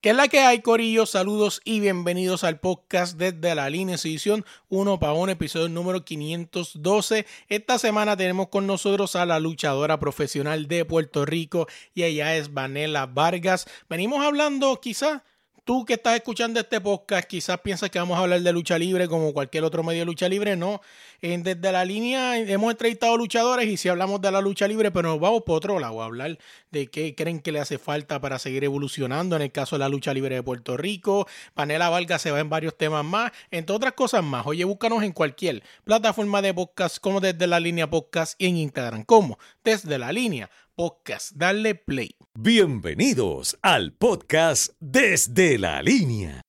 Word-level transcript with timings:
¿Qué 0.00 0.10
es 0.10 0.16
la 0.16 0.26
que 0.26 0.40
hay, 0.40 0.60
Corillo? 0.60 1.06
Saludos 1.06 1.60
y 1.64 1.78
bienvenidos 1.78 2.42
al 2.42 2.58
podcast 2.58 3.16
desde 3.16 3.54
la 3.54 3.70
línea 3.70 3.94
edición 3.94 4.44
1 4.70 4.98
para 4.98 5.12
1, 5.12 5.30
episodio 5.30 5.68
número 5.68 6.04
512. 6.04 7.24
Esta 7.48 7.78
semana 7.78 8.16
tenemos 8.16 8.48
con 8.48 8.66
nosotros 8.66 9.14
a 9.14 9.24
la 9.24 9.38
luchadora 9.38 10.00
profesional 10.00 10.66
de 10.66 10.84
Puerto 10.84 11.24
Rico 11.24 11.68
y 11.94 12.02
ella 12.02 12.34
es 12.36 12.52
Vanela 12.52 13.06
Vargas. 13.06 13.68
Venimos 13.88 14.24
hablando 14.24 14.80
quizás 14.80 15.22
tú 15.64 15.84
que 15.86 15.94
estás 15.94 16.14
escuchando 16.14 16.60
este 16.60 16.80
podcast 16.80 17.26
quizás 17.26 17.58
piensas 17.60 17.90
que 17.90 17.98
vamos 17.98 18.18
a 18.18 18.20
hablar 18.20 18.40
de 18.40 18.52
lucha 18.52 18.78
libre 18.78 19.08
como 19.08 19.32
cualquier 19.32 19.64
otro 19.64 19.82
medio 19.82 20.00
de 20.00 20.04
lucha 20.04 20.28
libre. 20.28 20.56
No, 20.56 20.80
desde 21.20 21.72
la 21.72 21.84
línea 21.84 22.38
hemos 22.38 22.70
entrevistado 22.70 23.16
luchadores 23.16 23.66
y 23.66 23.76
si 23.76 23.88
hablamos 23.88 24.20
de 24.20 24.30
la 24.30 24.40
lucha 24.40 24.68
libre, 24.68 24.90
pero 24.90 25.08
nos 25.08 25.20
vamos 25.20 25.42
por 25.42 25.56
otro 25.56 25.78
lado 25.78 26.02
a 26.02 26.04
hablar 26.04 26.38
de 26.70 26.88
qué 26.88 27.14
creen 27.14 27.40
que 27.40 27.50
le 27.50 27.60
hace 27.60 27.78
falta 27.78 28.20
para 28.20 28.38
seguir 28.38 28.64
evolucionando 28.64 29.36
en 29.36 29.42
el 29.42 29.52
caso 29.52 29.76
de 29.76 29.80
la 29.80 29.88
lucha 29.88 30.12
libre 30.12 30.34
de 30.34 30.42
Puerto 30.42 30.76
Rico. 30.76 31.26
Panela 31.54 31.88
Valga 31.88 32.18
se 32.18 32.30
va 32.30 32.40
en 32.40 32.50
varios 32.50 32.76
temas 32.76 33.04
más, 33.04 33.32
entre 33.50 33.74
otras 33.74 33.94
cosas 33.94 34.22
más. 34.22 34.46
Oye, 34.46 34.64
búscanos 34.64 35.02
en 35.02 35.12
cualquier 35.12 35.62
plataforma 35.84 36.42
de 36.42 36.52
podcast 36.52 36.98
como 36.98 37.20
desde 37.20 37.46
la 37.46 37.58
línea 37.58 37.88
podcast 37.88 38.40
y 38.40 38.46
en 38.46 38.56
Instagram 38.58 39.04
como 39.04 39.38
desde 39.64 39.98
la 39.98 40.12
línea 40.12 40.50
podcast. 40.76 41.32
Dale 41.34 41.74
play. 41.74 42.14
Bienvenidos 42.36 43.56
al 43.62 43.92
podcast 43.92 44.72
Desde 44.80 45.56
la 45.56 45.80
Línea. 45.82 46.40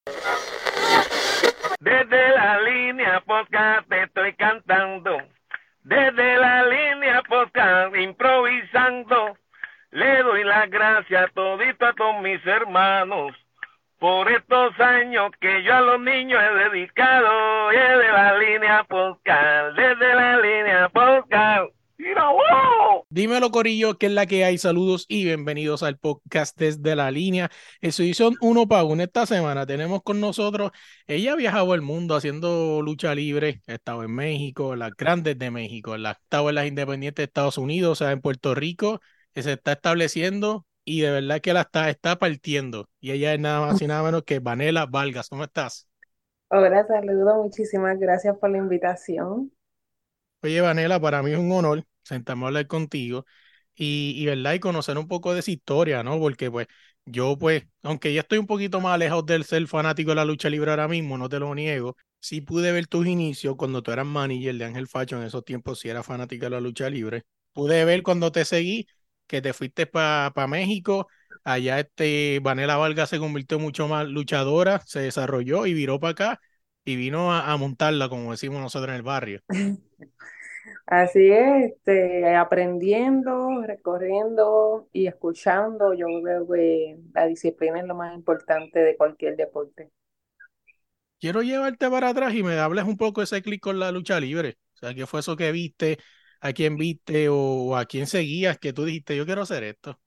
Desde 1.79 2.29
la 2.29 2.59
línea 2.59 3.21
podcast 3.21 3.87
te 3.87 4.01
estoy 4.01 4.33
cantando. 4.33 5.15
Desde 5.83 6.37
la 6.37 6.65
línea 6.65 7.21
podcast 7.29 7.95
improvisando. 7.97 9.37
Le 9.91 10.23
doy 10.23 10.43
las 10.43 10.71
gracias 10.71 11.31
todito 11.35 11.85
a 11.85 11.93
todos 11.93 12.19
mis 12.23 12.43
hermanos 12.47 13.35
por 13.99 14.31
estos 14.31 14.79
años 14.79 15.33
que 15.39 15.61
yo 15.61 15.75
a 15.75 15.81
los 15.81 15.99
niños 16.01 16.41
he 16.41 16.69
dedicado. 16.69 17.69
Desde 17.69 18.11
la 18.11 18.37
línea 18.39 18.83
podcast, 18.85 19.77
desde 19.77 20.15
la 20.15 20.37
línea 20.39 20.89
podcast. 20.89 21.74
Dímelo, 23.09 23.49
Corillo, 23.51 23.97
que 23.97 24.07
es 24.07 24.11
la 24.11 24.25
que 24.25 24.43
hay. 24.43 24.57
Saludos 24.57 25.05
y 25.07 25.23
bienvenidos 25.23 25.83
al 25.83 25.97
podcast 25.97 26.57
desde 26.59 26.95
la 26.95 27.11
línea. 27.11 27.49
En 27.79 27.91
su 27.91 28.03
edición 28.03 28.35
1 28.41 28.67
para 28.67 28.83
1 28.83 29.03
esta 29.03 29.25
semana 29.25 29.65
tenemos 29.65 30.03
con 30.03 30.19
nosotros. 30.19 30.71
Ella 31.07 31.33
ha 31.33 31.35
viajado 31.35 31.73
el 31.75 31.81
mundo 31.81 32.15
haciendo 32.15 32.81
lucha 32.81 33.15
libre. 33.15 33.61
Ha 33.67 33.73
estado 33.75 34.03
en 34.03 34.13
México, 34.13 34.73
en 34.73 34.79
las 34.79 34.91
grandes 34.97 35.37
de 35.37 35.49
México, 35.49 35.93
ha 35.93 36.11
estado 36.11 36.49
en 36.49 36.55
las 36.55 36.67
independientes 36.67 37.23
de 37.23 37.27
Estados 37.27 37.57
Unidos, 37.57 37.93
o 37.93 37.95
sea, 38.03 38.11
en 38.11 38.21
Puerto 38.21 38.53
Rico, 38.53 38.99
que 39.33 39.43
se 39.43 39.53
está 39.53 39.73
estableciendo 39.73 40.65
y 40.83 41.01
de 41.01 41.11
verdad 41.11 41.39
que 41.39 41.53
la 41.53 41.61
está, 41.61 41.89
está 41.89 42.17
partiendo. 42.17 42.89
Y 42.99 43.11
ella 43.11 43.33
es 43.33 43.39
nada 43.39 43.61
más 43.61 43.81
y 43.81 43.87
nada 43.87 44.03
menos 44.03 44.23
que 44.23 44.39
Vanela 44.39 44.85
Vargas. 44.87 45.29
¿Cómo 45.29 45.45
estás? 45.45 45.87
Hola, 46.49 46.85
saludos. 46.85 47.35
Muchísimas 47.37 47.97
gracias 47.97 48.37
por 48.37 48.49
la 48.49 48.57
invitación. 48.57 49.51
Oye, 50.43 50.59
Vanela, 50.61 50.99
para 50.99 51.23
mí 51.23 51.31
es 51.31 51.39
un 51.39 51.51
honor 51.51 51.83
sentarme 52.05 52.45
a 52.45 52.47
hablar 52.47 52.67
contigo 52.67 53.25
y, 53.75 54.13
y, 54.17 54.25
¿verdad? 54.25 54.53
Y 54.53 54.59
conocer 54.59 54.97
un 54.97 55.07
poco 55.07 55.33
de 55.33 55.39
esa 55.41 55.51
historia, 55.51 56.03
¿no? 56.03 56.19
Porque 56.19 56.49
pues 56.51 56.67
yo 57.05 57.37
pues, 57.37 57.63
aunque 57.83 58.13
ya 58.13 58.21
estoy 58.21 58.37
un 58.39 58.47
poquito 58.47 58.81
más 58.81 58.95
alejado 58.95 59.21
del 59.23 59.43
ser 59.45 59.67
fanático 59.67 60.11
de 60.11 60.15
la 60.15 60.25
lucha 60.25 60.49
libre 60.49 60.71
ahora 60.71 60.87
mismo, 60.87 61.17
no 61.17 61.29
te 61.29 61.39
lo 61.39 61.53
niego, 61.55 61.97
sí 62.19 62.41
pude 62.41 62.71
ver 62.71 62.87
tus 62.87 63.05
inicios 63.07 63.55
cuando 63.57 63.83
tú 63.83 63.91
eras 63.91 64.05
manager 64.05 64.55
de 64.55 64.65
Ángel 64.65 64.87
Facho, 64.87 65.17
en 65.17 65.23
esos 65.23 65.43
tiempos 65.45 65.79
sí 65.79 65.89
era 65.89 66.03
fanática 66.03 66.47
de 66.47 66.51
la 66.51 66.61
lucha 66.61 66.89
libre. 66.89 67.23
Pude 67.53 67.85
ver 67.85 68.03
cuando 68.03 68.31
te 68.31 68.45
seguí 68.45 68.87
que 69.27 69.41
te 69.41 69.53
fuiste 69.53 69.85
para 69.87 70.31
México, 70.47 71.07
allá 71.43 71.79
este 71.79 72.39
Vanela 72.41 72.77
Vargas 72.77 73.09
se 73.09 73.19
convirtió 73.19 73.59
mucho 73.59 73.87
más 73.87 74.07
luchadora, 74.07 74.81
se 74.85 74.99
desarrolló 74.99 75.65
y 75.65 75.73
viró 75.73 75.99
para 75.99 76.11
acá 76.11 76.39
y 76.83 76.95
vino 76.95 77.33
a, 77.33 77.51
a 77.51 77.57
montarla, 77.57 78.09
como 78.09 78.31
decimos 78.31 78.61
nosotros 78.61 78.89
en 78.89 78.95
el 78.95 79.01
barrio. 79.03 79.41
Así 80.87 81.31
es, 81.31 81.71
este, 81.73 82.35
aprendiendo, 82.35 83.61
recorriendo 83.65 84.87
y 84.93 85.07
escuchando, 85.07 85.93
yo 85.93 86.07
creo 86.23 86.47
que 86.47 86.97
la 87.13 87.27
disciplina 87.27 87.79
es 87.79 87.85
lo 87.85 87.95
más 87.95 88.15
importante 88.15 88.79
de 88.79 88.97
cualquier 88.97 89.35
deporte. 89.35 89.91
Quiero 91.19 91.41
llevarte 91.41 91.89
para 91.89 92.09
atrás 92.09 92.33
y 92.33 92.43
me 92.43 92.59
hables 92.59 92.85
un 92.85 92.97
poco 92.97 93.21
de 93.21 93.25
ese 93.25 93.41
clic 93.41 93.61
con 93.61 93.79
la 93.79 93.91
lucha 93.91 94.19
libre. 94.19 94.57
O 94.75 94.77
sea, 94.77 94.93
¿qué 94.93 95.05
fue 95.07 95.21
eso 95.21 95.35
que 95.35 95.51
viste? 95.51 95.97
¿A 96.41 96.53
quién 96.53 96.77
viste 96.77 97.27
o 97.29 97.75
a 97.75 97.85
quién 97.85 98.05
seguías 98.07 98.59
que 98.59 98.73
tú 98.73 98.85
dijiste, 98.85 99.15
yo 99.17 99.25
quiero 99.25 99.41
hacer 99.41 99.63
esto? 99.63 99.99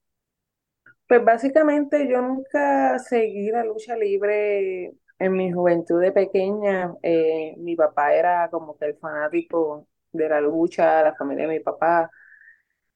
Pues 1.06 1.24
básicamente 1.24 2.06
yo 2.08 2.20
nunca 2.22 2.98
seguí 2.98 3.50
la 3.50 3.64
lucha 3.64 3.96
libre 3.96 4.92
en 5.18 5.32
mi 5.32 5.50
juventud 5.52 6.00
de 6.00 6.12
pequeña. 6.12 6.94
Eh, 7.02 7.54
mi 7.58 7.76
papá 7.76 8.14
era 8.14 8.48
como 8.50 8.76
que 8.76 8.86
el 8.86 8.96
fanático 8.98 9.86
de 10.18 10.28
la 10.30 10.40
lucha, 10.42 11.02
la 11.02 11.14
familia 11.16 11.46
de 11.48 11.54
mi 11.54 11.60
papá. 11.60 12.10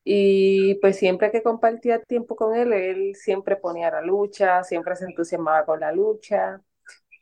Y 0.04 0.76
pues 0.76 0.96
siempre 0.98 1.30
que 1.30 1.42
compartía 1.42 2.02
tiempo 2.02 2.34
con 2.36 2.56
él, 2.56 2.72
él 2.72 3.14
siempre 3.16 3.56
ponía 3.56 3.90
la 3.90 4.00
lucha, 4.02 4.64
siempre 4.64 4.96
se 4.96 5.04
entusiasmaba 5.06 5.64
con 5.64 5.80
la 5.80 5.92
lucha. 5.92 6.60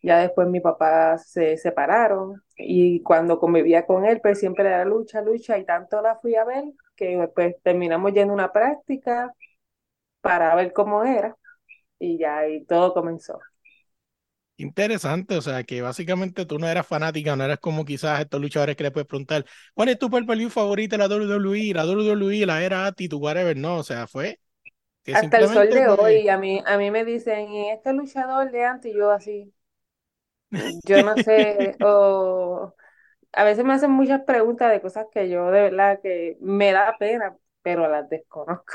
Ya 0.02 0.18
después 0.20 0.48
mi 0.48 0.60
papá 0.60 1.18
se 1.18 1.56
separaron 1.58 2.42
y 2.56 3.02
cuando 3.02 3.38
convivía 3.40 3.86
con 3.86 4.06
él, 4.06 4.20
pues 4.22 4.40
siempre 4.40 4.66
era 4.68 4.84
lucha, 4.84 5.22
lucha 5.22 5.58
y 5.58 5.64
tanto 5.66 6.02
la 6.02 6.16
fui 6.20 6.36
a 6.36 6.44
ver 6.44 6.64
que 6.96 7.28
pues 7.34 7.56
terminamos 7.62 8.12
yendo 8.14 8.34
una 8.34 8.52
práctica 8.52 9.34
para 10.22 10.54
ver 10.56 10.72
cómo 10.72 11.04
era 11.04 11.36
y 11.98 12.18
ya 12.18 12.48
y 12.48 12.64
todo 12.66 12.94
comenzó. 12.94 13.40
Interesante, 14.60 15.38
o 15.38 15.40
sea, 15.40 15.64
que 15.64 15.80
básicamente 15.80 16.44
tú 16.44 16.58
no 16.58 16.68
eras 16.68 16.86
fanática, 16.86 17.34
no 17.34 17.42
eras 17.42 17.58
como 17.60 17.86
quizás 17.86 18.20
estos 18.20 18.42
luchadores 18.42 18.76
que 18.76 18.82
le 18.82 18.90
puedes 18.90 19.06
preguntar, 19.06 19.46
¿cuál 19.72 19.88
es 19.88 19.98
tu 19.98 20.10
pay 20.10 20.50
favorita 20.50 20.98
la 20.98 21.08
WWE? 21.08 21.72
La 21.72 21.86
WWE, 21.86 22.44
la 22.44 22.62
era 22.62 22.84
Attitude, 22.84 23.22
whatever, 23.22 23.56
no, 23.56 23.78
o 23.78 23.82
sea, 23.82 24.06
fue... 24.06 24.38
Hasta 25.14 25.38
el 25.38 25.48
sol 25.48 25.70
de 25.70 25.88
hoy, 25.88 26.28
a 26.28 26.36
mí, 26.36 26.62
a 26.66 26.76
mí 26.76 26.90
me 26.90 27.06
dicen, 27.06 27.50
¿y 27.50 27.70
este 27.70 27.94
luchador 27.94 28.50
de 28.50 28.66
antes? 28.66 28.94
yo 28.94 29.10
así, 29.10 29.50
yo 30.84 31.02
no 31.04 31.16
sé, 31.16 31.74
o 31.82 32.74
a 33.32 33.44
veces 33.44 33.64
me 33.64 33.72
hacen 33.72 33.92
muchas 33.92 34.20
preguntas 34.24 34.70
de 34.70 34.82
cosas 34.82 35.06
que 35.10 35.30
yo 35.30 35.46
de 35.50 35.62
verdad 35.62 36.00
que 36.02 36.36
me 36.42 36.70
da 36.72 36.98
pena, 36.98 37.34
pero 37.62 37.88
las 37.88 38.10
desconozco. 38.10 38.74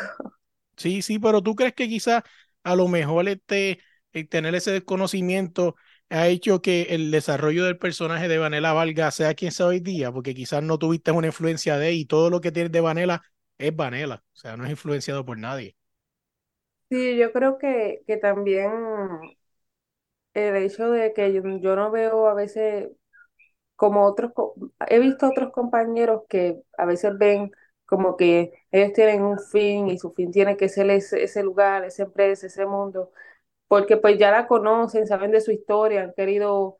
Sí, 0.78 1.04
sí, 1.04 1.20
pero 1.20 1.44
tú 1.44 1.54
crees 1.54 1.74
que 1.76 1.88
quizás 1.88 2.24
a 2.64 2.76
lo 2.76 2.88
mejor 2.88 3.30
este 3.30 3.78
el 4.20 4.30
tener 4.30 4.56
ese 4.56 4.72
desconocimiento 4.72 5.76
ha 6.10 6.28
hecho 6.28 6.62
que 6.62 6.84
el 6.92 7.12
desarrollo 7.12 7.66
del 7.66 7.78
personaje 7.78 8.28
de 8.28 8.38
Vanela 8.38 8.74
Valga 8.74 9.12
sea 9.12 9.34
quien 9.36 9.52
sea 9.52 9.68
hoy 9.68 9.80
día, 9.80 10.12
porque 10.12 10.34
quizás 10.36 10.64
no 10.64 10.78
tuviste 10.80 11.12
una 11.12 11.28
influencia 11.28 11.78
de 11.78 11.94
y 11.94 12.06
todo 12.06 12.30
lo 12.30 12.42
que 12.42 12.52
tienes 12.52 12.72
de 12.72 12.82
Vanela 12.82 13.24
es 13.58 13.76
Vanela, 13.76 14.24
o 14.34 14.36
sea, 14.38 14.58
no 14.58 14.66
es 14.66 14.72
influenciado 14.72 15.26
por 15.26 15.38
nadie. 15.38 15.76
Sí, 16.90 17.18
yo 17.18 17.32
creo 17.32 17.58
que, 17.58 18.02
que 18.08 18.18
también 18.18 18.72
el 20.34 20.56
hecho 20.58 20.92
de 20.92 21.14
que 21.14 21.34
yo, 21.34 21.42
yo 21.60 21.76
no 21.76 21.92
veo 21.92 22.28
a 22.28 22.34
veces 22.34 22.90
como 23.76 24.06
otros, 24.06 24.34
he 24.90 25.00
visto 25.00 25.28
otros 25.30 25.52
compañeros 25.54 26.24
que 26.30 26.62
a 26.78 26.86
veces 26.86 27.18
ven 27.18 27.52
como 27.86 28.18
que 28.18 28.54
ellos 28.72 28.94
tienen 28.94 29.24
un 29.24 29.40
fin 29.40 29.90
y 29.90 30.00
su 30.00 30.14
fin 30.14 30.32
tiene 30.32 30.58
que 30.58 30.70
ser 30.70 30.90
ese, 30.92 31.24
ese 31.24 31.44
lugar, 31.44 31.86
esa 31.86 32.04
empresa, 32.06 32.48
ese 32.48 32.66
mundo, 32.68 33.12
porque 33.76 33.98
pues 33.98 34.18
ya 34.18 34.32
la 34.32 34.48
conocen, 34.48 35.06
saben 35.06 35.32
de 35.32 35.42
su 35.42 35.52
historia, 35.52 36.04
han 36.04 36.14
querido, 36.14 36.78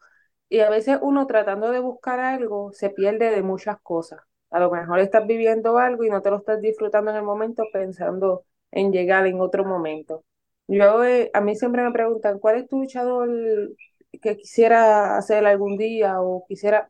y 0.48 0.60
a 0.62 0.70
veces 0.70 0.98
uno 1.02 1.28
tratando 1.28 1.70
de 1.72 1.80
buscar 1.80 2.22
algo 2.22 2.72
se 2.72 2.90
pierde 2.90 3.32
de 3.32 3.44
muchas 3.44 3.82
cosas. 3.82 4.22
A 4.50 4.60
lo 4.62 4.72
mejor 4.72 5.00
estás 5.00 5.28
viviendo 5.28 5.78
algo 5.78 6.06
y 6.06 6.10
no 6.10 6.22
te 6.22 6.30
lo 6.32 6.38
estás 6.38 6.62
disfrutando 6.62 7.12
en 7.12 7.18
el 7.18 7.24
momento 7.24 7.66
pensando 7.74 8.46
en 8.72 8.94
llegar 8.94 9.28
en 9.28 9.42
otro 9.42 9.66
momento. 9.66 10.24
Yo, 10.68 11.04
eh, 11.04 11.32
a 11.34 11.42
mí 11.42 11.56
siempre 11.58 11.84
me 11.84 11.92
preguntan, 11.92 12.40
¿cuál 12.40 12.58
es 12.60 12.70
tu 12.70 12.80
luchador 12.80 13.30
que 14.22 14.38
quisiera 14.38 15.18
hacer 15.18 15.46
algún 15.46 15.78
día 15.78 16.22
o 16.22 16.46
quisiera... 16.48 16.90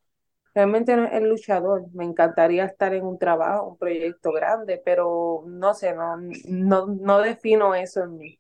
Realmente 0.54 0.96
no 0.96 1.06
es 1.06 1.13
el 1.13 1.28
luchador, 1.30 1.86
me 1.94 2.06
encantaría 2.06 2.63
estar 2.66 2.94
en 2.94 3.06
un 3.06 3.18
trabajo, 3.18 3.69
un 3.69 3.78
proyecto 3.78 4.31
grande, 4.31 4.81
pero 4.86 5.44
no 5.48 5.74
sé, 5.74 5.94
no, 5.96 6.16
no, 6.46 6.88
no 6.88 7.19
defino 7.22 7.74
eso 7.75 8.04
en 8.04 8.18
mí. 8.18 8.40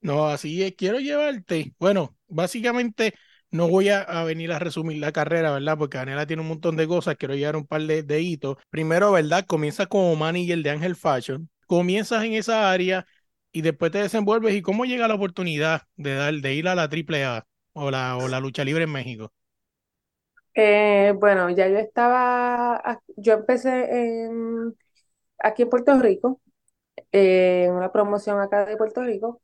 No, 0.00 0.28
así 0.28 0.62
es, 0.62 0.74
quiero 0.76 1.00
llevarte. 1.00 1.74
Bueno, 1.78 2.16
básicamente 2.28 3.14
no 3.50 3.68
voy 3.68 3.88
a, 3.88 4.04
venir 4.24 4.52
a 4.52 4.58
resumir 4.58 4.98
la 4.98 5.10
carrera, 5.12 5.52
¿verdad? 5.52 5.76
Porque 5.76 5.98
Daniela 5.98 6.26
tiene 6.26 6.42
un 6.42 6.48
montón 6.48 6.76
de 6.76 6.86
cosas, 6.86 7.16
quiero 7.16 7.34
llevar 7.34 7.56
un 7.56 7.66
par 7.66 7.82
de, 7.82 8.02
de 8.04 8.20
hitos. 8.22 8.56
Primero, 8.70 9.10
¿verdad? 9.12 9.44
Comienza 9.46 9.86
como 9.86 10.14
manager 10.16 10.62
de 10.62 10.70
Ángel 10.70 10.94
Fashion, 10.96 11.50
comienzas 11.66 12.22
en 12.24 12.34
esa 12.34 12.70
área 12.70 13.06
y 13.52 13.62
después 13.62 13.90
te 13.90 13.98
desenvuelves. 13.98 14.54
¿Y 14.54 14.62
cómo 14.62 14.84
llega 14.84 15.08
la 15.08 15.14
oportunidad 15.14 15.82
de, 15.96 16.14
dar, 16.14 16.34
de 16.34 16.54
ir 16.54 16.68
a 16.68 16.74
la 16.76 16.88
AAA 16.88 17.46
o 17.72 17.90
la, 17.90 18.16
o 18.16 18.28
la 18.28 18.38
lucha 18.40 18.64
libre 18.64 18.84
en 18.84 18.92
México? 18.92 19.32
Eh, 20.54 21.12
bueno, 21.18 21.50
ya 21.50 21.68
yo 21.68 21.78
estaba, 21.78 23.00
yo 23.16 23.34
empecé 23.34 23.70
en- 24.26 24.74
aquí 25.40 25.62
en 25.64 25.70
Puerto 25.70 25.98
Rico, 26.00 26.40
eh, 27.12 27.64
en 27.66 27.72
una 27.74 27.92
promoción 27.92 28.40
acá 28.40 28.66
de 28.66 28.76
Puerto 28.78 29.02
Rico, 29.04 29.42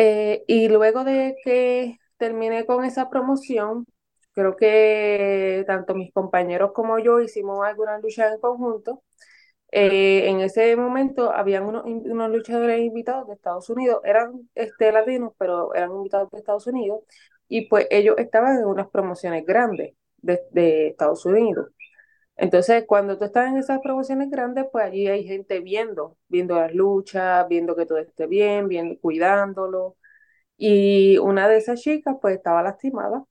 eh, 0.00 0.44
y 0.46 0.68
luego 0.68 1.02
de 1.04 1.36
que 1.44 1.98
terminé 2.18 2.66
con 2.66 2.84
esa 2.84 3.10
promoción, 3.10 3.84
creo 4.32 4.54
que 4.56 5.64
tanto 5.66 5.94
mis 5.94 6.12
compañeros 6.12 6.70
como 6.72 7.00
yo 7.00 7.20
hicimos 7.20 7.66
algunas 7.66 8.00
luchas 8.02 8.32
en 8.32 8.40
conjunto. 8.40 9.02
Eh, 9.72 10.28
en 10.30 10.40
ese 10.40 10.76
momento 10.76 11.32
habían 11.32 11.64
unos, 11.66 11.84
unos 11.84 12.30
luchadores 12.30 12.80
invitados 12.80 13.26
de 13.28 13.34
Estados 13.34 13.68
Unidos, 13.70 14.00
eran 14.04 14.48
este, 14.54 14.92
latinos, 14.92 15.32
pero 15.38 15.74
eran 15.74 15.92
invitados 15.92 16.30
de 16.30 16.38
Estados 16.38 16.66
Unidos, 16.68 17.02
y 17.48 17.68
pues 17.68 17.86
ellos 17.90 18.16
estaban 18.18 18.58
en 18.58 18.66
unas 18.66 18.88
promociones 18.90 19.44
grandes 19.46 19.94
de, 20.18 20.40
de 20.52 20.88
Estados 20.88 21.26
Unidos. 21.26 21.68
Entonces, 22.38 22.84
cuando 22.86 23.18
tú 23.18 23.26
estás 23.26 23.48
en 23.50 23.58
esas 23.58 23.80
promociones 23.80 24.30
grandes, 24.30 24.66
pues 24.72 24.84
allí 24.86 25.08
hay 25.08 25.24
gente 25.26 25.60
viendo, 25.60 26.18
viendo 26.28 26.56
las 26.56 26.74
luchas, 26.74 27.48
viendo 27.48 27.76
que 27.76 27.86
todo 27.86 27.98
esté 27.98 28.26
bien, 28.28 28.68
viendo, 28.68 29.00
cuidándolo. 29.00 29.96
Y 30.58 31.18
una 31.18 31.48
de 31.48 31.58
esas 31.58 31.80
chicas, 31.82 32.16
pues 32.22 32.36
estaba 32.36 32.62
lastimada. 32.62 33.24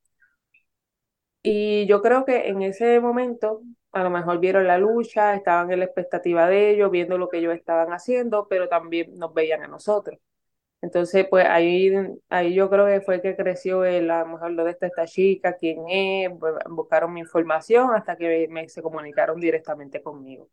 Y 1.44 1.88
yo 1.88 2.02
creo 2.02 2.26
que 2.26 2.48
en 2.50 2.62
ese 2.62 3.00
momento, 3.00 3.62
a 3.92 4.04
lo 4.04 4.10
mejor 4.10 4.40
vieron 4.40 4.68
la 4.68 4.78
lucha, 4.78 5.34
estaban 5.36 5.72
en 5.72 5.80
la 5.80 5.86
expectativa 5.86 6.48
de 6.48 6.72
ellos, 6.72 6.92
viendo 6.92 7.18
lo 7.18 7.30
que 7.30 7.38
ellos 7.40 7.56
estaban 7.56 7.92
haciendo, 7.94 8.48
pero 8.50 8.68
también 8.70 9.16
nos 9.16 9.34
veían 9.34 9.64
a 9.64 9.68
nosotros. 9.68 10.20
Entonces, 10.82 11.26
pues 11.30 11.46
ahí, 11.50 11.92
ahí 12.30 12.54
yo 12.54 12.70
creo 12.70 12.86
que 12.86 13.02
fue 13.02 13.22
que 13.22 13.36
creció 13.36 13.84
el, 13.86 14.10
a 14.12 14.20
lo 14.22 14.28
mejor 14.28 14.52
lo 14.52 14.64
de 14.64 14.72
esta, 14.72 14.88
esta 14.88 15.06
chica, 15.08 15.56
quién 15.58 15.80
es, 15.90 16.30
bu- 16.32 16.60
buscaron 16.70 17.14
mi 17.14 17.20
información 17.22 17.92
hasta 17.96 18.16
que 18.18 18.48
me, 18.50 18.70
se 18.70 18.82
comunicaron 18.84 19.40
directamente 19.40 20.02
conmigo. 20.04 20.50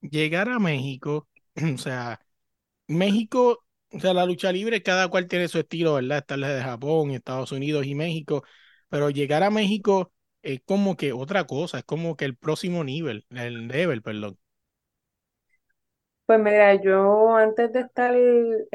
Llegar 0.00 0.48
a 0.48 0.58
México, 0.58 1.28
o 1.74 1.78
sea, 1.78 2.20
México, 2.88 3.64
o 3.92 4.00
sea, 4.00 4.14
la 4.14 4.26
lucha 4.26 4.52
libre, 4.52 4.82
cada 4.82 5.08
cual 5.08 5.28
tiene 5.28 5.48
su 5.48 5.58
estilo, 5.60 5.94
¿verdad? 5.94 6.18
Está 6.18 6.36
la 6.36 6.50
de 6.50 6.62
Japón, 6.62 7.12
Estados 7.12 7.52
Unidos 7.52 7.86
y 7.86 7.94
México, 7.94 8.44
pero 8.88 9.10
llegar 9.10 9.42
a 9.44 9.50
México 9.50 10.12
es 10.42 10.60
como 10.66 10.96
que 10.96 11.12
otra 11.12 11.46
cosa, 11.46 11.78
es 11.80 11.84
como 11.84 12.16
que 12.16 12.24
el 12.26 12.36
próximo 12.36 12.84
nivel, 12.84 13.26
el 13.30 13.68
level, 13.68 14.02
perdón. 14.02 14.38
Pues 16.26 16.40
mira, 16.40 16.74
yo 16.74 17.36
antes 17.36 17.72
de 17.72 17.80
estar 17.80 18.14
en, 18.16 18.66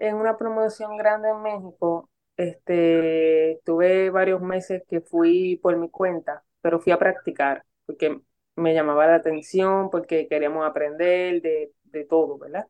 en 0.00 0.14
una 0.16 0.36
promoción 0.36 0.96
grande 0.98 1.30
en 1.30 1.40
México, 1.42 2.10
este, 2.36 3.58
tuve 3.64 4.10
varios 4.10 4.42
meses 4.42 4.82
que 4.88 5.00
fui 5.00 5.58
por 5.62 5.76
mi 5.78 5.88
cuenta, 5.88 6.44
pero 6.60 6.78
fui 6.78 6.92
a 6.92 6.98
practicar, 6.98 7.64
porque 7.86 8.20
me 8.56 8.74
llamaba 8.74 9.06
la 9.06 9.14
atención, 9.16 9.88
porque 9.90 10.28
queríamos 10.28 10.66
aprender 10.66 11.40
de, 11.40 11.72
de 11.84 12.04
todo, 12.04 12.36
¿verdad? 12.38 12.66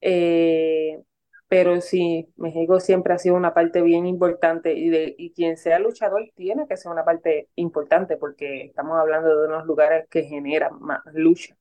Eh, 0.00 1.02
pero 1.48 1.80
sí, 1.80 2.28
México 2.36 2.80
siempre 2.80 3.14
ha 3.14 3.18
sido 3.18 3.36
una 3.36 3.54
parte 3.54 3.82
bien 3.82 4.06
importante 4.06 4.74
y, 4.74 4.88
de, 4.90 5.14
y 5.18 5.32
quien 5.32 5.56
sea 5.56 5.78
luchador 5.78 6.24
tiene 6.34 6.66
que 6.68 6.76
ser 6.76 6.92
una 6.92 7.04
parte 7.04 7.48
importante, 7.56 8.16
porque 8.16 8.64
estamos 8.66 8.98
hablando 8.98 9.36
de 9.40 9.46
unos 9.48 9.66
lugares 9.66 10.06
que 10.10 10.24
generan 10.24 10.78
más 10.80 11.00
lucha 11.12 11.56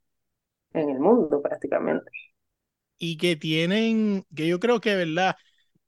en 0.73 0.89
el 0.89 0.99
mundo 0.99 1.41
prácticamente. 1.41 2.11
Y 2.97 3.17
que 3.17 3.35
tienen, 3.35 4.25
que 4.35 4.47
yo 4.47 4.59
creo 4.59 4.79
que, 4.81 4.95
¿verdad? 4.95 5.35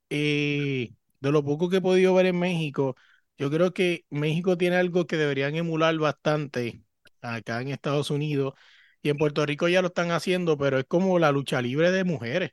Eh, 0.10 0.92
de 1.22 1.32
lo 1.32 1.44
poco 1.46 1.70
que 1.70 1.78
he 1.78 1.82
podido 1.82 2.14
ver 2.16 2.28
en 2.28 2.40
México, 2.40 2.96
yo 3.38 3.52
creo 3.52 3.74
que 3.74 4.06
México 4.12 4.58
tiene 4.58 4.78
algo 4.78 5.08
que 5.08 5.18
deberían 5.18 5.56
emular 5.56 5.98
bastante 5.98 6.84
acá 7.22 7.62
en 7.62 7.70
Estados 7.70 8.12
Unidos 8.12 8.54
y 9.04 9.10
en 9.10 9.18
Puerto 9.18 9.46
Rico 9.46 9.68
ya 9.70 9.82
lo 9.82 9.90
están 9.90 10.12
haciendo, 10.12 10.58
pero 10.58 10.80
es 10.80 10.86
como 10.88 11.20
la 11.20 11.31
lucha 11.31 11.62
libre 11.62 11.92
de 11.92 12.04
mujeres. 12.06 12.52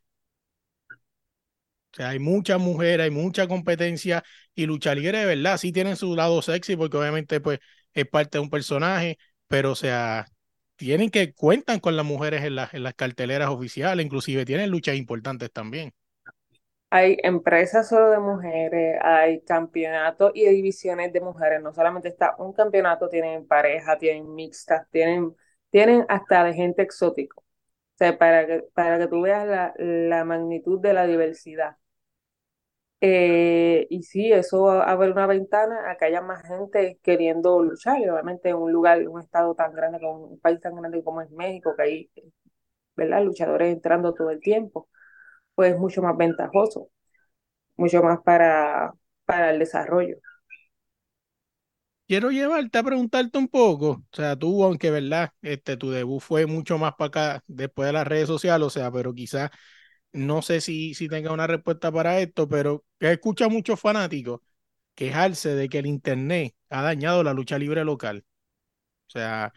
O 1.93 1.95
sea, 1.97 2.09
hay 2.11 2.19
muchas 2.19 2.59
mujeres, 2.61 3.05
hay 3.05 3.11
mucha 3.11 3.47
competencia 3.47 4.25
y 4.55 4.65
lucha 4.67 4.95
libre 4.95 5.19
de 5.19 5.27
verdad 5.27 5.59
sí 5.59 5.73
tienen 5.73 5.97
su 5.97 6.15
lado 6.17 6.41
sexy 6.43 6.75
porque 6.77 6.97
obviamente 6.97 7.41
pues 7.41 7.59
es 7.93 8.07
parte 8.09 8.39
de 8.39 8.43
un 8.43 8.51
personaje, 8.51 9.19
pero 9.47 9.73
o 9.73 9.75
sea, 9.75 10.27
tienen 10.83 11.11
que 11.11 11.33
cuentan 11.33 11.79
con 11.81 11.97
las 11.97 12.05
mujeres 12.05 12.43
en 12.45 12.57
las, 12.57 12.75
en 12.75 12.83
las 12.83 12.95
carteleras 12.95 13.51
oficiales, 13.51 14.05
inclusive 14.05 14.45
tienen 14.45 14.71
luchas 14.71 14.97
importantes 14.97 15.53
también. 15.53 15.93
Hay 16.91 17.17
empresas 17.23 17.89
solo 17.89 18.11
de 18.11 18.19
mujeres, 18.19 18.99
hay 19.03 19.41
campeonatos 19.43 20.33
y 20.35 20.47
divisiones 20.49 21.13
de 21.13 21.21
mujeres. 21.23 21.63
No 21.63 21.73
solamente 21.73 22.09
está 22.09 22.35
un 22.39 22.53
campeonato, 22.53 23.09
tienen 23.09 23.47
pareja, 23.47 23.97
tienen 23.99 24.35
mixtas, 24.35 24.87
tienen, 24.91 25.35
tienen 25.71 26.05
hasta 26.09 26.45
de 26.45 26.53
gente 26.55 26.83
exótica. 26.83 27.37
O 27.41 27.45
sea, 27.99 28.19
para 28.19 28.47
que, 28.47 28.65
para 28.75 28.99
que 28.99 29.09
tú 29.09 29.23
veas 29.23 29.47
la, 29.47 29.75
la 29.79 30.25
magnitud 30.25 30.81
de 30.81 30.93
la 30.95 31.07
diversidad. 31.07 31.77
Eh, 33.05 33.87
y 33.91 34.05
sí, 34.05 34.33
eso 34.33 34.71
abre 34.71 35.11
una 35.13 35.27
ventana 35.27 35.91
a 35.91 35.97
que 35.99 36.05
haya 36.07 36.21
más 36.23 36.43
gente 36.47 37.01
queriendo 37.03 37.63
luchar. 37.63 38.01
Y 38.01 38.09
obviamente 38.09 38.51
en 38.51 38.57
un 38.57 38.73
lugar, 38.73 39.07
un 39.09 39.21
estado 39.21 39.55
tan 39.57 39.75
grande, 39.75 40.01
como 40.01 40.27
un 40.27 40.41
país 40.41 40.61
tan 40.61 40.77
grande 40.77 41.03
como 41.05 41.21
es 41.23 41.31
México, 41.33 41.75
que 41.77 41.83
hay, 41.85 42.11
¿verdad? 42.97 43.25
Luchadores 43.25 43.73
entrando 43.75 44.15
todo 44.15 44.31
el 44.31 44.41
tiempo, 44.41 44.89
pues 45.55 45.75
es 45.75 45.79
mucho 45.81 46.03
más 46.03 46.17
ventajoso. 46.17 46.91
mucho 47.77 48.03
más 48.03 48.21
para, 48.23 48.93
para 49.27 49.51
el 49.53 49.59
desarrollo. 49.61 50.17
Quiero 52.09 52.31
llevarte 52.31 52.79
a 52.79 52.83
preguntarte 52.83 53.39
un 53.39 53.49
poco, 53.49 53.91
o 53.93 54.05
sea, 54.17 54.37
tú, 54.37 54.63
aunque 54.65 54.91
verdad, 54.91 55.31
este, 55.41 55.77
tu 55.79 55.91
debut 55.91 56.21
fue 56.21 56.45
mucho 56.47 56.77
más 56.77 56.93
para 56.99 57.09
acá 57.09 57.45
después 57.47 57.87
de 57.87 57.93
las 57.95 58.07
redes 58.07 58.27
sociales, 58.29 58.67
o 58.67 58.71
sea, 58.71 58.91
pero 58.93 59.15
quizás 59.15 59.51
no 60.13 60.43
sé 60.43 60.61
si, 60.61 60.95
si 60.95 61.09
tenga 61.09 61.33
una 61.33 61.47
respuesta 61.47 61.91
para 61.93 62.21
esto, 62.21 62.49
pero 62.49 62.85
he 63.01 63.13
escuchado 63.13 63.51
a 63.51 63.53
muchos 63.53 63.81
fanáticos 63.81 64.41
quejarse 64.95 65.55
de 65.55 65.69
que 65.69 65.79
el 65.79 65.87
internet 65.87 66.55
ha 66.71 66.83
dañado 66.83 67.23
la 67.25 67.35
lucha 67.35 67.59
libre 67.59 67.85
local. 67.85 68.25
O 69.09 69.11
sea, 69.13 69.53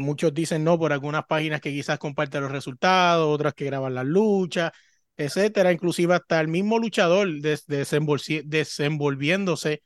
muchos 0.00 0.34
dicen 0.34 0.64
no 0.64 0.78
por 0.78 0.92
algunas 0.92 1.24
páginas 1.26 1.60
que 1.60 1.70
quizás 1.72 1.98
comparten 1.98 2.42
los 2.42 2.52
resultados, 2.52 3.28
otras 3.32 3.54
que 3.54 3.64
graban 3.66 3.94
las 3.94 4.06
luchas, 4.06 4.72
etcétera, 5.16 5.72
inclusive 5.72 6.14
hasta 6.14 6.40
el 6.40 6.48
mismo 6.48 6.78
luchador 6.78 7.28
desenvolviéndose 7.40 9.82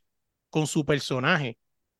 con 0.51 0.67
su 0.67 0.85
personaje 0.85 1.59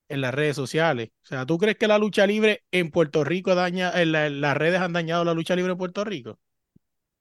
en 0.09 0.21
las 0.21 0.35
redes 0.35 0.57
sociales. 0.57 1.11
O 1.25 1.27
sea, 1.27 1.47
¿tú 1.47 1.59
crees 1.59 1.77
que 1.79 1.89
la 1.89 1.99
lucha 1.99 2.27
libre 2.27 2.65
en 2.71 2.91
Puerto 2.91 3.25
Rico 3.25 3.55
daña, 3.55 3.93
las 4.05 4.57
redes 4.57 4.81
han 4.81 4.93
dañado 4.93 5.25
la 5.25 5.35
lucha 5.35 5.57
libre 5.57 5.73
en 5.73 5.79
Puerto 5.79 6.05
Rico? 6.05 6.39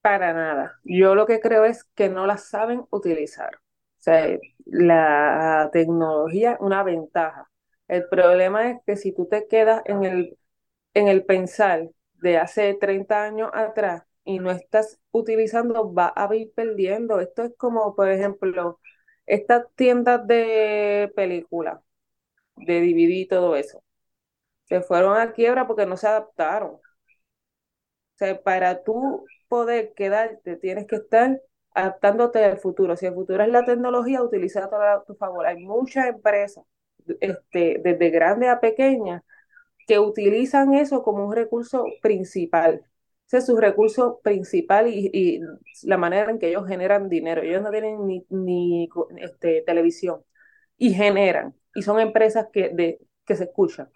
Para 0.02 0.34
nada. 0.34 0.80
Yo 0.84 1.14
lo 1.16 1.26
que 1.28 1.40
creo 1.40 1.64
es 1.66 1.84
que 1.96 2.10
no 2.10 2.26
la 2.26 2.38
saben 2.38 2.86
utilizar. 2.90 3.56
O 3.58 3.60
sea, 4.04 4.38
la 4.66 5.70
tecnología 5.72 6.54
es 6.54 6.58
una 6.60 6.82
ventaja. 6.84 7.50
El 7.88 8.08
problema 8.10 8.70
es 8.72 8.80
que 8.86 8.96
si 8.96 9.12
tú 9.14 9.28
te 9.28 9.48
quedas 9.48 9.84
en 9.86 10.04
el, 10.04 10.38
en 10.96 11.08
el 11.08 11.26
pensar 11.26 11.90
de 12.16 12.38
hace 12.38 12.76
30 12.76 13.24
años 13.26 13.52
atrás 13.54 14.04
y 14.26 14.40
no 14.40 14.52
estás 14.52 15.00
utilizando, 15.12 15.94
va 15.94 16.14
a 16.16 16.34
ir 16.36 16.54
perdiendo. 16.56 17.20
Esto 17.22 17.44
es 17.44 17.54
como, 17.58 17.96
por 17.96 18.10
ejemplo, 18.10 18.80
estas 19.28 19.66
tiendas 19.76 20.26
de 20.28 21.12
películas, 21.16 21.80
de 22.58 22.82
DVD 22.82 23.14
y 23.16 23.28
todo 23.28 23.56
eso. 23.58 23.84
Se 24.66 24.82
fueron 24.82 25.18
a 25.18 25.34
quiebra 25.34 25.68
porque 25.68 25.86
no 25.88 25.98
se 25.98 26.08
adaptaron. 26.08 26.80
Sea, 28.22 28.42
para 28.44 28.84
tú 28.84 29.26
poder 29.48 29.94
quedarte, 29.96 30.56
tienes 30.58 30.86
que 30.86 30.98
estar 30.98 31.42
adaptándote 31.74 32.44
al 32.44 32.58
futuro. 32.60 32.96
Si 32.96 33.08
el 33.08 33.16
futuro 33.16 33.44
es 33.44 33.50
la 33.50 33.66
tecnología, 33.66 34.22
utiliza 34.22 34.66
a 34.66 35.04
tu 35.06 35.16
favor. 35.16 35.46
Hay 35.48 35.58
muchas 35.58 36.08
empresas, 36.08 36.64
este, 37.20 37.80
desde 37.84 38.10
grandes 38.12 38.50
a 38.50 38.60
pequeñas, 38.60 39.24
que 39.88 40.00
utilizan 40.00 40.74
eso 40.76 41.04
como 41.04 41.26
un 41.28 41.36
recurso 41.36 41.86
principal. 42.02 42.86
Ese 43.28 43.38
es 43.40 43.46
su 43.48 43.58
recurso 43.58 44.20
principal 44.24 44.88
y, 44.88 45.10
y 45.14 45.42
la 45.84 45.98
manera 45.98 46.32
en 46.32 46.40
que 46.40 46.50
ellos 46.50 46.68
generan 46.68 47.10
dinero. 47.10 47.42
Ellos 47.42 47.62
no 47.64 47.72
tienen 47.72 48.06
ni, 48.08 48.26
ni 48.30 48.90
este, 49.18 49.64
televisión 49.64 50.24
y 50.78 50.94
generan. 50.94 51.56
Y 51.76 51.82
son 51.84 52.00
empresas 52.00 52.48
que, 52.54 52.70
de, 52.70 53.00
que 53.26 53.36
se 53.36 53.46
escuchan. 53.46 53.90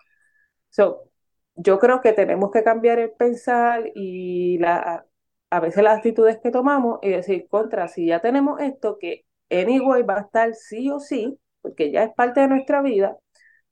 So, 0.70 1.10
yo 1.56 1.80
creo 1.80 2.02
que 2.02 2.14
tenemos 2.14 2.52
que 2.52 2.64
cambiar 2.64 3.00
el 3.00 3.12
pensar 3.12 3.84
y 3.96 4.58
la, 4.60 5.06
a 5.50 5.60
veces 5.60 5.84
las 5.84 5.98
actitudes 5.98 6.40
que 6.44 6.52
tomamos 6.52 7.00
y 7.02 7.10
decir, 7.10 7.48
contra, 7.50 7.88
si 7.88 8.08
ya 8.08 8.22
tenemos 8.22 8.60
esto 8.62 8.98
que 9.00 9.26
anyway 9.50 10.04
va 10.04 10.18
a 10.18 10.22
estar 10.22 10.54
sí 10.54 10.90
o 10.92 11.00
sí, 11.00 11.40
porque 11.62 11.92
ya 11.92 12.04
es 12.04 12.14
parte 12.14 12.42
de 12.42 12.48
nuestra 12.50 12.82
vida, 12.82 13.18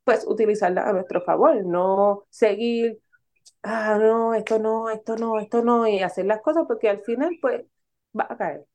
pues 0.04 0.26
utilizarla 0.28 0.90
a 0.90 0.94
nuestro 0.94 1.22
favor, 1.22 1.66
no 1.66 2.26
seguir, 2.30 3.00
ah, 3.64 3.98
no, 4.00 4.34
esto 4.36 4.60
no, 4.60 4.90
esto 4.90 5.18
no, 5.18 5.40
esto 5.40 5.64
no, 5.64 5.88
y 5.88 6.00
hacer 6.02 6.26
las 6.26 6.42
cosas 6.42 6.66
porque 6.68 6.90
al 6.90 7.02
final 7.04 7.38
pues 7.42 7.64
va 8.18 8.28
a 8.30 8.38
caer. 8.38 8.66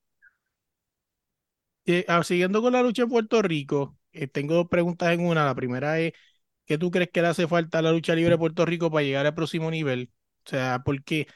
Eh, 1.87 2.05
ah, 2.09 2.23
siguiendo 2.23 2.61
con 2.61 2.73
la 2.75 2.83
lucha 2.83 3.03
en 3.03 3.09
Puerto 3.09 3.41
Rico, 3.41 3.97
eh, 4.13 4.27
tengo 4.29 4.55
dos 4.55 4.69
preguntas 4.69 5.13
en 5.13 5.27
una. 5.27 5.45
La 5.47 5.55
primera 5.55 5.99
es, 6.01 6.13
¿qué 6.69 6.79
tú 6.79 6.91
crees 6.93 7.11
que 7.13 7.23
le 7.23 7.29
hace 7.29 7.49
falta 7.49 7.81
a 7.81 7.83
la 7.83 7.93
lucha 7.93 8.15
libre 8.17 8.33
de 8.33 8.39
Puerto 8.39 8.67
Rico 8.67 8.91
para 8.93 9.05
llegar 9.05 9.27
al 9.27 9.35
próximo 9.35 9.71
nivel? 9.73 10.13
O 10.47 10.51
sea, 10.51 10.83
porque 10.85 11.27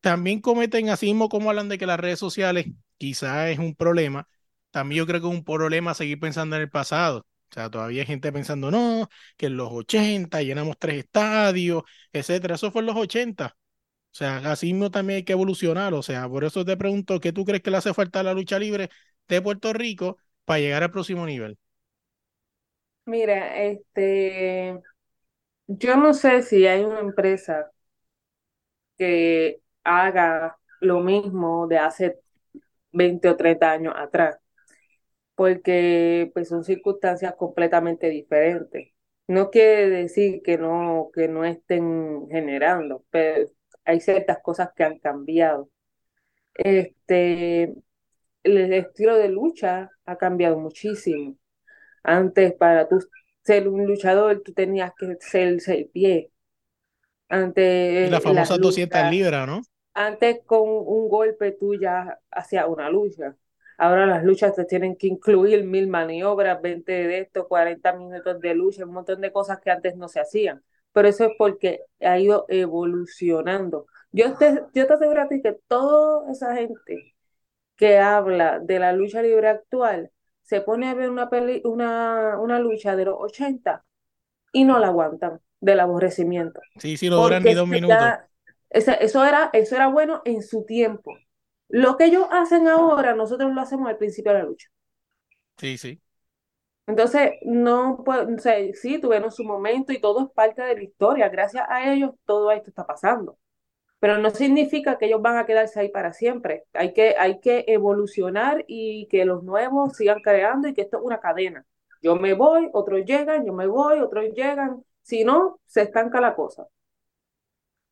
también 0.00 0.40
cometen, 0.40 0.90
así 0.90 1.14
como 1.30 1.50
hablan 1.50 1.68
de 1.68 1.78
que 1.78 1.86
las 1.86 2.00
redes 2.00 2.18
sociales 2.18 2.66
quizás 2.98 3.50
es 3.50 3.58
un 3.58 3.74
problema, 3.74 4.28
también 4.70 4.98
yo 5.00 5.06
creo 5.06 5.20
que 5.20 5.26
es 5.28 5.34
un 5.34 5.44
problema 5.44 5.94
seguir 5.94 6.20
pensando 6.20 6.56
en 6.56 6.62
el 6.62 6.70
pasado. 6.70 7.20
O 7.50 7.54
sea, 7.54 7.70
todavía 7.70 8.02
hay 8.02 8.06
gente 8.06 8.30
pensando, 8.32 8.70
no, 8.70 9.08
que 9.36 9.46
en 9.46 9.56
los 9.56 9.70
80 9.72 10.42
llenamos 10.42 10.76
tres 10.78 10.98
estadios, 11.04 11.82
etcétera. 12.12 12.56
Eso 12.56 12.70
fue 12.70 12.82
en 12.82 12.86
los 12.86 12.96
80. 12.96 13.56
O 14.12 14.16
sea, 14.18 14.38
así 14.52 14.74
también 14.92 15.18
hay 15.18 15.24
que 15.24 15.32
evolucionar. 15.32 15.94
O 15.94 16.02
sea, 16.02 16.28
por 16.28 16.44
eso 16.44 16.64
te 16.64 16.76
pregunto, 16.76 17.20
¿qué 17.20 17.32
tú 17.32 17.44
crees 17.44 17.62
que 17.62 17.70
le 17.70 17.78
hace 17.78 17.94
falta 17.94 18.20
a 18.20 18.22
la 18.22 18.34
lucha 18.34 18.58
libre 18.58 18.90
de 19.28 19.42
Puerto 19.42 19.72
Rico 19.72 20.18
para 20.44 20.60
llegar 20.60 20.82
al 20.82 20.90
próximo 20.90 21.24
nivel? 21.26 21.58
Mira, 23.08 23.56
este, 23.64 24.80
yo 25.68 25.96
no 25.96 26.14
sé 26.14 26.42
si 26.42 26.66
hay 26.66 26.84
una 26.84 27.00
empresa 27.00 27.72
que 28.96 29.60
haga 29.84 30.58
lo 30.80 31.00
mismo 31.00 31.66
de 31.68 31.78
hace 31.78 32.20
20 32.92 33.28
o 33.30 33.36
30 33.36 33.72
años 33.72 33.94
atrás, 33.96 34.38
porque 35.34 36.30
pues 36.34 36.48
son 36.48 36.64
circunstancias 36.64 37.34
completamente 37.36 38.08
diferentes. 38.10 38.92
No 39.28 39.50
quiere 39.50 39.88
decir 39.90 40.42
que 40.42 40.58
no, 40.58 41.10
que 41.14 41.28
no 41.28 41.44
estén 41.44 42.28
generando, 42.30 43.04
pero 43.10 43.48
hay 43.84 44.00
ciertas 44.00 44.38
cosas 44.42 44.70
que 44.76 44.84
han 44.84 44.98
cambiado. 45.00 45.70
Este, 46.54 47.74
el 48.44 48.72
estilo 48.74 49.16
de 49.16 49.28
lucha 49.30 49.90
ha 50.06 50.16
cambiado 50.18 50.58
muchísimo. 50.58 51.36
Antes, 52.02 52.54
para 52.54 52.88
tú 52.88 52.98
ser 53.42 53.68
un 53.68 53.86
luchador, 53.86 54.42
tú 54.44 54.52
tenías 54.52 54.92
que 54.98 55.16
ser 55.20 55.60
seis 55.60 55.88
pies. 55.92 56.26
Antes, 57.28 58.10
la 58.10 58.20
famosa 58.20 58.54
las 58.54 58.60
200 58.60 59.00
luchas, 59.00 59.10
libras, 59.10 59.46
¿no? 59.46 59.62
antes 59.94 60.40
con 60.46 60.62
un 60.68 61.08
golpe 61.08 61.52
tú 61.52 61.74
ya 61.74 62.18
hacías 62.30 62.66
una 62.68 62.90
lucha. 62.90 63.36
Ahora 63.78 64.06
las 64.06 64.24
luchas 64.24 64.54
te 64.54 64.64
tienen 64.64 64.96
que 64.96 65.06
incluir 65.08 65.64
mil 65.64 65.88
maniobras, 65.88 66.60
20 66.62 66.92
de 66.92 67.20
esto, 67.20 67.48
40 67.48 67.92
minutos 67.94 68.40
de 68.40 68.54
lucha, 68.54 68.84
un 68.84 68.92
montón 68.92 69.20
de 69.20 69.32
cosas 69.32 69.60
que 69.60 69.70
antes 69.70 69.96
no 69.96 70.08
se 70.08 70.20
hacían. 70.20 70.62
Pero 70.92 71.08
eso 71.08 71.24
es 71.26 71.32
porque 71.38 71.82
ha 72.00 72.18
ido 72.18 72.46
evolucionando. 72.48 73.86
Yo 74.12 74.34
te, 74.36 74.62
yo 74.74 74.86
te 74.86 74.92
aseguro 74.94 75.22
a 75.22 75.28
ti 75.28 75.42
que 75.42 75.54
toda 75.68 76.30
esa 76.32 76.54
gente 76.56 77.14
que 77.76 77.98
habla 77.98 78.60
de 78.60 78.78
la 78.78 78.92
lucha 78.92 79.22
libre 79.22 79.48
actual 79.48 80.10
se 80.48 80.62
pone 80.62 80.88
a 80.90 80.94
ver 80.94 81.10
una, 81.10 81.30
peli, 81.30 81.62
una, 81.64 82.38
una 82.40 82.58
lucha 82.60 82.96
de 82.96 83.06
los 83.06 83.16
80 83.20 83.84
y 84.52 84.64
no 84.64 84.78
la 84.80 84.88
aguantan 84.88 85.40
del 85.60 85.80
aborrecimiento. 85.80 86.60
Sí, 86.78 86.96
sí, 86.96 87.08
no 87.10 87.20
duran 87.20 87.44
ni 87.44 87.52
dos 87.54 87.68
minutos. 87.68 88.14
ya- 88.70 88.94
eso 89.00 89.24
era, 89.24 89.50
eso 89.52 89.76
era 89.76 89.88
bueno 89.88 90.22
en 90.24 90.42
su 90.42 90.64
tiempo. 90.64 91.14
Lo 91.68 91.96
que 91.96 92.06
ellos 92.06 92.26
hacen 92.30 92.68
ahora, 92.68 93.14
nosotros 93.14 93.52
lo 93.54 93.60
hacemos 93.60 93.88
al 93.88 93.98
principio 93.98 94.32
de 94.32 94.38
la 94.40 94.44
lucha. 94.44 94.68
Sí, 95.58 95.76
sí. 95.78 96.00
Entonces, 96.86 97.32
no 97.42 98.02
puedo, 98.04 98.34
o 98.34 98.38
sea, 98.38 98.56
sí, 98.74 98.98
tuvieron 99.00 99.30
su 99.30 99.44
momento 99.44 99.92
y 99.92 100.00
todo 100.00 100.22
es 100.26 100.30
parte 100.32 100.62
de 100.62 100.74
la 100.76 100.82
historia. 100.82 101.28
Gracias 101.28 101.64
a 101.68 101.92
ellos, 101.92 102.12
todo 102.24 102.50
esto 102.50 102.70
está 102.70 102.86
pasando. 102.86 103.38
Pero 104.00 104.18
no 104.18 104.30
significa 104.30 104.96
que 104.98 105.06
ellos 105.06 105.22
van 105.22 105.36
a 105.38 105.46
quedarse 105.46 105.80
ahí 105.80 105.88
para 105.90 106.12
siempre. 106.12 106.64
Hay 106.74 106.92
que, 106.92 107.16
hay 107.18 107.40
que 107.40 107.64
evolucionar 107.68 108.64
y 108.68 109.06
que 109.08 109.24
los 109.24 109.42
nuevos 109.44 109.96
sigan 109.96 110.20
creando 110.22 110.68
y 110.68 110.74
que 110.74 110.82
esto 110.82 110.98
es 110.98 111.02
una 111.04 111.20
cadena. 111.20 111.64
Yo 112.02 112.14
me 112.16 112.34
voy, 112.34 112.68
otros 112.72 113.04
llegan, 113.04 113.44
yo 113.44 113.52
me 113.52 113.66
voy, 113.66 114.00
otros 114.00 114.26
llegan. 114.34 114.84
Si 115.02 115.24
no, 115.24 115.60
se 115.66 115.82
estanca 115.82 116.20
la 116.20 116.34
cosa. 116.36 116.68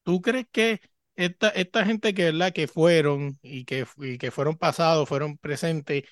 ¿Tú 0.02 0.20
crees 0.22 0.46
que 0.52 0.80
esta, 1.16 1.48
esta 1.50 1.84
gente 1.84 2.14
que, 2.14 2.24
¿verdad? 2.26 2.52
que 2.52 2.68
fueron 2.68 3.38
y 3.42 3.64
que, 3.64 3.86
y 3.98 4.18
que 4.18 4.30
fueron 4.30 4.56
pasados, 4.56 5.08
fueron 5.08 5.36
presentes, 5.38 6.04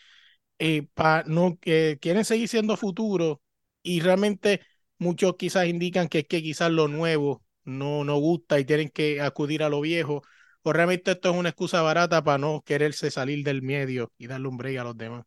eh, 0.61 0.89
pa- 0.95 1.25
no, 1.27 1.59
que 1.61 1.99
quieren 2.03 2.27
seguir 2.27 2.49
siendo 2.49 2.77
futuro 2.79 3.43
y 3.83 4.01
realmente 4.03 4.63
muchos 4.99 5.37
quizás 5.39 5.69
indican 5.69 6.09
que 6.09 6.21
es 6.21 6.29
que 6.29 6.43
quizás 6.43 6.73
lo 6.73 6.89
nuevo 6.89 7.44
no, 7.65 8.05
no 8.05 8.19
gusta 8.19 8.59
y 8.59 8.65
tienen 8.65 8.89
que 8.91 9.21
acudir 9.21 9.63
a 9.63 9.69
lo 9.69 9.81
viejo, 9.81 10.23
o 10.63 10.73
realmente 10.73 11.13
esto 11.13 11.31
es 11.31 11.37
una 11.37 11.51
excusa 11.51 11.83
barata 11.83 12.23
para 12.25 12.39
no 12.39 12.63
quererse 12.65 13.11
salir 13.11 13.45
del 13.45 13.63
medio 13.63 14.13
y 14.19 14.27
darle 14.27 14.49
un 14.49 14.57
break 14.57 14.79
a 14.79 14.85
los 14.85 14.97
demás? 14.97 15.25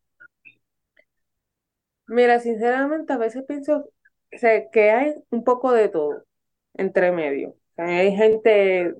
Mira, 2.08 2.40
sinceramente, 2.40 3.14
a 3.14 3.18
veces 3.18 3.44
pienso 3.48 3.90
que 4.72 4.92
hay 4.92 5.16
un 5.30 5.44
poco 5.44 5.72
de 5.74 5.90
todo 5.90 6.26
entre 6.76 7.12
medio. 7.12 7.56
Hay 7.78 8.16
gente, 8.16 8.96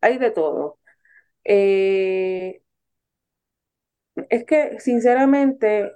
hay 0.00 0.18
de 0.18 0.30
todo. 0.30 0.78
Eh, 1.44 2.62
es 4.30 4.44
que, 4.44 4.78
sinceramente, 4.80 5.92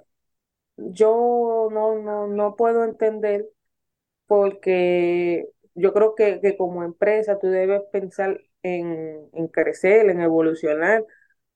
yo 0.77 1.69
no, 1.71 1.99
no, 1.99 2.27
no 2.27 2.55
puedo 2.55 2.83
entender 2.85 3.47
porque 4.27 5.47
yo 5.75 5.93
creo 5.93 6.15
que, 6.15 6.39
que 6.41 6.57
como 6.57 6.83
empresa 6.83 7.39
tú 7.39 7.47
debes 7.47 7.81
pensar 7.91 8.39
en, 8.63 9.29
en 9.33 9.47
crecer, 9.47 10.09
en 10.09 10.21
evolucionar. 10.21 11.05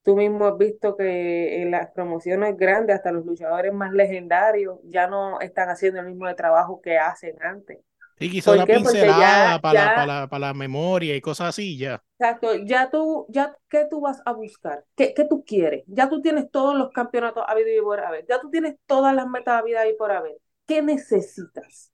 Tú 0.04 0.16
mismo 0.16 0.46
has 0.48 0.58
visto 0.58 0.96
que 0.98 1.62
en 1.64 1.72
las 1.72 1.92
promociones 1.92 2.58
grandes, 2.58 2.96
hasta 2.98 3.12
los 3.12 3.26
luchadores 3.26 3.74
más 3.74 3.92
legendarios, 3.94 4.80
ya 4.86 5.08
no 5.08 5.40
están 5.42 5.70
haciendo 5.70 6.00
el 6.02 6.08
mismo 6.08 6.34
trabajo 6.36 6.82
que 6.82 6.98
hacen 7.00 7.36
antes. 7.44 7.80
Quizás 8.18 8.48
¿Por 8.48 8.56
una 8.56 8.68
pincelada 8.70 9.60
ya, 9.60 9.60
para 9.62 9.74
ya, 9.74 9.94
para 9.94 10.22
la, 10.22 10.28
para 10.28 10.48
la 10.48 10.54
memoria 10.54 11.16
y 11.16 11.22
cosas 11.22 11.50
así, 11.50 11.78
ya. 11.78 12.04
exacto, 12.20 12.56
ya 12.66 12.90
tú, 12.90 13.26
ya, 13.30 13.56
¿qué 13.70 13.86
tú 13.90 14.02
vas 14.02 14.22
a 14.26 14.34
buscar? 14.34 14.86
¿Qué, 14.96 15.14
qué 15.14 15.26
tú 15.26 15.44
quieres? 15.46 15.84
Ya 15.88 16.10
tú 16.10 16.22
tienes 16.22 16.50
todos 16.52 16.76
los 16.78 16.92
campeonatos 16.92 17.44
habido 17.48 17.70
y 17.70 17.82
por 17.82 18.00
haber. 18.00 18.26
Ya 18.28 18.40
tú 18.42 18.50
tienes 18.50 18.76
todas 18.86 19.14
las 19.16 19.28
metas 19.28 19.60
habidas 19.62 19.88
y 19.90 19.94
por 19.94 20.12
haber. 20.12 20.38
¿Qué 20.66 20.82
necesitas? 20.82 21.92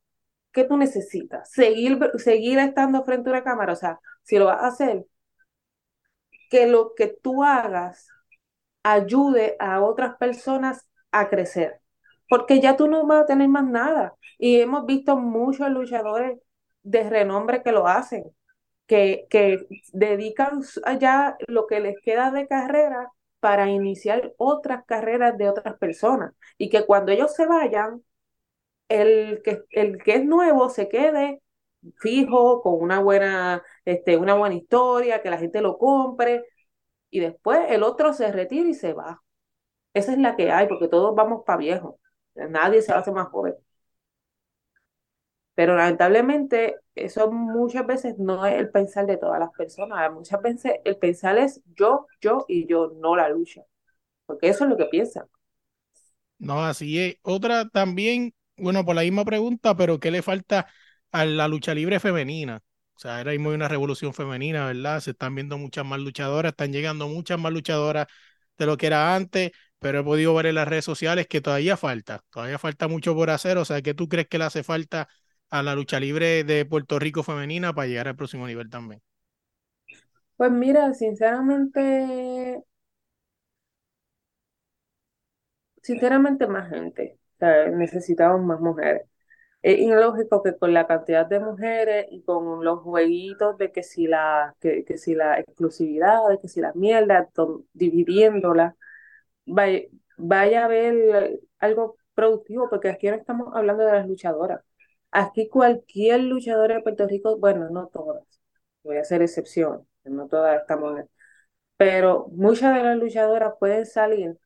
¿Qué 0.51 0.63
tú 0.65 0.77
necesitas? 0.77 1.51
Seguir, 1.51 1.99
seguir 2.17 2.59
estando 2.59 3.03
frente 3.03 3.29
a 3.29 3.33
una 3.33 3.43
cámara. 3.43 3.73
O 3.73 3.75
sea, 3.75 3.99
si 4.23 4.37
lo 4.37 4.45
vas 4.45 4.61
a 4.63 4.67
hacer, 4.67 5.05
que 6.49 6.67
lo 6.67 6.93
que 6.95 7.07
tú 7.07 7.43
hagas 7.43 8.07
ayude 8.83 9.55
a 9.59 9.81
otras 9.81 10.17
personas 10.17 10.89
a 11.11 11.29
crecer. 11.29 11.81
Porque 12.29 12.59
ya 12.61 12.77
tú 12.77 12.87
no 12.87 13.05
vas 13.07 13.23
a 13.23 13.25
tener 13.27 13.49
más 13.49 13.65
nada. 13.65 14.15
Y 14.37 14.59
hemos 14.61 14.85
visto 14.85 15.17
muchos 15.17 15.69
luchadores 15.69 16.39
de 16.83 17.09
renombre 17.09 17.63
que 17.63 17.71
lo 17.71 17.87
hacen, 17.87 18.23
que, 18.87 19.27
que 19.29 19.65
dedican 19.93 20.61
ya 20.99 21.37
lo 21.47 21.67
que 21.67 21.79
les 21.79 21.95
queda 22.03 22.31
de 22.31 22.47
carrera 22.47 23.11
para 23.39 23.69
iniciar 23.69 24.33
otras 24.37 24.85
carreras 24.85 25.37
de 25.37 25.49
otras 25.49 25.77
personas. 25.77 26.33
Y 26.57 26.69
que 26.69 26.85
cuando 26.85 27.11
ellos 27.11 27.35
se 27.35 27.45
vayan, 27.45 28.03
el 28.91 29.41
que, 29.43 29.63
el 29.71 29.97
que 30.03 30.15
es 30.15 30.25
nuevo 30.25 30.69
se 30.69 30.89
quede 30.89 31.41
fijo, 31.97 32.61
con 32.61 32.75
una 32.81 32.99
buena, 32.99 33.63
este, 33.85 34.17
una 34.17 34.35
buena 34.35 34.55
historia, 34.55 35.21
que 35.21 35.29
la 35.29 35.37
gente 35.39 35.61
lo 35.61 35.77
compre, 35.77 36.45
y 37.09 37.19
después 37.21 37.59
el 37.69 37.83
otro 37.83 38.13
se 38.13 38.31
retira 38.31 38.69
y 38.69 38.73
se 38.73 38.93
va. 38.93 39.23
Esa 39.93 40.13
es 40.13 40.19
la 40.19 40.35
que 40.35 40.51
hay, 40.51 40.67
porque 40.67 40.87
todos 40.87 41.15
vamos 41.15 41.43
para 41.45 41.59
viejo. 41.59 41.99
Nadie 42.35 42.81
se 42.81 42.93
hace 42.93 43.11
más 43.11 43.29
joven. 43.29 43.55
Pero 45.55 45.75
lamentablemente, 45.75 46.77
eso 46.95 47.31
muchas 47.31 47.85
veces 47.85 48.17
no 48.17 48.45
es 48.45 48.55
el 48.55 48.69
pensar 48.71 49.05
de 49.05 49.17
todas 49.17 49.39
las 49.39 49.51
personas. 49.51 50.11
Muchas 50.11 50.41
veces 50.41 50.73
el 50.85 50.97
pensar 50.97 51.37
es 51.37 51.61
yo, 51.75 52.07
yo 52.21 52.45
y 52.47 52.67
yo, 52.67 52.93
no 52.97 53.15
la 53.15 53.29
lucha. 53.29 53.61
Porque 54.25 54.49
eso 54.49 54.63
es 54.65 54.69
lo 54.69 54.77
que 54.77 54.85
piensan. 54.85 55.27
No, 56.39 56.63
así 56.63 56.99
es. 56.99 57.17
Otra 57.21 57.69
también, 57.69 58.33
bueno, 58.61 58.85
por 58.85 58.95
la 58.95 59.01
misma 59.03 59.25
pregunta, 59.25 59.75
pero 59.75 59.99
¿qué 59.99 60.11
le 60.11 60.21
falta 60.21 60.67
a 61.11 61.25
la 61.25 61.47
lucha 61.47 61.73
libre 61.75 61.99
femenina? 61.99 62.61
O 62.95 62.99
sea, 62.99 63.17
ahora 63.17 63.31
mismo 63.31 63.49
hay 63.49 63.55
una 63.55 63.67
revolución 63.67 64.13
femenina, 64.13 64.67
¿verdad? 64.67 64.99
Se 65.01 65.11
están 65.11 65.35
viendo 65.35 65.57
muchas 65.57 65.85
más 65.85 65.99
luchadoras, 65.99 66.51
están 66.51 66.71
llegando 66.71 67.07
muchas 67.07 67.39
más 67.39 67.51
luchadoras 67.53 68.07
de 68.57 68.65
lo 68.65 68.77
que 68.77 68.87
era 68.87 69.15
antes, 69.15 69.51
pero 69.79 69.99
he 70.01 70.03
podido 70.03 70.33
ver 70.35 70.45
en 70.47 70.55
las 70.55 70.67
redes 70.67 70.85
sociales 70.85 71.27
que 71.27 71.41
todavía 71.41 71.77
falta, 71.77 72.21
todavía 72.29 72.59
falta 72.59 72.87
mucho 72.87 73.15
por 73.15 73.29
hacer. 73.31 73.57
O 73.57 73.65
sea, 73.65 73.81
¿qué 73.81 73.93
tú 73.93 74.07
crees 74.07 74.27
que 74.27 74.37
le 74.37 74.45
hace 74.45 74.63
falta 74.63 75.07
a 75.49 75.63
la 75.63 75.75
lucha 75.75 75.99
libre 75.99 76.43
de 76.43 76.65
Puerto 76.65 76.99
Rico 76.99 77.23
femenina 77.23 77.73
para 77.73 77.87
llegar 77.87 78.07
al 78.07 78.15
próximo 78.15 78.47
nivel 78.47 78.69
también? 78.69 79.01
Pues 80.35 80.51
mira, 80.51 80.93
sinceramente, 80.93 82.63
sinceramente 85.83 86.47
más 86.47 86.69
gente 86.69 87.19
sea, 87.41 87.67
necesitamos 87.69 88.41
más 88.41 88.59
mujeres. 88.61 89.07
Es 89.61 89.79
ilógico 89.79 90.43
que 90.43 90.57
con 90.57 90.73
la 90.73 90.87
cantidad 90.87 91.25
de 91.25 91.39
mujeres 91.39 92.07
y 92.11 92.23
con 92.23 92.63
los 92.65 92.79
jueguitos 92.81 93.57
de 93.57 93.71
que 93.71 93.83
si 93.83 94.07
la, 94.07 94.55
que, 94.59 94.83
que 94.85 94.97
si 94.97 95.15
la 95.15 95.39
exclusividad, 95.39 96.29
de 96.29 96.39
que 96.39 96.47
si 96.47 96.61
la 96.61 96.73
mierda, 96.73 97.29
dividiéndola, 97.73 98.75
vaya, 99.45 99.81
vaya 100.17 100.61
a 100.63 100.65
haber 100.65 101.41
algo 101.59 101.97
productivo, 102.13 102.69
porque 102.69 102.89
aquí 102.89 103.07
no 103.09 103.15
estamos 103.15 103.55
hablando 103.55 103.85
de 103.85 103.93
las 103.93 104.07
luchadoras. 104.07 104.61
Aquí 105.11 105.49
cualquier 105.49 106.21
luchadora 106.21 106.75
de 106.75 106.81
Puerto 106.83 107.07
Rico, 107.07 107.37
bueno, 107.37 107.69
no 107.69 107.87
todas, 107.87 108.23
voy 108.83 108.97
a 108.97 109.01
hacer 109.01 109.21
excepción, 109.21 109.87
no 110.05 110.27
todas 110.27 110.61
estamos, 110.61 111.01
pero 111.77 112.27
muchas 112.31 112.75
de 112.75 112.83
las 112.83 112.97
luchadoras 112.97 113.53
pueden 113.59 113.85
salir 113.85 114.37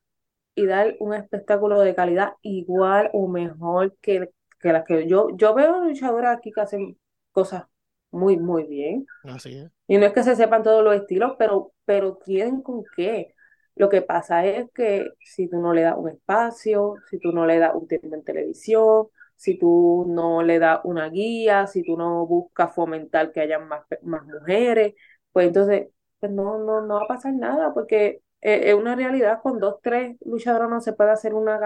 y 0.56 0.66
dar 0.66 0.96
un 1.00 1.14
espectáculo 1.14 1.80
de 1.82 1.94
calidad 1.94 2.34
igual 2.42 3.10
o 3.14 3.28
mejor 3.28 3.96
que, 4.02 4.32
que 4.60 4.72
las 4.74 4.86
que 4.86 5.08
yo, 5.08 5.30
yo 5.36 5.54
veo 5.54 5.84
luchadoras 5.84 6.38
aquí 6.38 6.52
que 6.52 6.62
hacen 6.62 6.98
cosas 7.32 7.66
muy, 8.12 8.38
muy 8.38 8.64
bien. 8.64 9.06
Así 9.26 9.58
es. 9.58 9.70
Y 9.88 9.98
no 9.98 10.06
es 10.06 10.14
que 10.14 10.24
se 10.24 10.36
sepan 10.36 10.64
todos 10.64 10.84
los 10.84 10.96
estilos, 10.96 11.34
pero, 11.38 11.74
pero 11.84 12.18
tienen 12.24 12.62
con 12.62 12.84
qué. 12.96 13.36
Lo 13.76 13.90
que 13.90 14.02
pasa 14.02 14.46
es 14.46 14.72
que 14.74 15.10
si 15.20 15.50
tú 15.50 15.60
no 15.60 15.74
le 15.74 15.82
das 15.82 15.96
un 15.98 16.10
espacio, 16.10 16.96
si 17.10 17.20
tú 17.20 17.34
no 17.34 17.46
le 17.46 17.60
das 17.60 17.76
un 17.76 17.88
tiempo 17.88 18.16
en 18.16 18.24
televisión, 18.24 19.08
si 19.36 19.58
tú 19.60 20.06
no 20.08 20.42
le 20.44 20.60
das 20.60 20.80
una 20.86 21.10
guía, 21.10 21.68
si 21.68 21.84
tú 21.84 21.98
no 21.98 22.26
buscas 22.26 22.74
fomentar 22.74 23.34
que 23.34 23.42
haya 23.42 23.60
más, 23.60 23.84
más 24.02 24.26
mujeres, 24.26 24.94
pues 25.34 25.48
entonces 25.48 25.90
pues 26.20 26.32
no, 26.32 26.58
no, 26.60 26.82
no 26.82 26.96
va 26.96 27.04
a 27.04 27.08
pasar 27.08 27.34
nada, 27.34 27.74
porque 27.74 28.22
eh, 28.42 28.70
es 28.72 28.76
una 28.76 28.96
realidad, 28.96 29.42
con 29.42 29.60
dos, 29.60 29.78
tres 29.82 30.18
luchadoras 30.26 30.70
no 30.70 30.82
se 30.82 30.94
puede 30.94 31.12
hacer 31.12 31.34
una, 31.34 31.60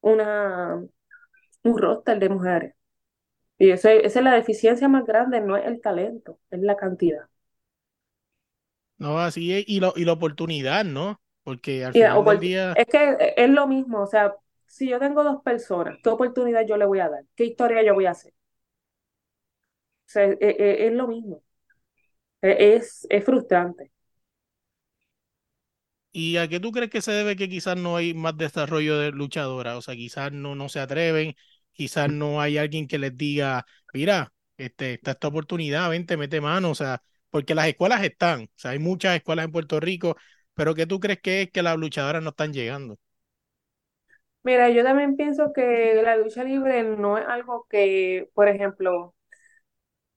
una, 0.00 0.76
un 1.64 1.78
roster 1.78 2.18
de 2.20 2.28
mujeres. 2.30 2.74
Y 3.58 3.70
eso, 3.72 3.88
es- 3.90 4.04
esa 4.06 4.20
es 4.20 4.24
la 4.26 4.34
deficiencia 4.34 4.88
más 4.88 5.04
grande, 5.06 5.40
no 5.42 5.56
es 5.56 5.66
el 5.66 5.80
talento, 5.82 6.40
es 6.50 6.60
la 6.62 6.76
cantidad. 6.76 7.28
No, 8.98 9.18
así 9.18 9.52
es. 9.52 9.64
Y, 9.66 9.80
lo, 9.80 9.92
y 9.96 10.04
la 10.04 10.12
oportunidad, 10.12 10.84
¿no? 10.84 11.20
Porque 11.44 11.84
al 11.84 11.94
final 11.94 12.24
del 12.24 12.40
opor- 12.40 12.40
día, 12.40 12.74
es 12.74 12.86
que 12.86 13.34
es 13.36 13.50
lo 13.50 13.66
mismo, 13.66 14.02
o 14.02 14.06
sea, 14.06 14.34
si 14.66 14.88
yo 14.88 14.98
tengo 14.98 15.22
dos 15.24 15.42
personas, 15.42 15.98
¿qué 16.02 16.10
oportunidad 16.10 16.66
yo 16.66 16.76
le 16.76 16.86
voy 16.86 17.00
a 17.00 17.08
dar? 17.10 17.24
¿Qué 17.34 17.44
historia 17.44 17.82
yo 17.82 17.94
voy 17.94 18.06
a 18.06 18.12
hacer? 18.12 18.32
O 18.32 20.10
sea, 20.12 20.24
es, 20.26 20.36
es- 20.40 20.56
es 20.80 20.92
lo 20.92 21.08
mismo, 21.08 21.42
es, 22.42 23.06
es 23.10 23.24
frustrante. 23.24 23.91
¿Y 26.12 26.36
a 26.36 26.48
qué 26.48 26.60
tú 26.60 26.72
crees 26.72 26.90
que 26.90 27.02
se 27.02 27.12
debe 27.12 27.36
que 27.36 27.48
quizás 27.48 27.76
no 27.76 27.96
hay 27.96 28.14
más 28.14 28.36
desarrollo 28.36 28.98
de 28.98 29.10
luchadoras? 29.12 29.76
O 29.76 29.82
sea, 29.82 29.94
quizás 29.96 30.32
no, 30.32 30.54
no 30.54 30.68
se 30.68 30.80
atreven, 30.80 31.34
quizás 31.72 32.10
no 32.10 32.40
hay 32.40 32.58
alguien 32.58 32.86
que 32.88 32.98
les 32.98 33.16
diga, 33.16 33.66
mira, 33.94 34.32
este, 34.56 34.94
está 34.94 35.12
esta 35.12 35.28
oportunidad, 35.28 35.90
vente, 35.90 36.16
mete 36.16 36.40
mano, 36.40 36.70
o 36.70 36.74
sea, 36.74 37.02
porque 37.30 37.54
las 37.54 37.68
escuelas 37.68 38.02
están, 38.04 38.42
o 38.44 38.48
sea, 38.56 38.72
hay 38.72 38.78
muchas 38.78 39.16
escuelas 39.16 39.46
en 39.46 39.52
Puerto 39.52 39.80
Rico, 39.80 40.16
pero 40.54 40.74
¿qué 40.74 40.86
tú 40.86 41.00
crees 41.00 41.20
que 41.20 41.42
es 41.42 41.50
que 41.50 41.62
las 41.62 41.76
luchadoras 41.78 42.22
no 42.22 42.30
están 42.30 42.52
llegando? 42.52 42.98
Mira, 44.44 44.70
yo 44.70 44.82
también 44.84 45.16
pienso 45.16 45.52
que 45.52 46.00
la 46.02 46.16
lucha 46.16 46.42
libre 46.44 46.82
no 46.84 47.16
es 47.18 47.26
algo 47.26 47.66
que, 47.70 48.28
por 48.34 48.48
ejemplo, 48.48 49.14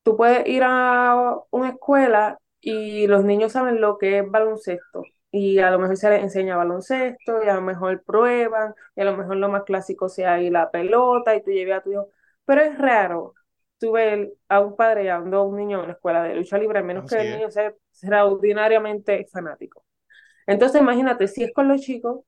Tú 0.04 0.16
puedes 0.18 0.48
ir 0.48 0.62
a 0.64 1.36
una 1.52 1.70
escuela 1.70 2.40
y 2.62 3.08
los 3.08 3.24
niños 3.24 3.52
saben 3.54 3.82
lo 3.82 3.98
que 3.98 4.20
es 4.20 4.30
baloncesto 4.32 5.04
y 5.36 5.60
a 5.60 5.70
lo 5.70 5.80
mejor 5.80 5.98
se 5.98 6.10
les 6.10 6.24
enseña 6.24 6.56
baloncesto 6.56 7.44
y 7.44 7.50
a 7.50 7.56
lo 7.56 7.62
mejor 7.62 8.04
prueban 8.04 8.74
y 8.96 9.02
a 9.02 9.06
lo 9.06 9.18
mejor 9.18 9.36
lo 9.38 9.50
más 9.50 9.64
clásico 9.64 10.08
sea 10.08 10.42
ir 10.42 10.54
la 10.54 10.72
pelota 10.72 11.36
y 11.36 11.44
tú 11.44 11.52
lleves 11.52 11.76
a 11.78 11.82
tu 11.82 11.92
hijo. 11.92 12.10
Pero 12.46 12.62
es 12.62 12.78
raro 12.78 13.34
tú 13.78 13.92
ver 13.94 14.34
a 14.48 14.62
un 14.62 14.76
padre 14.78 15.04
llevando 15.04 15.38
a 15.40 15.44
un 15.44 15.58
niño 15.58 15.80
a 15.80 15.84
una 15.84 15.94
escuela 15.94 16.24
de 16.24 16.36
lucha 16.36 16.58
libre, 16.58 16.80
a 16.80 16.84
menos 16.84 17.10
que 17.10 17.18
el 17.18 17.28
es. 17.28 17.38
niño 17.38 17.52
sea 17.52 17.68
extraordinariamente 17.68 19.28
fanático. 19.32 19.84
Entonces, 20.48 20.82
imagínate, 20.82 21.28
si 21.28 21.44
es 21.44 21.54
con 21.54 21.68
los 21.68 21.82
chicos, 21.82 22.22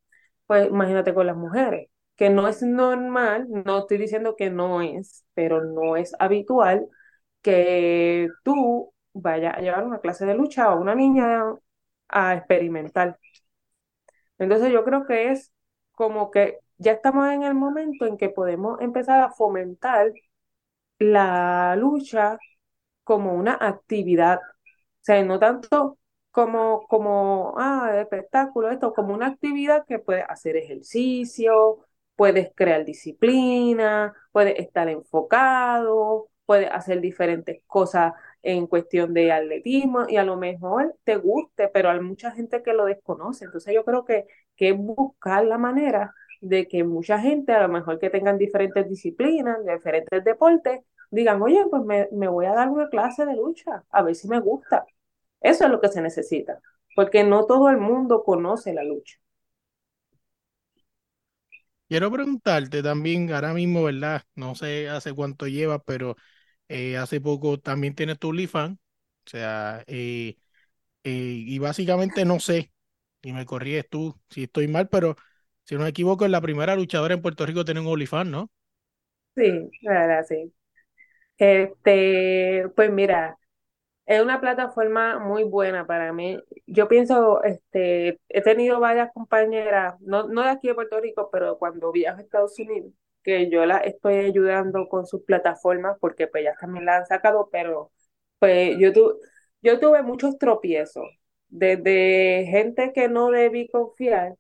pues 0.47 0.67
imagínate 0.67 1.13
con 1.13 1.27
las 1.27 1.37
mujeres, 1.37 1.89
que 2.15 2.29
no 2.29 2.47
es 2.47 2.61
normal, 2.63 3.47
no 3.49 3.79
estoy 3.79 3.97
diciendo 3.97 4.35
que 4.35 4.49
no 4.49 4.81
es, 4.81 5.25
pero 5.33 5.63
no 5.63 5.95
es 5.97 6.13
habitual 6.19 6.87
que 7.41 8.29
tú 8.43 8.93
vayas 9.13 9.55
a 9.57 9.61
llevar 9.61 9.85
una 9.85 9.99
clase 9.99 10.25
de 10.25 10.35
lucha 10.35 10.65
a 10.65 10.75
una 10.75 10.95
niña 10.95 11.43
a 12.09 12.35
experimentar. 12.35 13.19
Entonces, 14.37 14.71
yo 14.71 14.83
creo 14.83 15.05
que 15.05 15.31
es 15.31 15.51
como 15.93 16.31
que 16.31 16.59
ya 16.77 16.91
estamos 16.93 17.27
en 17.29 17.43
el 17.43 17.55
momento 17.55 18.05
en 18.05 18.17
que 18.17 18.29
podemos 18.29 18.79
empezar 18.81 19.21
a 19.21 19.31
fomentar 19.31 20.11
la 20.99 21.75
lucha 21.77 22.37
como 23.03 23.33
una 23.35 23.57
actividad. 23.61 24.39
O 24.39 25.01
sea, 25.01 25.23
no 25.23 25.39
tanto 25.39 25.99
como, 26.31 26.87
como, 26.87 27.55
ah, 27.57 27.91
espectáculo, 27.99 28.69
esto, 28.71 28.93
como 28.93 29.13
una 29.13 29.27
actividad 29.27 29.85
que 29.87 29.99
puedes 29.99 30.25
hacer 30.29 30.57
ejercicio, 30.57 31.85
puedes 32.15 32.51
crear 32.55 32.85
disciplina, 32.85 34.13
puedes 34.31 34.59
estar 34.59 34.89
enfocado, 34.89 36.29
puedes 36.47 36.71
hacer 36.71 37.01
diferentes 37.01 37.61
cosas 37.67 38.13
en 38.43 38.67
cuestión 38.67 39.13
de 39.13 39.31
atletismo 39.33 40.07
y 40.09 40.17
a 40.17 40.25
lo 40.25 40.37
mejor 40.37 40.95
te 41.05 41.17
guste, 41.17 41.69
pero 41.69 41.91
hay 41.91 42.01
mucha 42.01 42.31
gente 42.31 42.63
que 42.63 42.73
lo 42.73 42.85
desconoce. 42.85 43.45
Entonces 43.45 43.75
yo 43.75 43.85
creo 43.85 44.05
que, 44.05 44.27
que 44.57 44.73
buscar 44.73 45.45
la 45.45 45.59
manera 45.59 46.15
de 46.41 46.67
que 46.67 46.83
mucha 46.85 47.19
gente, 47.19 47.53
a 47.53 47.61
lo 47.63 47.69
mejor 47.69 47.99
que 47.99 48.09
tengan 48.11 48.39
diferentes 48.39 48.89
disciplinas, 48.89 49.59
diferentes 49.65 50.23
deportes, 50.25 50.81
digan, 51.11 51.41
oye, 51.43 51.65
pues 51.69 51.83
me, 51.83 52.09
me 52.13 52.27
voy 52.29 52.47
a 52.47 52.53
dar 52.55 52.69
una 52.69 52.89
clase 52.89 53.25
de 53.25 53.35
lucha, 53.35 53.83
a 53.91 54.03
ver 54.03 54.15
si 54.15 54.27
me 54.29 54.39
gusta. 54.41 54.85
Eso 55.41 55.65
es 55.65 55.71
lo 55.71 55.81
que 55.81 55.89
se 55.89 56.01
necesita, 56.01 56.61
porque 56.95 57.23
no 57.23 57.45
todo 57.47 57.69
el 57.69 57.77
mundo 57.77 58.23
conoce 58.23 58.73
la 58.73 58.83
lucha. 58.83 59.17
Quiero 61.89 62.11
preguntarte 62.11 62.83
también, 62.83 63.31
ahora 63.31 63.53
mismo, 63.53 63.83
¿verdad? 63.83 64.23
No 64.35 64.55
sé 64.55 64.89
hace 64.89 65.13
cuánto 65.13 65.47
llevas, 65.47 65.79
pero 65.85 66.17
eh, 66.69 66.97
hace 66.97 67.21
poco 67.21 67.59
también 67.59 67.95
tienes 67.95 68.19
tu 68.19 68.29
OnlyFans, 68.29 68.77
o 68.79 69.29
sea, 69.29 69.83
eh, 69.87 70.37
eh, 71.03 71.11
y 71.47 71.59
básicamente 71.59 72.25
no 72.25 72.39
sé, 72.39 72.71
y 73.23 73.33
me 73.33 73.45
corríes 73.45 73.89
tú 73.89 74.19
si 74.29 74.43
estoy 74.45 74.67
mal, 74.67 74.89
pero 74.89 75.17
si 75.65 75.75
no 75.75 75.83
me 75.83 75.89
equivoco, 75.89 76.25
es 76.25 76.31
la 76.31 76.41
primera 76.41 76.75
luchadora 76.75 77.13
en 77.15 77.21
Puerto 77.21 77.45
Rico 77.45 77.65
tiene 77.65 77.81
un 77.81 77.87
OnlyFans, 77.87 78.31
¿no? 78.31 78.51
Sí, 79.35 79.69
verdad, 79.83 80.25
sí. 80.27 80.53
Este, 81.37 82.69
pues 82.75 82.91
mira, 82.91 83.39
es 84.05 84.21
una 84.21 84.41
plataforma 84.41 85.19
muy 85.19 85.43
buena 85.45 85.87
para 85.87 86.13
mí. 86.13 86.39
Yo 86.67 86.87
pienso, 86.89 87.43
este, 87.43 88.19
he 88.29 88.41
tenido 88.43 88.79
varias 88.79 89.11
compañeras, 89.13 89.95
no, 90.01 90.27
no 90.29 90.43
de 90.43 90.49
aquí 90.51 90.67
de 90.69 90.75
Puerto 90.75 90.99
Rico, 91.01 91.29
pero 91.31 91.57
cuando 91.59 91.91
viajo 91.91 92.19
a 92.19 92.23
Estados 92.23 92.59
Unidos, 92.59 92.93
que 93.27 93.51
yo 93.51 93.67
las 93.67 93.85
estoy 93.85 94.15
ayudando 94.17 94.89
con 94.89 95.05
sus 95.07 95.23
plataformas, 95.25 95.97
porque 96.01 96.27
pues 96.29 96.43
ellas 96.43 96.57
también 96.61 96.85
la 96.87 96.97
han 96.99 97.07
sacado, 97.07 97.49
pero 97.53 97.91
pues 98.39 98.77
yo, 98.79 98.93
tu, 98.93 99.19
yo 99.63 99.79
tuve 99.81 100.03
muchos 100.03 100.39
tropiezos, 100.39 101.05
desde 101.49 102.47
gente 102.49 102.93
que 102.93 103.09
no 103.09 103.31
debí 103.31 103.69
confiar 103.69 104.35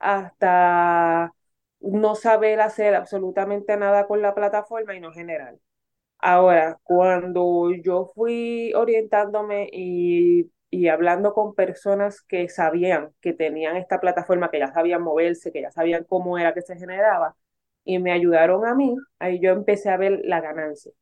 hasta 0.00 1.32
no 1.80 2.14
saber 2.16 2.60
hacer 2.60 2.94
absolutamente 2.94 3.76
nada 3.78 4.06
con 4.08 4.22
la 4.22 4.34
plataforma 4.34 4.94
y 4.96 5.00
no 5.00 5.12
generar. 5.12 5.56
Ahora, 6.18 6.78
cuando 6.82 7.70
yo 7.72 8.10
fui 8.14 8.72
orientándome 8.74 9.68
y, 9.72 10.50
y 10.70 10.88
hablando 10.88 11.34
con 11.34 11.54
personas 11.54 12.22
que 12.22 12.48
sabían 12.48 13.12
que 13.20 13.32
tenían 13.34 13.76
esta 13.76 14.00
plataforma, 14.00 14.50
que 14.50 14.58
ya 14.58 14.72
sabían 14.72 15.02
moverse, 15.02 15.52
que 15.52 15.62
ya 15.62 15.70
sabían 15.70 16.04
cómo 16.04 16.38
era 16.38 16.54
que 16.54 16.62
se 16.62 16.76
generaba, 16.76 17.36
y 17.86 18.00
me 18.00 18.12
ayudaron 18.12 18.66
a 18.66 18.74
mí, 18.76 18.96
ahí 19.20 19.40
yo 19.40 19.52
empecé 19.52 19.90
a 19.90 19.98
ver 19.98 20.22
la 20.24 20.42
ganancia. 20.42 20.92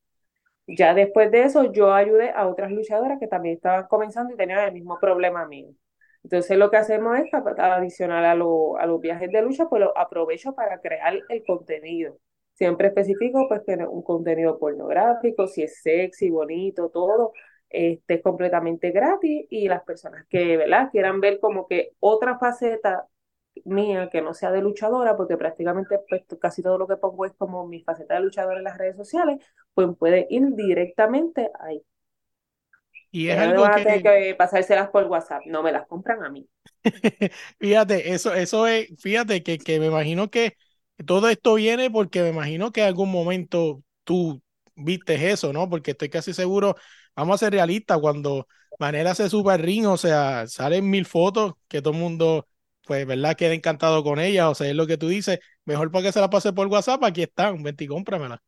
Ya 0.66 0.94
después 0.94 1.30
de 1.30 1.44
eso, 1.44 1.72
yo 1.72 1.92
ayudé 1.92 2.30
a 2.30 2.46
otras 2.48 2.70
luchadoras 2.72 3.18
que 3.20 3.26
también 3.28 3.56
estaban 3.56 3.86
comenzando 3.88 4.32
y 4.32 4.36
tenían 4.36 4.60
el 4.60 4.72
mismo 4.72 4.98
problema 5.00 5.46
mío. 5.46 5.68
Entonces, 6.22 6.56
lo 6.56 6.70
que 6.70 6.78
hacemos 6.78 7.18
es, 7.18 7.26
adicional 7.58 8.24
a, 8.24 8.34
lo- 8.34 8.78
a 8.78 8.86
los 8.86 9.00
viajes 9.00 9.30
de 9.30 9.42
lucha, 9.42 9.68
pues 9.68 9.82
lo 9.82 9.96
aprovecho 9.98 10.54
para 10.54 10.80
crear 10.80 11.18
el 11.28 11.44
contenido. 11.44 12.18
Siempre 12.54 12.88
específico, 12.88 13.46
pues 13.48 13.64
tener 13.64 13.88
un 13.88 14.02
contenido 14.02 14.58
pornográfico, 14.58 15.46
si 15.48 15.62
es 15.64 15.82
sexy, 15.82 16.30
bonito, 16.30 16.88
todo, 16.88 17.32
este, 17.68 18.14
es 18.14 18.22
completamente 18.22 18.90
gratis 18.90 19.46
y 19.50 19.68
las 19.68 19.82
personas 19.84 20.24
que, 20.28 20.56
¿verdad? 20.56 20.88
Quieran 20.92 21.20
ver 21.20 21.40
como 21.40 21.66
que 21.66 21.92
otra 22.00 22.38
faceta 22.38 23.06
mía 23.64 24.08
que 24.10 24.22
no 24.22 24.34
sea 24.34 24.50
de 24.50 24.60
luchadora, 24.60 25.16
porque 25.16 25.36
prácticamente 25.36 26.00
pues, 26.08 26.22
casi 26.40 26.62
todo 26.62 26.78
lo 26.78 26.88
que 26.88 26.96
pongo 26.96 27.24
es 27.24 27.32
como 27.36 27.66
mi 27.66 27.82
faceta 27.82 28.14
de 28.14 28.20
luchadora 28.20 28.58
en 28.58 28.64
las 28.64 28.78
redes 28.78 28.96
sociales, 28.96 29.38
pues 29.74 29.88
puede 29.98 30.26
ir 30.30 30.42
directamente 30.54 31.50
ahí. 31.60 31.82
Y 33.10 33.28
es 33.28 33.38
algo 33.38 33.62
van 33.62 33.72
a 33.72 33.76
tener 33.76 34.02
que, 34.02 34.10
que 34.10 34.34
pasárselas 34.34 34.90
por 34.90 35.04
WhatsApp, 35.04 35.42
no 35.46 35.62
me 35.62 35.70
las 35.70 35.86
compran 35.86 36.24
a 36.24 36.30
mí. 36.30 36.48
fíjate, 37.60 38.12
eso, 38.12 38.34
eso 38.34 38.66
es, 38.66 38.88
fíjate 38.98 39.42
que, 39.42 39.58
que 39.58 39.78
me 39.78 39.86
imagino 39.86 40.30
que 40.30 40.56
todo 41.06 41.28
esto 41.28 41.54
viene 41.54 41.90
porque 41.90 42.22
me 42.22 42.30
imagino 42.30 42.72
que 42.72 42.80
en 42.80 42.88
algún 42.88 43.10
momento 43.10 43.82
tú 44.02 44.42
viste 44.74 45.30
eso, 45.30 45.52
¿no? 45.52 45.68
Porque 45.68 45.92
estoy 45.92 46.08
casi 46.08 46.34
seguro, 46.34 46.76
vamos 47.14 47.36
a 47.36 47.46
ser 47.46 47.52
realistas, 47.52 47.98
cuando 48.00 48.46
Manera 48.78 49.12
hace 49.12 49.28
Super 49.28 49.60
Ring, 49.60 49.86
o 49.86 49.96
sea, 49.96 50.46
salen 50.46 50.88
mil 50.88 51.06
fotos 51.06 51.54
que 51.68 51.80
todo 51.80 51.94
el 51.94 52.00
mundo, 52.00 52.48
pues, 52.86 53.06
¿verdad? 53.06 53.36
Queda 53.36 53.54
encantado 53.54 54.02
con 54.04 54.18
ella, 54.20 54.50
o 54.50 54.54
sea, 54.54 54.68
es 54.68 54.76
lo 54.76 54.86
que 54.86 54.98
tú 54.98 55.08
dices, 55.08 55.40
mejor 55.64 55.90
para 55.90 56.04
que 56.04 56.12
se 56.12 56.20
la 56.20 56.30
pase 56.30 56.52
por 56.52 56.66
WhatsApp, 56.68 57.02
aquí 57.04 57.22
están, 57.22 57.62
vente 57.62 57.84
y 57.84 57.86
cómpramela. 57.88 58.42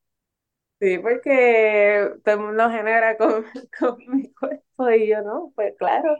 Sí, 0.78 0.98
porque 0.98 2.10
todo 2.24 2.34
el 2.34 2.40
mundo 2.42 2.68
genera 2.70 3.16
con, 3.16 3.44
con 3.78 3.96
mi 4.08 4.30
cuerpo 4.34 4.90
y 4.90 5.08
yo 5.08 5.22
no, 5.22 5.52
pues 5.56 5.74
claro, 5.78 6.16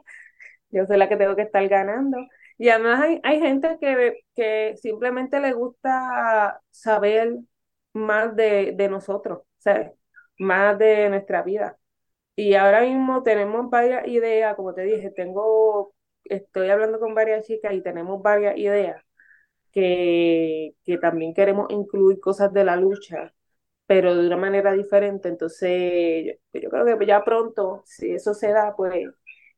yo 0.71 0.87
soy 0.87 0.99
la 0.99 1.09
que 1.09 1.17
tengo 1.17 1.37
que 1.37 1.43
estar 1.43 1.67
ganando. 1.69 2.19
Y 2.59 2.71
además 2.71 3.01
hay, 3.03 3.21
hay 3.25 3.41
gente 3.41 3.79
que, 3.81 4.21
que 4.37 4.77
simplemente 4.79 5.41
le 5.41 5.53
gusta 5.55 6.63
saber 6.71 7.35
más 7.95 8.37
de, 8.37 8.73
de 8.77 8.89
nosotros, 8.89 9.43
¿sabes? 9.59 9.93
Más 10.39 10.79
de 10.79 11.11
nuestra 11.11 11.43
vida. 11.43 11.79
Y 12.37 12.55
ahora 12.55 12.83
mismo 12.83 13.23
tenemos 13.25 13.71
varias 13.71 14.09
ideas, 14.09 14.57
como 14.57 14.75
te 14.75 14.83
dije, 14.85 15.11
tengo, 15.11 15.95
estoy 16.31 16.71
hablando 16.71 17.01
con 17.01 17.15
varias 17.15 17.47
chicas 17.47 17.75
y 17.75 17.83
tenemos 17.83 18.23
varias 18.23 18.57
ideas 18.59 19.03
que, 19.73 20.75
que 20.85 20.99
también 20.99 21.35
queremos 21.35 21.67
incluir 21.71 22.21
cosas 22.21 22.53
de 22.53 22.65
la 22.65 22.77
lucha 22.77 23.33
pero 23.87 24.17
de 24.17 24.27
una 24.27 24.37
manera 24.37 24.73
diferente. 24.75 25.29
Entonces, 25.29 26.37
yo, 26.55 26.61
yo 26.61 26.71
creo 26.71 26.99
que 26.99 27.07
ya 27.07 27.25
pronto, 27.25 27.83
si 27.87 28.13
eso 28.13 28.35
se 28.35 28.53
da, 28.53 28.75
pues 28.77 29.09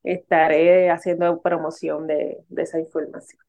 estaré 0.04 0.90
haciendo 0.90 1.42
promoción 1.42 2.06
de, 2.06 2.38
de 2.48 2.62
esa 2.62 2.80
información. 2.80 3.40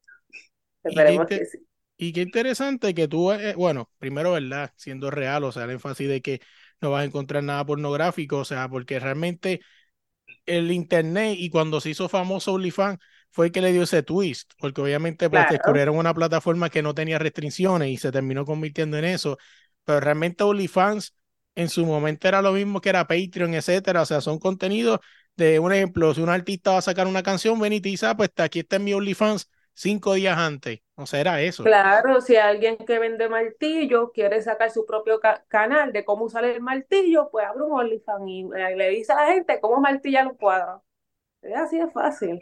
Y 0.86 1.02
qué, 1.02 1.20
Esperemos 1.20 1.26
que 1.26 1.46
sí. 1.46 1.66
y 1.98 2.12
qué 2.12 2.22
interesante 2.22 2.94
que 2.94 3.08
tú, 3.08 3.32
eh, 3.32 3.54
bueno, 3.56 3.90
primero, 3.98 4.32
¿verdad? 4.32 4.72
Siendo 4.76 5.10
real, 5.10 5.44
o 5.44 5.52
sea, 5.52 5.64
el 5.64 5.70
énfasis 5.72 6.08
de 6.08 6.22
que 6.22 6.40
no 6.80 6.90
vas 6.90 7.02
a 7.02 7.04
encontrar 7.06 7.44
nada 7.44 7.64
pornográfico, 7.66 8.38
o 8.38 8.44
sea, 8.44 8.68
porque 8.68 9.00
realmente 9.00 9.60
el 10.46 10.70
internet 10.72 11.36
y 11.38 11.50
cuando 11.50 11.80
se 11.80 11.90
hizo 11.90 12.08
famoso 12.08 12.52
OnlyFans 12.54 12.98
fue 13.30 13.46
el 13.46 13.52
que 13.52 13.60
le 13.60 13.72
dio 13.72 13.82
ese 13.84 14.02
twist, 14.02 14.52
porque 14.58 14.80
obviamente 14.80 15.30
pues 15.30 15.46
Claro, 15.46 15.48
descubrieron 15.48 15.96
una 15.96 16.14
plataforma 16.14 16.70
que 16.70 16.82
no 16.82 16.94
tenía 16.94 17.18
restricciones 17.18 17.88
y 17.90 17.96
se 17.96 18.10
terminó 18.12 18.44
convirtiendo 18.44 18.98
en 18.98 19.04
eso, 19.04 19.38
pero 19.84 20.00
realmente 20.00 20.44
OnlyFans 20.44 21.14
en 21.54 21.68
su 21.68 21.84
momento 21.86 22.28
era 22.28 22.42
lo 22.42 22.52
mismo 22.52 22.80
que 22.80 22.88
era 22.90 23.06
Patreon, 23.06 23.54
etcétera, 23.54 24.02
o 24.02 24.06
sea, 24.06 24.20
son 24.20 24.38
contenidos 24.38 25.00
de 25.36 25.58
un 25.58 25.72
ejemplo, 25.72 26.14
si 26.14 26.20
un 26.20 26.28
artista 26.28 26.72
va 26.72 26.78
a 26.78 26.82
sacar 26.82 27.06
una 27.06 27.22
canción, 27.22 27.58
ven 27.60 27.72
y 27.72 27.80
te 27.80 27.88
dice, 27.88 28.06
ah, 28.06 28.16
pues 28.16 28.30
aquí 28.38 28.60
está 28.60 28.76
en 28.76 28.84
mi 28.84 28.94
OnlyFans 28.94 29.48
cinco 29.80 30.14
días 30.14 30.38
antes, 30.38 30.80
o 30.96 31.06
sea, 31.06 31.20
era 31.20 31.42
eso. 31.42 31.72
claro, 31.72 32.20
si 32.20 32.36
alguien 32.36 32.76
que 32.78 32.98
vende 32.98 33.28
martillo 33.28 34.12
quiere 34.12 34.40
sacar 34.42 34.70
su 34.70 34.86
propio 34.86 35.20
ca- 35.20 35.44
canal 35.48 35.92
de 35.92 36.04
cómo 36.04 36.24
usar 36.24 36.44
el 36.44 36.60
martillo, 36.60 37.28
pues 37.30 37.46
abre 37.46 37.62
un 37.64 37.72
OnlyFans 37.72 38.24
y 38.28 38.40
eh, 38.56 38.76
le 38.76 38.88
dice 38.90 39.12
a 39.12 39.16
la 39.16 39.32
gente 39.34 39.60
cómo 39.60 39.80
martillar 39.80 40.26
un 40.26 40.36
cuadro. 40.36 40.82
Es 41.42 41.56
así 41.56 41.78
de 41.78 41.90
fácil. 41.90 42.40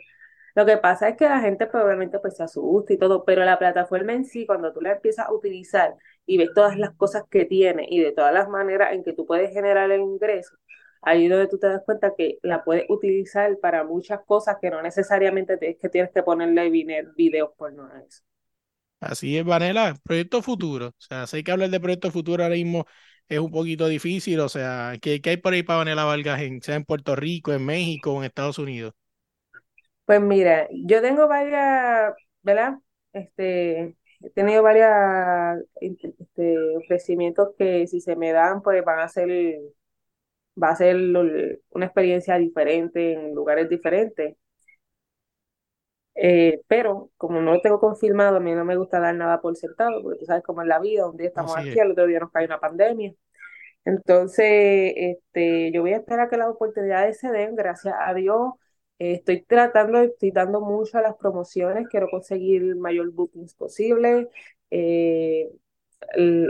Lo 0.57 0.67
que 0.67 0.79
pasa 0.79 1.09
es 1.11 1.17
que 1.17 1.29
la 1.29 1.41
gente 1.41 1.67
probablemente 1.67 2.19
pues 2.21 2.37
se 2.37 2.45
asusta 2.45 2.93
y 2.95 2.99
todo, 2.99 3.25
pero 3.25 3.45
la 3.45 3.59
plataforma 3.59 4.13
en 4.15 4.25
sí, 4.27 4.47
cuando 4.47 4.73
tú 4.73 4.81
la 4.83 4.93
empiezas 4.95 5.29
a 5.29 5.33
utilizar 5.35 5.97
y 6.27 6.39
ves 6.39 6.51
todas 6.55 6.77
las 6.79 6.95
cosas 6.97 7.25
que 7.31 7.45
tiene 7.47 7.87
y 7.91 8.01
de 8.01 8.13
todas 8.13 8.35
las 8.35 8.49
maneras 8.49 8.93
en 8.95 9.05
que 9.05 9.15
tú 9.15 9.27
puedes 9.27 9.53
generar 9.53 9.91
el 9.93 10.03
ingreso, 10.03 10.57
ahí 11.03 11.25
es 11.27 11.31
donde 11.31 11.49
tú 11.49 11.59
te 11.59 11.69
das 11.69 11.83
cuenta 11.85 12.15
que 12.17 12.39
la 12.43 12.65
puedes 12.65 12.87
utilizar 12.89 13.59
para 13.61 13.85
muchas 13.85 14.21
cosas 14.27 14.57
que 14.61 14.71
no 14.71 14.83
necesariamente 14.83 15.57
te- 15.57 15.71
es 15.71 15.79
que 15.79 15.89
tienes 15.89 16.11
que 16.13 16.23
ponerle 16.23 16.71
videos 17.17 17.51
porno 17.57 17.87
a 17.93 18.01
eso. 18.03 18.23
Así 19.01 19.39
es, 19.39 19.45
Vanela, 19.45 19.95
proyecto 20.03 20.43
futuro, 20.43 20.89
o 20.89 20.93
sea, 20.99 21.27
sé 21.29 21.45
que 21.45 21.53
hablar 21.53 21.71
de 21.71 21.79
proyecto 21.79 22.11
futuro 22.11 22.43
ahora 22.43 22.57
mismo 22.57 22.85
es 23.29 23.39
un 23.39 23.51
poquito 23.53 23.87
difícil, 23.87 24.41
o 24.41 24.49
sea, 24.49 24.95
¿qué, 25.01 25.21
qué 25.21 25.31
hay 25.31 25.37
por 25.37 25.53
ahí 25.53 25.63
para 25.63 25.79
Vanela 25.79 26.05
Vargas, 26.05 26.41
en, 26.41 26.61
sea 26.63 26.75
en 26.75 26.85
Puerto 26.85 27.15
Rico, 27.15 27.53
en 27.53 27.65
México 27.65 28.13
o 28.13 28.19
en 28.19 28.25
Estados 28.25 28.59
Unidos? 28.59 28.95
Pues 30.05 30.21
mira, 30.21 30.69
yo 30.73 31.03
tengo 31.03 31.29
varias, 31.29 32.15
¿verdad? 32.43 32.79
Este, 33.13 33.97
he 34.23 34.31
tenido 34.35 34.63
varias 34.63 35.59
este, 35.81 36.59
ofrecimientos 36.77 37.51
que 37.59 37.87
si 37.87 38.01
se 38.01 38.17
me 38.17 38.33
dan, 38.33 38.63
pues 38.63 38.83
van 38.85 39.01
a 39.01 39.09
ser, 39.09 39.29
va 40.63 40.71
a 40.71 40.77
ser 40.77 40.97
una 40.97 41.85
experiencia 41.87 42.37
diferente 42.39 43.13
en 43.15 43.35
lugares 43.35 43.69
diferentes. 43.69 44.37
Eh, 46.21 46.61
pero 46.67 47.11
como 47.17 47.41
no 47.41 47.55
lo 47.55 47.61
tengo 47.61 47.79
confirmado, 47.81 48.37
a 48.39 48.41
mí 48.41 48.53
no 48.53 48.65
me 48.65 48.77
gusta 48.77 48.99
dar 48.99 49.15
nada 49.15 49.41
por 49.41 49.57
sentado, 49.57 50.03
porque 50.03 50.19
tú 50.19 50.25
sabes 50.27 50.43
cómo 50.43 50.63
es 50.63 50.69
la 50.69 50.81
vida, 50.81 51.09
un 51.09 51.17
día 51.17 51.29
estamos 51.29 51.57
Así 51.57 51.69
aquí, 51.71 51.79
es. 51.79 51.85
al 51.85 51.93
otro 51.93 52.07
día 52.07 52.19
nos 52.21 52.33
cae 52.33 52.47
una 52.47 52.59
pandemia. 52.61 53.15
Entonces, 53.85 54.93
este, 54.97 55.73
yo 55.73 55.83
voy 55.83 55.93
a 55.95 55.99
esperar 55.99 56.27
a 56.27 56.31
que 56.31 56.37
las 56.37 56.49
oportunidades 56.49 57.19
se 57.21 57.31
den, 57.31 57.55
gracias 57.57 57.95
a 57.99 58.15
Dios. 58.15 58.53
Eh, 58.99 59.15
estoy 59.15 59.43
tratando, 59.43 60.01
estoy 60.03 60.31
dando 60.33 60.61
mucho 60.61 60.99
a 60.99 61.03
las 61.03 61.17
promociones, 61.17 61.89
quiero 61.89 62.09
conseguir 62.11 62.63
el 62.63 62.77
mayor 62.77 63.11
bookings 63.13 63.55
posible. 63.55 64.29
Eh, 64.71 65.51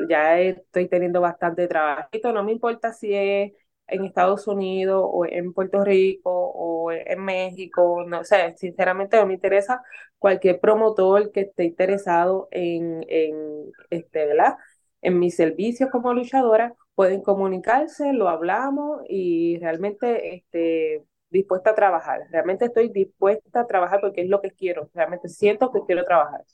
ya 0.08 0.40
estoy 0.40 0.88
teniendo 0.88 1.20
bastante 1.20 1.66
trabajito, 1.68 2.32
no 2.32 2.44
me 2.44 2.52
importa 2.52 2.92
si 2.92 3.14
es 3.14 3.52
en 3.88 4.04
Estados 4.04 4.46
Unidos 4.46 5.02
o 5.04 5.26
en 5.26 5.52
Puerto 5.52 5.84
Rico 5.84 6.30
o 6.30 6.92
en 6.92 7.24
México, 7.24 8.04
no 8.06 8.24
sé, 8.24 8.54
sinceramente 8.56 9.16
no 9.16 9.26
me 9.26 9.34
interesa 9.34 9.82
cualquier 10.18 10.60
promotor 10.60 11.32
que 11.32 11.42
esté 11.42 11.64
interesado 11.64 12.48
en, 12.50 13.04
en 13.08 13.72
este, 13.90 14.26
¿verdad? 14.26 14.56
En 15.02 15.18
mis 15.18 15.36
servicios 15.36 15.90
como 15.90 16.12
luchadora, 16.14 16.74
pueden 16.94 17.22
comunicarse, 17.22 18.12
lo 18.12 18.28
hablamos 18.28 19.02
y 19.08 19.58
realmente 19.60 20.34
este, 20.34 21.04
dispuesta 21.30 21.70
a 21.70 21.74
trabajar. 21.74 22.22
Realmente 22.30 22.66
estoy 22.66 22.88
dispuesta 22.88 23.60
a 23.60 23.66
trabajar 23.66 24.00
porque 24.00 24.22
es 24.22 24.28
lo 24.28 24.40
que 24.40 24.50
quiero. 24.50 24.90
Realmente 24.94 25.28
siento 25.28 25.70
que 25.70 25.80
quiero 25.86 26.04
trabajar. 26.04 26.44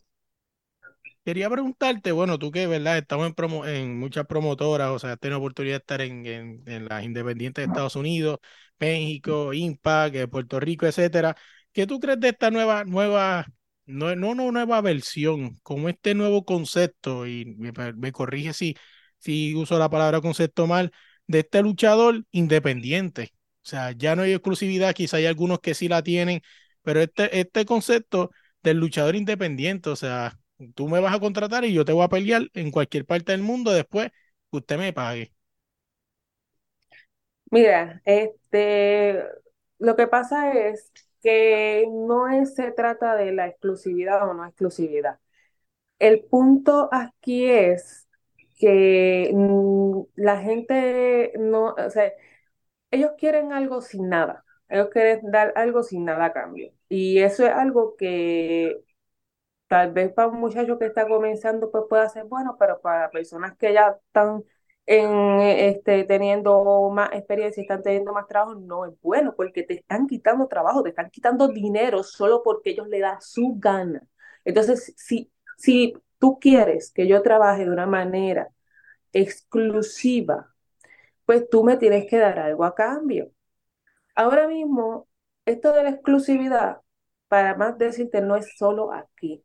Quería 1.24 1.48
preguntarte, 1.48 2.12
bueno, 2.12 2.38
tú 2.38 2.50
que, 2.50 2.66
¿verdad? 2.66 2.98
Estamos 2.98 3.26
en, 3.26 3.32
promo, 3.34 3.64
en 3.64 3.98
muchas 3.98 4.26
promotoras, 4.26 4.90
o 4.90 4.98
sea, 4.98 5.12
has 5.12 5.18
tenido 5.18 5.38
oportunidad 5.38 5.76
de 5.76 5.78
estar 5.78 6.00
en, 6.02 6.26
en, 6.66 6.84
las 6.86 7.02
independientes 7.02 7.64
de 7.64 7.70
Estados 7.72 7.96
Unidos, 7.96 8.40
México, 8.78 9.54
Impact, 9.54 10.16
eh, 10.16 10.28
Puerto 10.28 10.60
Rico, 10.60 10.84
etcétera. 10.86 11.34
¿Qué 11.72 11.86
tú 11.86 11.98
crees 11.98 12.20
de 12.20 12.28
esta 12.28 12.50
nueva, 12.50 12.84
nueva, 12.84 13.46
no, 13.86 14.14
no, 14.16 14.34
no 14.34 14.52
nueva 14.52 14.82
versión, 14.82 15.58
como 15.62 15.88
este 15.88 16.14
nuevo 16.14 16.44
concepto, 16.44 17.26
y 17.26 17.46
me, 17.56 17.72
me 17.94 18.12
corrige 18.12 18.52
si, 18.52 18.76
si 19.18 19.54
uso 19.54 19.78
la 19.78 19.88
palabra 19.88 20.20
concepto 20.20 20.66
mal, 20.66 20.92
de 21.26 21.38
este 21.40 21.62
luchador 21.62 22.26
independiente? 22.32 23.32
O 23.62 23.66
sea, 23.66 23.92
ya 23.92 24.14
no 24.14 24.22
hay 24.22 24.32
exclusividad, 24.32 24.94
quizá 24.94 25.16
hay 25.16 25.24
algunos 25.26 25.60
que 25.60 25.72
sí 25.74 25.88
la 25.88 26.02
tienen, 26.02 26.42
pero 26.82 27.00
este, 27.00 27.40
este 27.40 27.64
concepto 27.64 28.30
del 28.62 28.76
luchador 28.78 29.16
independiente, 29.16 29.88
o 29.88 29.96
sea, 29.96 30.38
tú 30.72 30.88
me 30.88 31.00
vas 31.00 31.14
a 31.14 31.20
contratar 31.20 31.64
y 31.64 31.72
yo 31.74 31.84
te 31.84 31.92
voy 31.92 32.04
a 32.04 32.08
pelear 32.08 32.48
en 32.54 32.70
cualquier 32.70 33.06
parte 33.06 33.32
del 33.32 33.42
mundo 33.42 33.72
después 33.72 34.10
que 34.50 34.58
usted 34.58 34.78
me 34.78 34.92
pague. 34.92 35.32
Mira, 37.50 38.02
este, 38.04 39.22
lo 39.78 39.94
que 39.96 40.06
pasa 40.08 40.52
es 40.52 40.92
que 41.22 41.86
no 41.90 42.26
se 42.46 42.72
trata 42.72 43.16
de 43.16 43.32
la 43.32 43.46
exclusividad 43.48 44.28
o 44.28 44.34
no 44.34 44.44
exclusividad. 44.46 45.20
El 46.00 46.24
punto 46.24 46.88
aquí 46.92 47.46
es 47.50 48.08
que 48.58 49.30
mm, 49.34 50.02
la 50.16 50.38
gente 50.42 51.32
no, 51.38 51.74
o 51.74 51.90
sea, 51.90 52.12
ellos 52.92 53.12
quieren 53.18 53.52
algo 53.52 53.82
sin 53.82 54.08
nada. 54.10 54.44
Ellos 54.70 54.90
quieren 54.92 55.30
dar 55.32 55.52
algo 55.56 55.82
sin 55.84 56.06
nada 56.06 56.26
a 56.26 56.34
cambio. 56.34 56.72
Y 56.90 57.20
eso 57.20 57.46
es 57.46 57.52
algo 57.52 57.96
que 57.96 58.83
Tal 59.68 59.92
vez 59.92 60.12
para 60.12 60.28
un 60.28 60.40
muchacho 60.40 60.78
que 60.78 60.86
está 60.86 61.08
comenzando 61.08 61.70
pues 61.70 61.84
pueda 61.88 62.08
ser 62.08 62.24
bueno, 62.24 62.56
pero 62.58 62.80
para 62.80 63.10
personas 63.10 63.56
que 63.56 63.72
ya 63.72 63.96
están 64.06 64.44
en, 64.86 65.40
este, 65.40 66.04
teniendo 66.04 66.90
más 66.90 67.10
experiencia, 67.12 67.62
están 67.62 67.82
teniendo 67.82 68.12
más 68.12 68.26
trabajo, 68.28 68.54
no 68.54 68.84
es 68.84 68.92
bueno 69.00 69.34
porque 69.34 69.62
te 69.64 69.74
están 69.74 70.06
quitando 70.06 70.46
trabajo, 70.48 70.82
te 70.82 70.90
están 70.90 71.10
quitando 71.10 71.48
dinero 71.48 72.02
solo 72.02 72.42
porque 72.44 72.70
ellos 72.70 72.88
le 72.88 73.00
dan 73.00 73.20
su 73.22 73.56
gana. 73.58 74.02
Entonces, 74.44 74.92
si, 74.96 75.32
si 75.56 75.94
tú 76.18 76.38
quieres 76.38 76.92
que 76.92 77.08
yo 77.08 77.22
trabaje 77.22 77.64
de 77.64 77.70
una 77.70 77.86
manera 77.86 78.50
exclusiva, 79.12 80.54
pues 81.26 81.48
tú 81.50 81.64
me 81.64 81.76
tienes 81.78 82.06
que 82.10 82.18
dar 82.18 82.38
algo 82.38 82.64
a 82.64 82.74
cambio. 82.74 83.32
Ahora 84.14 84.48
mismo, 84.48 85.08
esto 85.46 85.72
de 85.72 85.84
la 85.84 85.90
exclusividad, 85.90 86.78
para 87.28 87.56
más 87.56 87.78
decirte, 87.78 88.20
no 88.22 88.36
es 88.36 88.56
solo 88.58 88.92
aquí. 88.92 89.44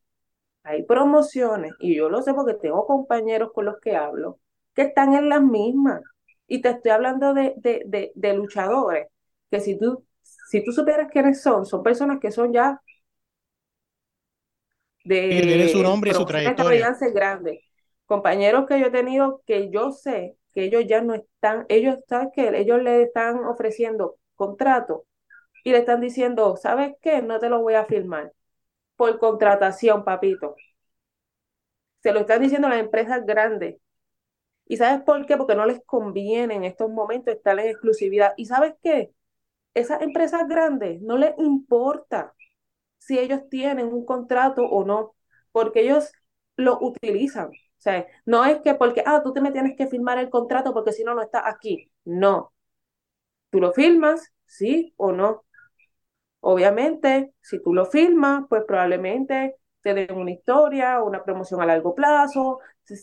Hay 0.63 0.83
promociones, 0.83 1.73
y 1.79 1.95
yo 1.95 2.09
lo 2.09 2.21
sé 2.21 2.33
porque 2.33 2.53
tengo 2.55 2.85
compañeros 2.85 3.51
con 3.53 3.65
los 3.65 3.79
que 3.79 3.95
hablo, 3.95 4.39
que 4.75 4.83
están 4.83 5.13
en 5.13 5.29
las 5.29 5.41
mismas. 5.41 6.01
Y 6.47 6.61
te 6.61 6.69
estoy 6.69 6.91
hablando 6.91 7.33
de, 7.33 7.53
de, 7.57 7.83
de, 7.85 8.11
de 8.15 8.33
luchadores, 8.33 9.07
que 9.51 9.59
si 9.61 9.77
tú 9.79 10.05
si 10.49 10.63
tú 10.63 10.71
supieras 10.71 11.09
quiénes 11.11 11.41
son, 11.41 11.65
son 11.65 11.83
personas 11.83 12.19
que 12.19 12.31
son 12.31 12.51
ya 12.53 12.81
de 15.03 15.29
Que 15.29 15.67
su 15.69 15.81
nombre 15.83 16.11
y 16.11 16.13
su 16.13 16.25
trayectoria. 16.25 16.93
grandes. 17.13 17.59
Compañeros 18.05 18.65
que 18.67 18.79
yo 18.79 18.87
he 18.87 18.91
tenido 18.91 19.41
que 19.45 19.69
yo 19.71 19.91
sé 19.91 20.37
que 20.53 20.63
ellos 20.65 20.85
ya 20.87 21.01
no 21.01 21.13
están, 21.13 21.65
ellos, 21.69 21.99
¿sabes 22.07 22.29
qué? 22.33 22.49
Ellos 22.59 22.81
le 22.81 23.03
están 23.03 23.45
ofreciendo 23.45 24.17
contrato 24.35 25.05
y 25.63 25.71
le 25.71 25.79
están 25.79 26.01
diciendo, 26.01 26.57
¿sabes 26.57 26.95
qué? 27.01 27.21
No 27.21 27.39
te 27.39 27.49
lo 27.49 27.61
voy 27.61 27.75
a 27.75 27.85
firmar 27.85 28.33
por 28.99 29.17
contratación, 29.17 30.03
papito. 30.03 30.57
Se 32.03 32.11
lo 32.11 32.19
están 32.21 32.41
diciendo 32.41 32.67
las 32.69 32.79
empresas 32.79 33.25
grandes. 33.25 33.77
¿Y 34.67 34.77
sabes 34.77 35.03
por 35.03 35.25
qué? 35.25 35.37
Porque 35.37 35.55
no 35.55 35.65
les 35.65 35.81
conviene 35.85 36.55
en 36.55 36.65
estos 36.65 36.89
momentos 36.91 37.35
estar 37.35 37.59
en 37.59 37.67
exclusividad. 37.69 38.33
¿Y 38.37 38.45
sabes 38.45 38.75
qué? 38.83 39.13
Esas 39.75 40.01
empresas 40.01 40.47
grandes 40.49 41.01
no 41.01 41.17
les 41.17 41.33
importa 41.39 42.35
si 42.99 43.19
ellos 43.19 43.41
tienen 43.49 43.87
un 43.87 44.05
contrato 44.05 44.63
o 44.63 44.85
no, 44.85 45.15
porque 45.51 45.81
ellos 45.81 46.11
lo 46.57 46.79
utilizan. 46.81 47.49
O 47.49 47.81
sea, 47.81 48.07
no 48.25 48.45
es 48.45 48.61
que 48.61 48.75
porque, 48.75 49.03
ah, 49.05 49.21
tú 49.23 49.33
te 49.33 49.41
me 49.41 49.51
tienes 49.51 49.77
que 49.77 49.87
firmar 49.87 50.19
el 50.19 50.29
contrato 50.29 50.73
porque 50.73 50.93
si 50.93 51.03
no, 51.05 51.15
no 51.15 51.21
estás 51.23 51.43
aquí. 51.45 51.91
No. 52.05 52.53
Tú 53.51 53.59
lo 53.61 53.73
firmas, 53.73 54.33
sí 54.45 54.93
o 54.97 55.11
no. 55.11 55.45
Obviamente, 56.41 57.33
si 57.41 57.61
tú 57.61 57.73
lo 57.73 57.85
firmas, 57.85 58.45
pues 58.49 58.63
probablemente 58.67 59.55
te 59.81 59.93
den 59.93 60.15
una 60.17 60.31
historia, 60.31 61.01
una 61.03 61.23
promoción 61.23 61.61
a 61.61 61.65
largo 61.65 61.95
plazo, 61.95 62.59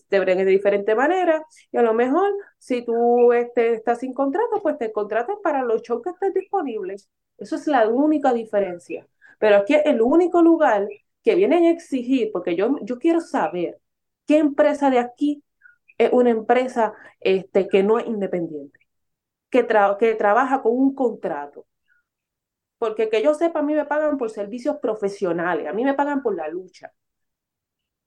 te 0.08 0.20
breguen 0.20 0.44
de 0.46 0.50
diferente 0.52 0.94
manera, 0.94 1.44
y 1.70 1.76
a 1.78 1.82
lo 1.82 1.94
mejor 1.94 2.30
si 2.58 2.82
tú 2.84 3.32
este, 3.32 3.74
estás 3.74 4.00
sin 4.00 4.12
contrato, 4.14 4.60
pues 4.62 4.78
te 4.78 4.92
contratas 4.92 5.36
para 5.42 5.62
los 5.62 5.82
shows 5.82 6.02
que 6.02 6.10
estén 6.10 6.32
disponibles. 6.32 7.08
Eso 7.38 7.56
es 7.56 7.66
la 7.66 7.88
única 7.88 8.32
diferencia. 8.32 9.06
Pero 9.38 9.56
aquí 9.56 9.74
es 9.74 9.82
el 9.86 10.00
único 10.02 10.42
lugar 10.42 10.88
que 11.22 11.34
vienen 11.34 11.64
a 11.64 11.70
exigir, 11.70 12.30
porque 12.32 12.56
yo, 12.56 12.76
yo 12.82 12.98
quiero 12.98 13.20
saber 13.20 13.78
qué 14.26 14.38
empresa 14.38 14.90
de 14.90 14.98
aquí 14.98 15.42
es 15.98 16.10
una 16.12 16.30
empresa 16.30 16.94
este, 17.20 17.68
que 17.68 17.82
no 17.82 17.98
es 17.98 18.06
independiente, 18.06 18.78
que, 19.50 19.66
tra- 19.66 19.96
que 19.98 20.14
trabaja 20.14 20.62
con 20.62 20.72
un 20.78 20.94
contrato. 20.94 21.66
Porque 22.78 23.08
que 23.10 23.22
yo 23.22 23.34
sepa, 23.34 23.60
a 23.60 23.62
mí 23.62 23.74
me 23.74 23.84
pagan 23.86 24.18
por 24.18 24.30
servicios 24.30 24.76
profesionales, 24.78 25.66
a 25.68 25.72
mí 25.72 25.84
me 25.84 25.94
pagan 25.94 26.22
por 26.22 26.34
la 26.36 26.48
lucha. 26.48 26.92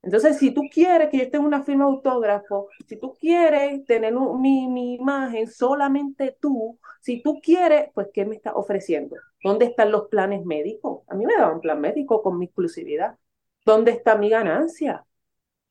Entonces, 0.02 0.38
si 0.38 0.52
tú 0.52 0.62
quieres 0.72 1.10
que 1.10 1.18
yo 1.18 1.24
esté 1.24 1.36
en 1.36 1.44
una 1.44 1.62
firma 1.62 1.84
autógrafo, 1.84 2.68
si 2.88 2.96
tú 2.96 3.14
quieres 3.20 3.84
tener 3.84 4.14
mi, 4.14 4.66
mi 4.68 4.94
imagen 4.94 5.46
solamente 5.46 6.36
tú, 6.40 6.78
si 7.02 7.22
tú 7.22 7.38
quieres, 7.42 7.90
pues 7.94 8.08
¿qué 8.12 8.24
me 8.24 8.36
estás 8.36 8.54
ofreciendo? 8.56 9.16
¿Dónde 9.44 9.66
están 9.66 9.92
los 9.92 10.08
planes 10.08 10.44
médicos? 10.44 11.02
A 11.08 11.14
mí 11.14 11.26
me 11.26 11.34
daban 11.36 11.60
plan 11.60 11.80
médico 11.80 12.22
con 12.22 12.38
mi 12.38 12.46
exclusividad. 12.46 13.18
¿Dónde 13.66 13.90
está 13.92 14.16
mi 14.16 14.30
ganancia? 14.30 15.04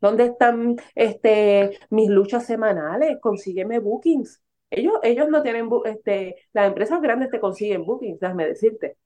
¿Dónde 0.01 0.25
están 0.25 0.77
este, 0.95 1.79
mis 1.89 2.09
luchas 2.09 2.45
semanales? 2.45 3.19
Consígueme 3.21 3.79
bookings. 3.79 4.41
Ellos, 4.71 4.95
ellos 5.03 5.29
no 5.29 5.43
tienen, 5.43 5.69
este, 5.85 6.35
las 6.53 6.67
empresas 6.67 7.01
grandes 7.01 7.29
te 7.31 7.39
consiguen 7.39 7.85
bookings, 7.85 8.19
déjame 8.19 8.47
decirte. 8.47 8.97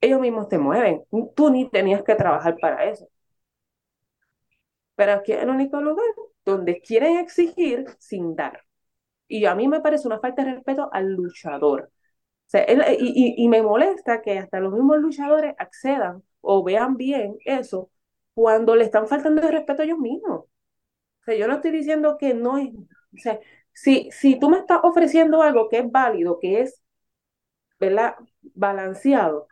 Ellos 0.00 0.20
mismos 0.20 0.48
te 0.48 0.58
mueven. 0.58 1.04
Tú 1.36 1.50
ni 1.50 1.68
tenías 1.70 2.02
que 2.04 2.16
trabajar 2.16 2.56
para 2.60 2.84
eso. 2.90 3.08
Pero 4.96 5.12
aquí 5.12 5.32
es 5.32 5.42
el 5.42 5.48
único 5.50 5.80
lugar 5.80 6.06
donde 6.44 6.80
quieren 6.80 7.18
exigir 7.18 7.86
sin 7.98 8.34
dar. 8.36 8.62
Y 9.28 9.46
a 9.46 9.54
mí 9.54 9.68
me 9.68 9.80
parece 9.80 10.08
una 10.08 10.20
falta 10.20 10.44
de 10.44 10.54
respeto 10.54 10.90
al 10.92 11.14
luchador. 11.14 11.90
Y, 12.98 13.44
y- 13.44 13.48
me 13.48 13.62
molesta 13.62 14.22
que 14.22 14.38
hasta 14.38 14.60
los 14.60 14.72
mismos 14.72 14.98
luchadores 14.98 15.54
accedan 15.58 16.22
o 16.40 16.62
vean 16.64 16.96
bien 16.96 17.36
eso 17.44 17.90
cuando 18.34 18.74
le 18.76 18.84
están 18.84 19.06
faltando 19.08 19.42
de 19.42 19.50
respeto 19.50 19.82
a 19.82 19.84
ellos 19.84 19.98
mismos. 19.98 20.40
O 20.42 21.24
sea, 21.26 21.36
yo 21.36 21.48
no 21.48 21.56
estoy 21.56 21.72
diciendo 21.72 22.18
que 22.18 22.34
no 22.34 22.58
es, 22.58 22.70
si, 23.82 24.10
si 24.12 24.38
tú 24.38 24.50
me 24.50 24.58
estás 24.58 24.80
ofreciendo 24.82 25.42
algo 25.42 25.68
que 25.68 25.78
es 25.80 25.90
válido, 25.90 26.38
que 26.40 26.60
es, 26.62 26.82
¿verdad? 27.80 28.14
Balanceado, 28.54 29.48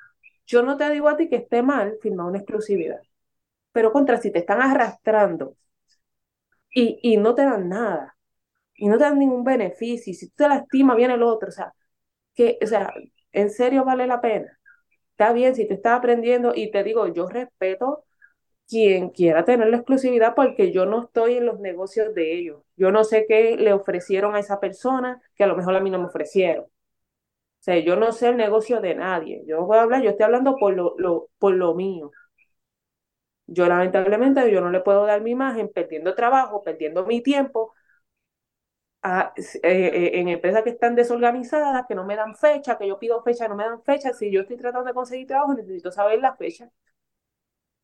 yo 0.46 0.62
no 0.62 0.76
te 0.76 0.90
digo 0.90 1.08
a 1.08 1.16
ti 1.16 1.28
que 1.28 1.36
esté 1.36 1.62
mal 1.62 1.98
firmar 2.02 2.26
una 2.28 2.38
exclusividad. 2.38 3.00
Pero 3.72 3.92
contra, 3.92 4.18
si 4.20 4.32
te 4.32 4.40
están 4.40 4.62
arrastrando 4.62 5.56
y, 6.70 6.98
y 7.02 7.16
no 7.16 7.34
te 7.34 7.42
dan 7.44 7.68
nada, 7.68 8.16
y 8.76 8.88
no 8.88 8.98
te 8.98 9.04
dan 9.04 9.20
ningún 9.20 9.44
beneficio, 9.44 10.12
y 10.12 10.16
si 10.16 10.28
tú 10.30 10.34
te 10.38 10.48
lastimas, 10.48 10.96
viene 10.98 11.14
el 11.16 11.24
otro, 11.24 11.50
o 11.50 11.52
sea, 11.52 11.74
que, 12.34 12.58
o 12.62 12.68
sea, 12.68 12.92
en 13.32 13.50
serio 13.50 13.84
vale 13.86 14.08
la 14.08 14.22
pena. 14.22 14.58
Está 15.12 15.32
bien, 15.34 15.56
si 15.56 15.68
te 15.68 15.76
estás 15.76 15.98
aprendiendo, 15.98 16.54
y 16.56 16.72
te 16.72 16.84
digo, 16.84 17.08
yo 17.14 17.28
respeto 17.28 18.05
quien 18.68 19.10
quiera 19.10 19.44
tener 19.44 19.68
la 19.68 19.76
exclusividad 19.78 20.34
porque 20.34 20.72
yo 20.72 20.86
no 20.86 21.04
estoy 21.04 21.34
en 21.36 21.46
los 21.46 21.60
negocios 21.60 22.14
de 22.14 22.34
ellos. 22.38 22.62
Yo 22.76 22.90
no 22.92 23.04
sé 23.04 23.26
qué 23.28 23.56
le 23.56 23.72
ofrecieron 23.72 24.34
a 24.34 24.40
esa 24.40 24.60
persona 24.60 25.20
que 25.36 25.44
a 25.44 25.46
lo 25.46 25.56
mejor 25.56 25.76
a 25.76 25.80
mí 25.80 25.90
no 25.90 25.98
me 25.98 26.06
ofrecieron. 26.06 26.64
O 26.66 26.68
sea, 27.66 27.78
yo 27.80 27.96
no 27.96 28.12
sé 28.12 28.28
el 28.28 28.36
negocio 28.38 28.80
de 28.80 28.94
nadie. 28.94 29.42
Yo 29.46 29.58
no 29.60 29.66
puedo 29.66 29.80
hablar, 29.82 30.02
yo 30.02 30.10
estoy 30.10 30.24
hablando 30.26 30.56
por 30.56 30.74
lo, 30.74 30.94
lo, 30.98 31.28
por 31.38 31.54
lo 31.54 31.74
mío. 31.74 32.10
Yo 33.48 33.66
lamentablemente 33.66 34.50
yo 34.52 34.60
no 34.60 34.70
le 34.70 34.80
puedo 34.80 35.04
dar 35.06 35.20
mi 35.20 35.30
imagen 35.32 35.68
perdiendo 35.72 36.14
trabajo, 36.14 36.62
perdiendo 36.64 37.06
mi 37.06 37.22
tiempo 37.22 37.72
a- 39.02 39.32
eh, 39.36 39.50
eh, 39.62 40.20
en 40.20 40.28
empresas 40.28 40.62
que 40.64 40.70
están 40.70 40.94
desorganizadas, 40.96 41.86
que 41.86 41.94
no 41.94 42.04
me 42.04 42.16
dan 42.16 42.34
fecha, 42.36 42.76
que 42.78 42.88
yo 42.88 42.98
pido 42.98 43.22
fecha, 43.22 43.48
no 43.48 43.56
me 43.56 43.64
dan 43.64 43.82
fecha. 43.82 44.12
Si 44.12 44.30
yo 44.32 44.40
estoy 44.42 44.56
tratando 44.56 44.88
de 44.88 44.94
conseguir 44.94 45.26
trabajo, 45.26 45.54
necesito 45.54 45.92
saber 45.92 46.18
la 46.20 46.36
fecha. 46.36 46.70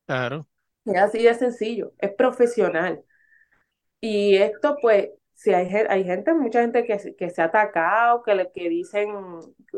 Claro. 0.06 0.46
Es 0.84 0.96
así 0.96 1.22
de 1.22 1.34
sencillo, 1.34 1.92
es 1.98 2.12
profesional. 2.14 3.04
Y 4.00 4.36
esto, 4.36 4.76
pues, 4.80 5.10
si 5.34 5.52
hay, 5.54 5.68
hay 5.88 6.04
gente, 6.04 6.34
mucha 6.34 6.60
gente 6.62 6.84
que, 6.84 7.14
que 7.16 7.30
se 7.30 7.42
ha 7.42 7.46
atacado, 7.46 8.22
que, 8.22 8.34
le, 8.34 8.50
que 8.52 8.68
dicen, 8.68 9.10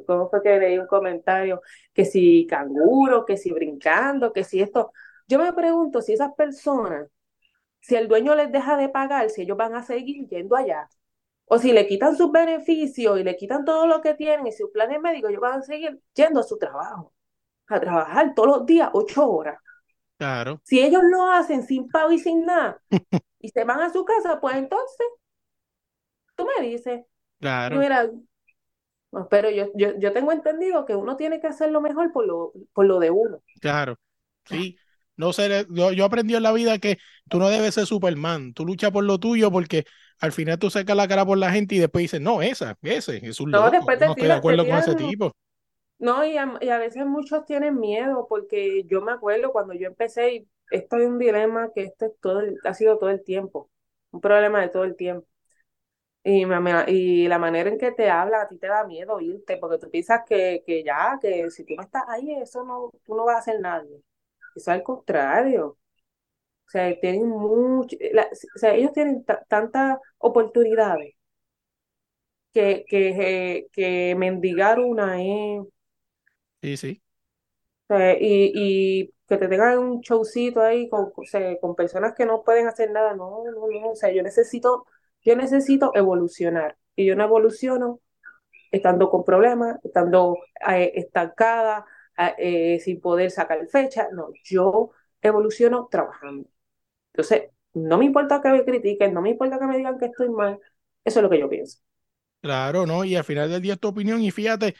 ¿cómo 0.06 0.30
fue 0.30 0.42
que 0.42 0.58
leí 0.58 0.78
un 0.78 0.86
comentario? 0.86 1.60
Que 1.92 2.04
si 2.04 2.46
canguro, 2.46 3.24
que 3.26 3.36
si 3.36 3.52
brincando, 3.52 4.32
que 4.32 4.44
si 4.44 4.60
esto. 4.60 4.92
Yo 5.28 5.38
me 5.38 5.52
pregunto 5.52 6.00
si 6.02 6.12
esas 6.14 6.34
personas, 6.34 7.08
si 7.80 7.96
el 7.96 8.08
dueño 8.08 8.34
les 8.34 8.52
deja 8.52 8.76
de 8.76 8.88
pagar, 8.90 9.30
si 9.30 9.42
ellos 9.42 9.56
van 9.56 9.74
a 9.74 9.82
seguir 9.84 10.28
yendo 10.28 10.56
allá. 10.56 10.88
O 11.46 11.58
si 11.58 11.72
le 11.72 11.86
quitan 11.86 12.16
sus 12.16 12.32
beneficios 12.32 13.20
y 13.20 13.24
le 13.24 13.36
quitan 13.36 13.64
todo 13.64 13.86
lo 13.86 14.00
que 14.02 14.14
tienen 14.14 14.46
y 14.46 14.52
sus 14.52 14.70
planes 14.70 15.00
médicos, 15.00 15.30
ellos 15.30 15.42
van 15.42 15.60
a 15.60 15.62
seguir 15.62 16.00
yendo 16.14 16.40
a 16.40 16.42
su 16.44 16.58
trabajo, 16.58 17.14
a 17.68 17.80
trabajar 17.80 18.34
todos 18.36 18.48
los 18.58 18.66
días, 18.66 18.90
ocho 18.94 19.28
horas. 19.30 19.58
Claro. 20.18 20.62
Si 20.64 20.80
ellos 20.82 21.02
lo 21.04 21.30
hacen 21.32 21.62
sin 21.66 21.88
pago 21.88 22.12
y 22.12 22.18
sin 22.18 22.44
nada 22.46 22.82
y 23.40 23.50
se 23.50 23.64
van 23.64 23.80
a 23.80 23.92
su 23.92 24.04
casa, 24.04 24.40
pues 24.40 24.56
entonces 24.56 25.06
tú 26.36 26.46
me 26.46 26.64
dices, 26.66 27.04
Claro. 27.40 27.86
mira, 27.86 28.10
no, 29.12 29.28
pero 29.28 29.50
yo, 29.50 29.66
yo, 29.74 29.96
yo 29.98 30.12
tengo 30.12 30.32
entendido 30.32 30.84
que 30.86 30.96
uno 30.96 31.16
tiene 31.16 31.40
que 31.40 31.46
hacer 31.46 31.70
lo 31.70 31.80
mejor 31.80 32.12
por 32.12 32.26
lo, 32.26 32.52
por 32.72 32.86
lo 32.86 32.98
de 32.98 33.10
uno. 33.10 33.42
Claro, 33.60 33.98
sí. 34.44 34.78
No 35.16 35.32
sé, 35.32 35.64
yo, 35.70 35.92
yo 35.92 36.04
aprendí 36.04 36.34
en 36.34 36.42
la 36.42 36.50
vida 36.52 36.78
que 36.80 36.98
tú 37.28 37.38
no 37.38 37.48
debes 37.48 37.74
ser 37.74 37.86
Superman. 37.86 38.52
Tú 38.52 38.64
luchas 38.66 38.90
por 38.90 39.04
lo 39.04 39.18
tuyo 39.20 39.50
porque 39.52 39.84
al 40.18 40.32
final 40.32 40.58
tú 40.58 40.70
sacas 40.70 40.96
la 40.96 41.06
cara 41.06 41.24
por 41.24 41.38
la 41.38 41.52
gente 41.52 41.76
y 41.76 41.78
después 41.78 42.02
dices, 42.02 42.20
no, 42.20 42.42
esa, 42.42 42.76
ese, 42.82 43.24
es 43.24 43.38
un 43.40 43.52
No, 43.52 43.62
loco. 43.62 43.70
después 43.70 43.98
Yo 43.98 44.04
te 44.06 44.06
no 44.06 44.12
estoy 44.12 44.26
de 44.28 44.34
acuerdo 44.34 44.66
con 44.66 44.76
ese 44.78 44.96
tipo. 44.96 45.36
No, 45.98 46.24
y 46.24 46.36
a, 46.36 46.58
y 46.60 46.68
a 46.68 46.78
veces 46.78 47.06
muchos 47.06 47.44
tienen 47.46 47.78
miedo 47.78 48.26
porque 48.28 48.84
yo 48.84 49.00
me 49.00 49.12
acuerdo 49.12 49.52
cuando 49.52 49.74
yo 49.74 49.86
empecé 49.88 50.34
y 50.34 50.48
esto 50.70 50.96
es 50.96 51.06
un 51.08 51.18
dilema 51.18 51.70
que 51.74 51.82
esto 51.84 52.06
es 52.06 52.12
todo 52.20 52.40
el- 52.40 52.58
ha 52.64 52.74
sido 52.74 52.98
todo 52.98 53.10
el 53.10 53.22
tiempo, 53.24 53.70
un 54.10 54.20
problema 54.20 54.60
de 54.60 54.68
todo 54.68 54.84
el 54.84 54.96
tiempo. 54.96 55.26
Y, 56.24 56.46
me- 56.46 56.84
y 56.90 57.28
la 57.28 57.38
manera 57.38 57.68
en 57.70 57.78
que 57.78 57.92
te 57.92 58.10
hablan, 58.10 58.42
a 58.42 58.48
ti 58.48 58.58
te 58.58 58.66
da 58.68 58.84
miedo 58.86 59.20
irte, 59.20 59.58
porque 59.58 59.78
tú 59.78 59.90
piensas 59.90 60.22
que, 60.26 60.62
que 60.66 60.82
ya, 60.84 61.18
que 61.20 61.50
si 61.50 61.64
tú 61.64 61.74
no 61.76 61.82
estás 61.82 62.04
ahí, 62.08 62.32
eso 62.34 62.64
no, 62.64 62.90
tú 63.04 63.14
no 63.14 63.24
vas 63.26 63.36
a 63.36 63.38
hacer 63.40 63.60
nadie. 63.60 64.02
Eso 64.56 64.70
al 64.72 64.82
contrario. 64.84 65.78
O 66.66 66.70
sea, 66.70 66.98
tienen 67.00 67.28
mucho, 67.28 67.96
la- 68.12 68.28
o 68.56 68.58
sea, 68.58 68.74
ellos 68.74 68.92
tienen 68.92 69.24
ta- 69.24 69.44
tantas 69.48 69.98
oportunidades 70.18 71.14
que, 72.52 72.84
que, 72.88 73.56
eh, 73.58 73.66
que 73.72 74.14
mendigar 74.16 74.78
una 74.80 75.22
es, 75.22 75.62
Sí, 76.64 76.76
sí. 76.76 77.02
sea, 77.88 78.14
y, 78.18 78.52
y 78.54 79.14
que 79.28 79.36
te 79.38 79.48
tengan 79.48 79.78
un 79.78 80.00
showcito 80.00 80.60
ahí 80.62 80.88
con, 80.88 81.12
o 81.16 81.24
sea, 81.24 81.58
con 81.60 81.74
personas 81.74 82.14
que 82.14 82.26
no 82.26 82.42
pueden 82.42 82.66
hacer 82.68 82.90
nada, 82.90 83.14
no, 83.14 83.44
no, 83.44 83.68
no, 83.68 83.90
o 83.90 83.94
sea, 83.96 84.12
yo 84.12 84.22
necesito, 84.22 84.86
yo 85.22 85.36
necesito 85.36 85.92
evolucionar, 85.94 86.76
y 86.96 87.06
yo 87.06 87.16
no 87.16 87.24
evoluciono 87.24 88.00
estando 88.72 89.10
con 89.10 89.24
problemas, 89.24 89.78
estando 89.84 90.38
eh, 90.70 90.92
estancada, 90.96 91.86
eh, 92.38 92.80
sin 92.80 93.00
poder 93.00 93.30
sacar 93.30 93.66
fecha, 93.68 94.08
no, 94.12 94.28
yo 94.44 94.92
evoluciono 95.22 95.88
trabajando. 95.90 96.48
Entonces, 97.12 97.50
no 97.74 97.98
me 97.98 98.06
importa 98.06 98.40
que 98.42 98.50
me 98.50 98.64
critiquen, 98.64 99.14
no 99.14 99.22
me 99.22 99.30
importa 99.30 99.58
que 99.60 99.66
me 99.66 99.78
digan 99.78 99.98
que 99.98 100.06
estoy 100.06 100.30
mal, 100.30 100.60
eso 101.04 101.20
es 101.20 101.22
lo 101.24 101.30
que 101.30 101.40
yo 101.40 101.48
pienso. 101.50 101.80
Claro, 102.40 102.84
¿no? 102.86 103.04
Y 103.04 103.16
al 103.16 103.24
final 103.24 103.50
del 103.50 103.62
día 103.62 103.72
es 103.74 103.80
tu 103.80 103.88
opinión 103.88 104.20
y 104.20 104.30
fíjate, 104.30 104.74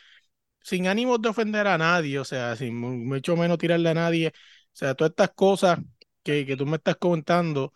sin 0.64 0.88
ánimos 0.88 1.22
de 1.22 1.28
ofender 1.30 1.68
a 1.68 1.78
nadie, 1.78 2.18
o 2.18 2.24
sea, 2.24 2.56
sin 2.56 2.76
mucho 2.78 3.36
menos 3.36 3.58
tirarle 3.58 3.90
a 3.90 3.94
nadie, 3.94 4.28
o 4.28 4.32
sea, 4.72 4.94
todas 4.96 5.10
estas 5.12 5.30
cosas 5.32 5.78
que, 6.24 6.46
que 6.46 6.56
tú 6.56 6.66
me 6.66 6.76
estás 6.78 6.96
comentando, 6.96 7.72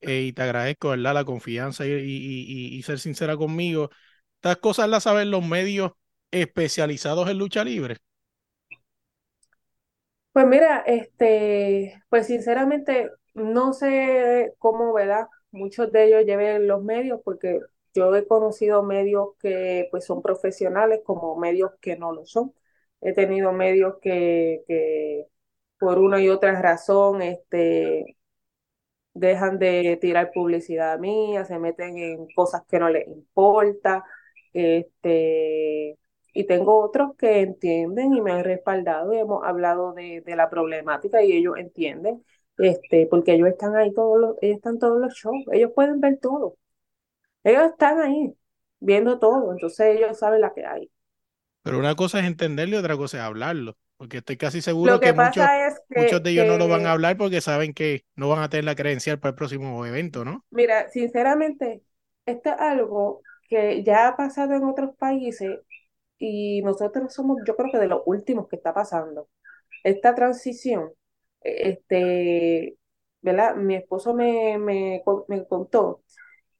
eh, 0.00 0.22
y 0.22 0.32
te 0.32 0.42
agradezco, 0.42 0.90
¿verdad? 0.90 1.14
La 1.14 1.24
confianza 1.24 1.86
y, 1.86 1.90
y, 1.92 2.76
y, 2.76 2.82
ser 2.82 2.98
sincera 2.98 3.36
conmigo. 3.36 3.90
Estas 4.36 4.58
cosas 4.58 4.88
las 4.88 5.04
saben 5.04 5.30
los 5.30 5.46
medios 5.46 5.92
especializados 6.32 7.28
en 7.30 7.38
lucha 7.38 7.64
libre. 7.64 7.98
Pues 10.32 10.46
mira, 10.46 10.80
este, 10.86 12.02
pues 12.08 12.26
sinceramente 12.26 13.10
no 13.34 13.72
sé 13.74 14.54
cómo, 14.58 14.92
¿verdad? 14.94 15.26
Muchos 15.50 15.92
de 15.92 16.04
ellos 16.06 16.24
lleven 16.24 16.66
los 16.66 16.82
medios 16.82 17.20
porque 17.24 17.60
yo 17.94 18.14
he 18.14 18.26
conocido 18.26 18.82
medios 18.82 19.30
que 19.40 19.88
pues 19.90 20.04
son 20.04 20.22
profesionales 20.22 21.00
como 21.04 21.36
medios 21.36 21.72
que 21.80 21.96
no 21.96 22.12
lo 22.12 22.26
son. 22.26 22.54
He 23.00 23.12
tenido 23.14 23.52
medios 23.52 23.96
que, 24.00 25.26
por 25.78 25.98
una 25.98 26.20
y 26.20 26.28
otra 26.28 26.60
razón 26.62 27.22
este, 27.22 28.16
dejan 29.14 29.58
de 29.58 29.98
tirar 30.00 30.30
publicidad 30.32 30.98
mía, 30.98 31.44
se 31.44 31.58
meten 31.58 31.98
en 31.98 32.26
cosas 32.34 32.62
que 32.68 32.78
no 32.78 32.88
les 32.88 33.06
importa. 33.08 34.04
Este, 34.52 35.98
y 36.34 36.44
tengo 36.46 36.78
otros 36.80 37.16
que 37.16 37.40
entienden 37.40 38.14
y 38.14 38.20
me 38.22 38.32
han 38.32 38.44
respaldado 38.44 39.12
y 39.12 39.18
hemos 39.18 39.44
hablado 39.44 39.92
de, 39.94 40.22
de 40.22 40.36
la 40.36 40.50
problemática 40.50 41.22
y 41.22 41.32
ellos 41.32 41.56
entienden, 41.58 42.24
este, 42.58 43.06
porque 43.06 43.34
ellos 43.34 43.48
están 43.48 43.76
ahí 43.76 43.92
todos 43.92 44.18
los, 44.20 44.36
ellos 44.42 44.56
están 44.56 44.78
todos 44.78 45.00
los 45.00 45.14
shows, 45.14 45.44
ellos 45.52 45.72
pueden 45.74 46.00
ver 46.00 46.18
todo. 46.20 46.56
Ellos 47.44 47.64
están 47.70 48.00
ahí 48.00 48.34
viendo 48.80 49.18
todo, 49.18 49.52
entonces 49.52 49.96
ellos 49.96 50.18
saben 50.18 50.40
la 50.40 50.52
que 50.54 50.66
hay. 50.66 50.90
Pero 51.62 51.78
una 51.78 51.94
cosa 51.94 52.18
es 52.20 52.26
entenderlo 52.26 52.76
y 52.76 52.78
otra 52.78 52.96
cosa 52.96 53.18
es 53.18 53.22
hablarlo, 53.22 53.76
porque 53.96 54.18
estoy 54.18 54.36
casi 54.36 54.60
seguro 54.60 54.98
que, 55.00 55.12
muchos, 55.12 55.46
muchos 55.90 56.22
de 56.22 56.30
ellos 56.30 56.46
no 56.46 56.58
lo 56.58 56.68
van 56.68 56.86
a 56.86 56.92
hablar 56.92 57.16
porque 57.16 57.40
saben 57.40 57.72
que 57.72 58.04
no 58.16 58.28
van 58.28 58.42
a 58.42 58.48
tener 58.48 58.64
la 58.64 58.74
credencial 58.74 59.20
para 59.20 59.30
el 59.30 59.36
próximo 59.36 59.86
evento, 59.86 60.24
¿no? 60.24 60.44
Mira, 60.50 60.88
sinceramente, 60.90 61.82
esto 62.26 62.50
es 62.50 62.56
algo 62.58 63.22
que 63.48 63.82
ya 63.84 64.08
ha 64.08 64.16
pasado 64.16 64.54
en 64.54 64.64
otros 64.64 64.96
países 64.96 65.60
y 66.18 66.62
nosotros 66.62 67.12
somos, 67.14 67.38
yo 67.46 67.56
creo 67.56 67.70
que 67.72 67.78
de 67.78 67.88
los 67.88 68.02
últimos 68.06 68.48
que 68.48 68.56
está 68.56 68.74
pasando. 68.74 69.28
Esta 69.84 70.14
transición, 70.14 70.92
este, 71.40 72.76
¿verdad? 73.20 73.56
Mi 73.56 73.76
esposo 73.76 74.14
me, 74.14 74.58
me, 74.58 75.02
me 75.28 75.46
contó 75.46 76.02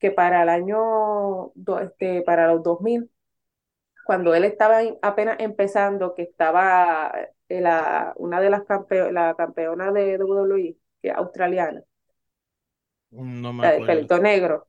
que 0.03 0.11
para 0.11 0.43
el 0.43 0.49
año, 0.49 1.53
este, 1.81 2.23
para 2.23 2.47
los 2.47 2.61
2000, 2.61 3.09
cuando 4.05 4.35
él 4.35 4.43
estaba 4.43 4.81
apenas 5.01 5.37
empezando, 5.39 6.13
que 6.13 6.23
estaba 6.23 7.13
eh, 7.47 7.61
la, 7.61 8.13
una 8.17 8.41
de 8.41 8.49
las 8.49 8.63
la 9.13 9.33
campeonas 9.37 9.93
de 9.93 10.17
WWE, 10.17 10.75
que 11.01 11.07
es 11.07 11.15
australiana, 11.15 11.83
no 13.11 13.53
me 13.53 13.65
de 13.65 13.85
pelito 13.85 14.19
negro. 14.19 14.67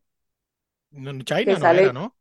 No, 0.93 1.21
China 1.25 1.59
no 1.59 1.69
era, 1.69 1.93
¿no? 1.93 2.15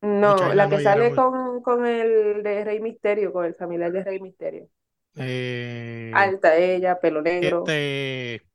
No, 0.00 0.54
la 0.54 0.70
que 0.70 0.80
sale 0.80 1.14
con, 1.14 1.60
con 1.60 1.84
el 1.84 2.42
de 2.42 2.64
Rey 2.64 2.80
Misterio, 2.80 3.34
con 3.34 3.44
el 3.44 3.54
familiar 3.54 3.92
de 3.92 4.02
Rey 4.02 4.18
Misterio. 4.18 4.70
Eh, 5.18 6.10
Alta 6.14 6.56
ella, 6.56 6.98
pelo 6.98 7.20
negro. 7.20 7.64
Este, 7.66 8.46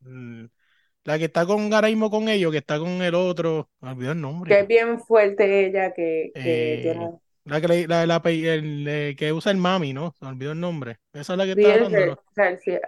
mm, 0.00 0.46
la 1.06 1.18
que 1.18 1.26
está 1.26 1.46
con 1.46 1.70
Garaimo 1.70 2.10
con 2.10 2.28
ellos, 2.28 2.50
que 2.50 2.58
está 2.58 2.78
con 2.78 3.00
el 3.00 3.14
otro, 3.14 3.70
me 3.80 3.90
olvidó 3.90 4.12
el 4.12 4.20
nombre. 4.20 4.54
Que 4.54 4.60
es 4.60 4.66
bien 4.66 5.00
fuerte 5.00 5.66
ella, 5.66 5.92
que, 5.94 6.32
que 6.34 6.90
eh, 6.90 7.10
La 7.44 7.60
que, 7.60 7.86
la, 7.86 8.06
la, 8.06 8.20
el, 8.24 9.14
que 9.16 9.32
usa 9.32 9.52
el 9.52 9.58
mami, 9.58 9.92
¿no? 9.92 10.14
Me 10.20 10.28
olvidó 10.28 10.52
el 10.52 10.60
nombre. 10.60 10.98
Esa 11.12 11.34
es 11.34 11.38
la 11.38 11.44
que 11.44 11.52
está 11.52 11.74
hablando. 11.74 12.22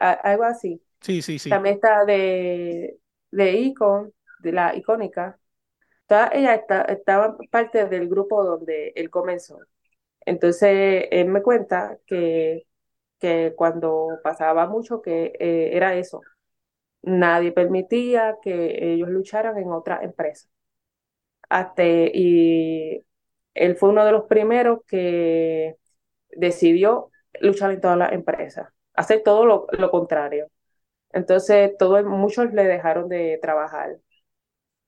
algo 0.01 0.45
así. 0.45 0.83
Sí, 1.01 1.23
sí, 1.23 1.39
sí. 1.39 1.49
También 1.49 1.77
está 1.77 2.05
de, 2.05 2.99
de 3.31 3.53
Icon, 3.53 4.13
de 4.41 4.53
la 4.53 4.75
icónica. 4.75 5.39
Toda, 6.09 6.31
ella 6.33 6.55
está, 6.57 6.83
estaba 6.83 7.37
parte 7.51 7.87
del 7.87 8.09
grupo 8.09 8.45
donde 8.45 8.93
él 8.97 9.11
comenzó. 9.11 9.61
Entonces, 10.27 11.07
él 11.11 11.29
me 11.29 11.43
cuenta 11.43 11.99
que, 12.05 12.67
que 13.21 13.55
cuando 13.57 14.19
pasaba 14.25 14.67
mucho, 14.67 15.01
que 15.03 15.33
eh, 15.39 15.71
era 15.73 15.95
eso, 15.95 16.21
nadie 17.03 17.53
permitía 17.53 18.37
que 18.43 18.93
ellos 18.95 19.09
lucharan 19.09 19.59
en 19.59 19.71
otra 19.71 20.01
empresa. 20.03 20.49
Hasta, 21.49 21.85
y 21.85 23.05
él 23.55 23.77
fue 23.77 23.91
uno 23.91 24.05
de 24.05 24.13
los 24.13 24.25
primeros 24.27 24.81
que 24.87 25.77
decidió 26.31 27.11
luchar 27.41 27.73
en 27.73 27.81
todas 27.81 27.99
las 27.99 28.13
empresas, 28.13 28.69
hacer 28.95 29.23
todo 29.25 29.47
lo, 29.47 29.91
contrario. 29.91 30.49
Entonces, 31.13 31.73
muchos 32.07 32.53
le 32.53 32.65
dejaron 32.65 33.09
de 33.09 33.39
trabajar. 33.43 33.99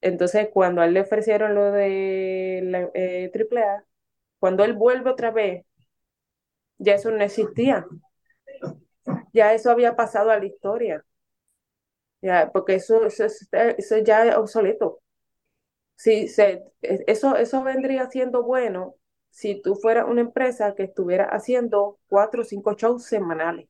Entonces, 0.01 0.49
cuando 0.53 0.81
a 0.81 0.85
él 0.85 0.93
le 0.93 1.01
ofrecieron 1.01 1.55
lo 1.55 1.71
de 1.71 2.61
la 2.63 2.89
eh, 2.93 3.31
AAA, 3.33 3.85
cuando 4.39 4.63
él 4.65 4.73
vuelve 4.73 5.11
otra 5.11 5.31
vez, 5.31 5.65
ya 6.77 6.95
eso 6.95 7.11
no 7.11 7.23
existía. 7.23 7.85
Ya 9.33 9.53
eso 9.53 9.71
había 9.71 9.95
pasado 9.95 10.31
a 10.31 10.37
la 10.37 10.45
historia. 10.45 11.05
Ya, 12.21 12.51
porque 12.53 12.75
eso, 12.75 13.05
eso, 13.05 13.25
eso 13.51 13.97
ya 13.99 14.25
es 14.25 14.35
obsoleto. 14.35 15.01
Si 15.95 16.27
se, 16.27 16.63
eso, 16.81 17.35
eso 17.37 17.63
vendría 17.63 18.09
siendo 18.09 18.43
bueno 18.43 18.95
si 19.31 19.61
tú 19.61 19.75
fueras 19.75 20.07
una 20.09 20.21
empresa 20.21 20.75
que 20.75 20.83
estuviera 20.83 21.25
haciendo 21.25 21.99
cuatro 22.07 22.41
o 22.43 22.45
cinco 22.45 22.73
shows 22.75 23.05
semanales, 23.05 23.69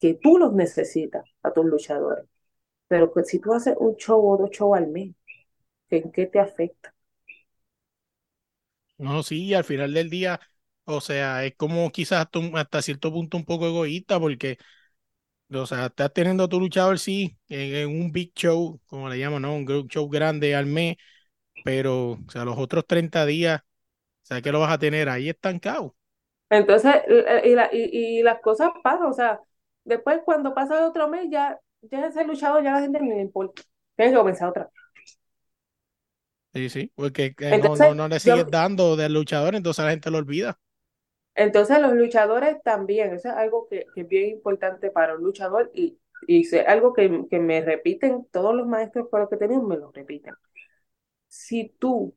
que 0.00 0.14
tú 0.14 0.38
los 0.38 0.52
necesitas 0.54 1.24
a 1.42 1.52
tus 1.52 1.66
luchadores. 1.66 2.26
Pero 2.88 3.12
si 3.24 3.40
tú 3.40 3.54
haces 3.54 3.76
un 3.78 3.96
show 3.96 4.24
o 4.28 4.36
dos 4.38 4.50
shows 4.50 4.78
al 4.78 4.88
mes, 4.88 5.14
¿en 5.90 6.12
qué 6.12 6.26
te 6.26 6.40
afecta? 6.40 6.94
No, 8.98 9.22
sí, 9.22 9.52
al 9.52 9.64
final 9.64 9.92
del 9.92 10.08
día, 10.08 10.40
o 10.84 11.00
sea, 11.02 11.44
es 11.44 11.54
como 11.56 11.90
quizás 11.92 12.26
hasta 12.54 12.80
cierto 12.82 13.12
punto 13.12 13.36
un 13.36 13.44
poco 13.44 13.66
egoísta 13.66 14.18
porque 14.18 14.56
o 15.52 15.66
sea, 15.66 15.86
estás 15.86 16.12
teniendo 16.12 16.48
tu 16.48 16.58
luchador, 16.60 16.98
sí, 16.98 17.36
en, 17.48 17.88
un 17.88 18.12
big 18.12 18.32
show, 18.34 18.80
como 18.86 19.08
le 19.08 19.18
llaman, 19.18 19.42
¿no? 19.42 19.54
Un 19.54 19.88
show 19.88 20.08
grande 20.08 20.54
al 20.54 20.66
mes, 20.66 20.96
pero, 21.64 22.12
o 22.12 22.30
sea, 22.30 22.44
los 22.44 22.58
otros 22.58 22.86
30 22.86 23.26
días, 23.26 23.60
o 23.60 24.26
sea, 24.26 24.42
que 24.42 24.52
lo 24.52 24.60
vas 24.60 24.72
a 24.72 24.78
tener 24.78 25.08
ahí 25.08 25.28
estancado. 25.28 25.94
Entonces, 26.50 26.94
y, 27.72 28.22
las 28.22 28.40
cosas 28.40 28.70
pasan, 28.82 29.06
o 29.06 29.12
sea, 29.12 29.40
después 29.84 30.20
cuando 30.24 30.54
pasa 30.54 30.78
el 30.78 30.84
otro 30.84 31.08
mes, 31.08 31.26
ya, 31.30 31.58
ya 31.82 32.06
ese 32.06 32.24
luchador, 32.24 32.62
ya 32.62 32.72
la 32.72 32.80
gente 32.80 33.00
no 33.00 33.14
le 33.14 33.20
importa. 33.20 33.62
Tienes 33.96 34.12
que 34.12 34.18
comenzar 34.18 34.48
otra 34.48 34.70
Sí, 36.52 36.70
sí, 36.70 36.92
porque 36.94 37.34
eh, 37.38 37.58
no, 37.58 37.76
no, 37.76 37.94
no, 37.94 38.08
le 38.08 38.18
sigues 38.18 38.46
dando 38.50 38.96
del 38.96 39.12
luchador, 39.12 39.54
entonces 39.54 39.84
la 39.84 39.90
gente 39.90 40.10
lo 40.10 40.18
olvida. 40.18 40.58
Entonces 41.36 41.78
los 41.80 41.92
luchadores 41.92 42.62
también, 42.62 43.14
eso 43.14 43.28
es 43.28 43.34
algo 43.34 43.68
que, 43.68 43.86
es 43.94 44.08
bien 44.08 44.30
importante 44.30 44.90
para 44.90 45.14
un 45.14 45.22
luchador 45.22 45.70
y, 45.74 45.98
y 46.26 46.40
es 46.42 46.66
algo 46.66 46.92
que, 46.92 47.08
me 47.08 47.60
repiten 47.60 48.26
todos 48.32 48.54
los 48.54 48.66
maestros 48.66 49.08
por 49.08 49.20
lo 49.20 49.28
que 49.28 49.36
tenemos, 49.36 49.66
me 49.66 49.76
lo 49.76 49.92
repiten. 49.92 50.34
Si 51.28 51.68
tú, 51.78 52.14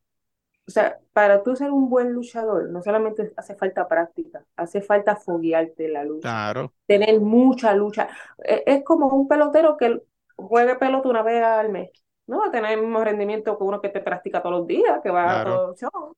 o 0.68 0.72
sea, 0.72 1.00
para 1.14 1.44
tú 1.44 1.56
ser 1.56 1.72
un 1.72 1.90
buen 1.90 2.14
luchador, 2.14 2.70
no 2.70 2.82
solamente 2.82 3.34
hace 3.36 3.56
falta 3.56 3.88
práctica, 3.88 4.46
hace 4.56 4.82
falta 4.82 5.16
foguearte 5.16 5.90
la 5.90 6.06
lucha. 6.06 6.22
Claro. 6.22 6.74
Tener 6.86 7.20
mucha 7.20 7.76
lucha. 7.76 8.08
Es, 8.40 8.64
es 8.66 8.84
como 8.84 9.08
un 9.08 9.28
pelotero 9.28 9.76
que 9.76 10.02
juegue 10.36 10.76
pelota 10.76 11.10
una 11.10 11.24
vez 11.24 11.44
al 11.44 11.70
mes 11.70 11.90
no 12.30 12.40
va 12.40 12.48
a 12.48 12.52
tener 12.52 12.74
el 12.74 12.82
mismo 12.82 13.04
rendimiento 13.04 13.58
que 13.58 13.64
uno 13.64 13.82
que 13.82 13.90
te 13.90 14.02
practica 14.02 14.42
todos 14.42 14.60
los 14.60 14.68
días, 14.68 15.00
que 15.02 15.10
va 15.10 15.42
a 15.42 15.44
todo 15.44 15.76
show. 15.76 16.16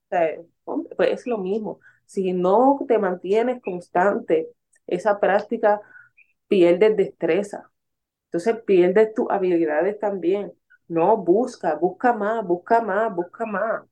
pues 0.98 1.10
es 1.10 1.26
lo 1.26 1.38
mismo. 1.38 1.80
Si 2.12 2.34
no 2.34 2.80
te 2.88 2.98
mantienes 3.00 3.62
constante, 3.62 4.50
esa 4.88 5.20
práctica 5.20 5.82
pierdes 6.48 6.98
destreza. 6.98 7.72
Entonces 8.28 8.64
pierdes 8.66 9.14
tus 9.16 9.28
habilidades 9.32 10.00
también. 10.00 10.54
No, 10.88 11.18
busca, 11.18 11.76
busca 11.76 12.14
más, 12.14 12.46
busca 12.46 12.82
más, 12.82 13.16
busca 13.16 13.46
más. 13.46 13.84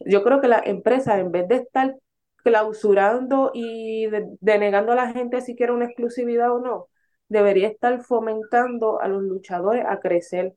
Yo 0.00 0.22
creo 0.24 0.40
que 0.40 0.48
la 0.48 0.60
empresa, 0.64 1.18
en 1.18 1.30
vez 1.32 1.48
de 1.48 1.56
estar 1.56 1.96
clausurando 2.36 3.50
y 3.54 4.08
denegando 4.40 4.92
a 4.92 4.94
la 4.94 5.12
gente 5.12 5.40
si 5.42 5.54
quiere 5.56 5.72
una 5.72 5.86
exclusividad 5.86 6.52
o 6.54 6.58
no, 6.60 6.88
debería 7.28 7.68
estar 7.68 8.02
fomentando 8.02 9.00
a 9.00 9.08
los 9.08 9.22
luchadores 9.22 9.84
a 9.86 10.00
crecer. 10.00 10.54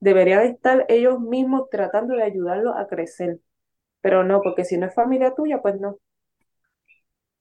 Deberían 0.00 0.42
estar 0.42 0.86
ellos 0.88 1.20
mismos 1.20 1.68
tratando 1.70 2.14
de 2.14 2.22
ayudarlos 2.22 2.74
a 2.76 2.86
crecer. 2.86 3.40
Pero 4.00 4.24
no, 4.24 4.40
porque 4.42 4.64
si 4.64 4.78
no 4.78 4.86
es 4.86 4.94
familia 4.94 5.34
tuya, 5.34 5.60
pues 5.60 5.80
no. 5.80 5.98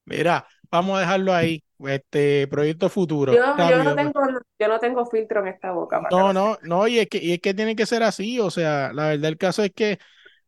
Mira, 0.06 0.47
vamos 0.70 0.97
a 0.97 1.01
dejarlo 1.01 1.34
ahí. 1.34 1.62
Este 1.80 2.47
proyecto 2.47 2.89
futuro. 2.89 3.34
Yo, 3.34 3.45
no, 3.84 3.95
tengo, 3.95 4.22
yo 4.58 4.68
no 4.70 4.80
tengo 4.80 5.06
filtro 5.08 5.41
en 5.41 5.47
esta 5.49 5.72
boca. 5.72 6.01
no, 6.10 6.32
no, 6.32 6.58
no, 6.64 6.88
y 6.88 6.99
es 6.99 7.08
que, 7.08 7.18
y 7.18 7.34
es 7.34 7.39
que 7.41 7.53
tiene 7.53 7.76
que 7.76 7.86
ser 7.86 8.01
así. 8.01 8.39
O 8.39 8.49
sea, 8.49 8.93
la 8.93 9.08
verdad, 9.08 9.30
el 9.30 9.38
caso 9.38 9.62
es 9.62 9.74
que 9.74 9.99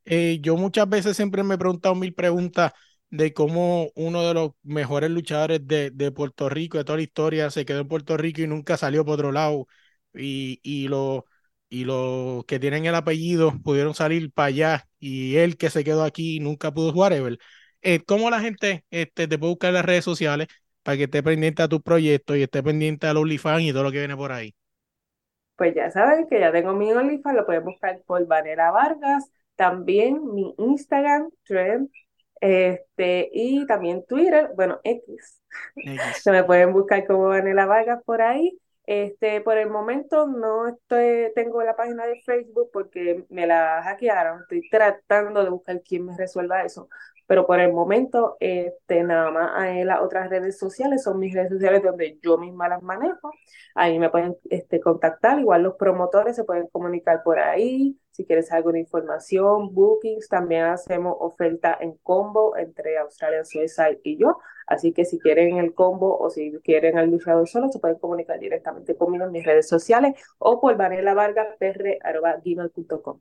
eh, 0.06 0.40
yo 0.42 0.56
muchas 0.56 0.88
veces 0.88 1.18
siempre 1.18 1.44
me 1.44 1.56
he 1.56 1.58
preguntado 1.58 1.96
mil 1.96 2.14
preguntas 2.14 2.72
de 3.10 3.34
cómo 3.34 3.90
uno 3.96 4.26
de 4.26 4.34
los 4.34 4.52
mejores 4.64 5.10
luchadores 5.10 5.68
de, 5.68 5.92
de 5.92 6.12
Puerto 6.12 6.50
Rico, 6.50 6.78
de 6.78 6.86
toda 6.86 6.98
la 6.98 7.04
historia, 7.04 7.50
se 7.52 7.66
quedó 7.66 7.82
en 7.82 7.88
Puerto 7.90 8.16
Rico 8.16 8.42
y 8.42 8.48
nunca 8.48 8.78
salió 8.78 9.04
por 9.04 9.16
otro 9.16 9.32
lado. 9.34 9.68
Y, 10.14 10.60
y, 10.64 10.88
lo, 10.88 11.26
y 11.70 11.86
los 11.86 12.46
que 12.46 12.60
tienen 12.60 12.86
el 12.86 12.96
apellido 12.96 13.54
pudieron 13.64 13.94
salir 13.94 14.32
para 14.32 14.48
allá 14.48 14.88
y 15.00 15.38
él 15.38 15.58
que 15.58 15.70
se 15.70 15.84
quedó 15.84 16.04
aquí 16.04 16.40
nunca 16.40 16.72
pudo 16.74 16.92
jugar. 16.94 17.14
Eh, 17.82 18.04
¿Cómo 18.06 18.30
la 18.30 18.40
gente 18.40 18.86
este, 18.90 19.28
te 19.28 19.38
puede 19.38 19.52
buscar 19.52 19.70
en 19.70 19.76
las 19.76 19.86
redes 19.86 20.06
sociales 20.06 20.48
para 20.84 20.98
que 20.98 21.04
esté 21.04 21.24
pendiente 21.24 21.62
a 21.64 21.68
tu 21.68 21.82
proyecto 21.82 22.36
y 22.36 22.44
esté 22.44 22.64
pendiente 22.64 23.08
al 23.08 23.18
OnlyFans 23.18 23.64
y 23.64 23.72
todo 23.72 23.84
lo 23.84 23.92
que 23.92 24.00
viene 24.00 24.16
por 24.16 24.32
ahí? 24.32 24.56
Pues 25.56 25.74
ya 25.76 25.90
saben 25.92 26.28
que 26.28 26.40
ya 26.40 26.52
tengo 26.52 26.74
mi 26.74 26.92
OnlyFans, 26.92 27.36
lo 27.36 27.46
pueden 27.46 27.66
buscar 27.66 28.02
por 28.06 28.26
Vanera 28.28 28.72
Vargas, 28.72 29.32
también 29.56 30.34
mi 30.34 30.54
Instagram, 30.58 31.30
Trend, 31.44 31.90
este, 32.40 33.30
y 33.34 33.66
también 33.66 34.06
Twitter, 34.06 34.52
bueno, 34.56 34.80
X. 34.84 35.42
Se 36.22 36.32
me 36.32 36.44
pueden 36.44 36.74
buscar 36.74 37.06
como 37.08 37.28
Vanela 37.30 37.66
Vargas 37.66 38.02
por 38.06 38.22
ahí. 38.22 38.58
Este, 38.88 39.42
por 39.42 39.58
el 39.58 39.70
momento 39.70 40.28
no 40.28 40.70
estoy, 40.70 41.34
tengo 41.36 41.62
la 41.62 41.76
página 41.76 42.06
de 42.06 42.22
Facebook 42.22 42.70
porque 42.72 43.26
me 43.30 43.46
la 43.46 43.84
hackearon. 43.84 44.42
Estoy 44.44 44.70
tratando 44.70 45.44
de 45.44 45.50
buscar 45.50 45.82
quién 45.84 46.06
me 46.06 46.16
resuelva 46.18 46.64
eso. 46.64 46.88
Pero 47.28 47.46
por 47.46 47.60
el 47.60 47.74
momento, 47.74 48.38
este, 48.40 49.04
nada 49.04 49.30
más 49.30 49.86
las 49.86 50.00
otras 50.00 50.30
redes 50.30 50.58
sociales 50.58 51.04
son 51.04 51.20
mis 51.20 51.34
redes 51.36 51.50
sociales 51.50 51.84
donde 51.84 52.18
yo 52.24 52.38
misma 52.38 52.70
las 52.70 52.82
manejo. 52.82 53.32
Ahí 53.76 54.00
me 54.00 54.10
pueden 54.10 54.38
este, 54.50 54.80
contactar. 54.80 55.38
Igual 55.38 55.64
los 55.64 55.76
promotores 55.76 56.38
se 56.38 56.46
pueden 56.46 56.68
comunicar 56.68 57.24
por 57.24 57.40
ahí. 57.40 58.00
Si 58.12 58.26
quieres 58.26 58.50
alguna 58.54 58.80
información, 58.80 59.74
bookings, 59.74 60.30
también 60.30 60.64
hacemos 60.64 61.18
oferta 61.20 61.78
en 61.82 61.98
combo 62.04 62.56
entre 62.56 62.98
Australian 62.98 63.46
Suicide 63.46 64.00
y 64.04 64.18
yo. 64.18 64.38
Así 64.68 64.92
que 64.94 65.06
si 65.06 65.20
quieren 65.20 65.58
el 65.58 65.74
combo 65.74 66.18
o 66.20 66.30
si 66.30 66.52
quieren 66.64 66.98
al 66.98 67.10
luchador 67.10 67.48
solo, 67.48 67.72
se 67.72 67.80
pueden 67.80 67.98
comunicar 68.00 68.40
directamente 68.40 68.96
conmigo 68.96 69.26
en 69.26 69.32
mis 69.32 69.46
redes 69.46 69.68
sociales 69.68 70.14
o 70.38 70.62
por 70.62 70.78
vanelavargapr.com. 70.78 73.20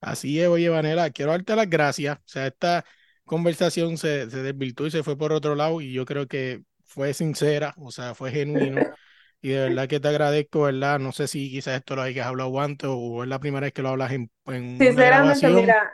Así 0.00 0.40
es, 0.40 0.48
oye, 0.48 0.68
Vanela, 0.68 1.10
quiero 1.10 1.30
darte 1.30 1.54
las 1.54 1.70
gracias. 1.70 2.18
O 2.18 2.22
sea, 2.26 2.46
esta 2.48 2.84
conversación 3.24 3.96
se, 3.98 4.28
se 4.30 4.42
desvirtuó 4.42 4.86
y 4.86 4.90
se 4.90 5.02
fue 5.04 5.16
por 5.16 5.32
otro 5.32 5.54
lado 5.54 5.80
y 5.80 5.92
yo 5.92 6.04
creo 6.04 6.26
que 6.26 6.62
fue 6.84 7.14
sincera, 7.14 7.74
o 7.78 7.90
sea, 7.90 8.14
fue 8.14 8.30
genuino. 8.30 8.80
Y 9.44 9.48
de 9.48 9.58
verdad 9.68 9.88
que 9.88 9.98
te 9.98 10.06
agradezco, 10.06 10.62
¿verdad? 10.62 11.00
No 11.00 11.10
sé 11.10 11.26
si 11.26 11.50
quizás 11.50 11.74
esto 11.76 11.96
lo 11.96 12.02
hayas 12.02 12.28
hablado 12.28 12.60
antes 12.60 12.88
o 12.88 13.24
es 13.24 13.28
la 13.28 13.40
primera 13.40 13.64
vez 13.64 13.72
que 13.72 13.82
lo 13.82 13.88
hablas 13.88 14.12
en, 14.12 14.30
en 14.46 14.78
Sinceramente, 14.78 15.48
mira, 15.48 15.92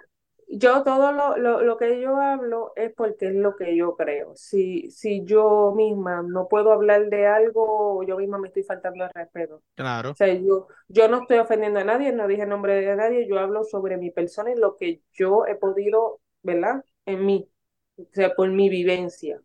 yo 0.50 0.82
todo 0.82 1.12
lo, 1.12 1.36
lo, 1.36 1.62
lo, 1.62 1.76
que 1.76 2.00
yo 2.00 2.16
hablo 2.16 2.72
es 2.76 2.92
porque 2.94 3.28
es 3.28 3.34
lo 3.34 3.54
que 3.56 3.76
yo 3.76 3.96
creo. 3.96 4.32
Si, 4.34 4.90
si 4.90 5.24
yo 5.24 5.72
misma 5.76 6.22
no 6.22 6.48
puedo 6.48 6.72
hablar 6.72 7.08
de 7.08 7.26
algo, 7.26 8.02
yo 8.04 8.16
misma 8.16 8.38
me 8.38 8.48
estoy 8.48 8.62
faltando 8.62 9.04
el 9.04 9.10
respeto. 9.14 9.62
Claro. 9.74 10.12
O 10.12 10.14
sea, 10.14 10.32
yo, 10.32 10.68
yo 10.88 11.08
no 11.08 11.22
estoy 11.22 11.38
ofendiendo 11.38 11.80
a 11.80 11.84
nadie, 11.84 12.12
no 12.12 12.26
dije 12.26 12.46
nombre 12.46 12.74
de 12.80 12.96
nadie, 12.96 13.28
yo 13.28 13.38
hablo 13.38 13.64
sobre 13.64 13.96
mi 13.96 14.10
persona 14.10 14.50
y 14.50 14.56
lo 14.56 14.76
que 14.76 15.02
yo 15.12 15.46
he 15.46 15.54
podido, 15.54 16.20
¿verdad? 16.42 16.82
en 17.08 17.26
mí, 17.26 17.50
o 17.96 18.04
sea, 18.12 18.34
por 18.34 18.50
mi 18.50 18.68
vivencia. 18.68 19.40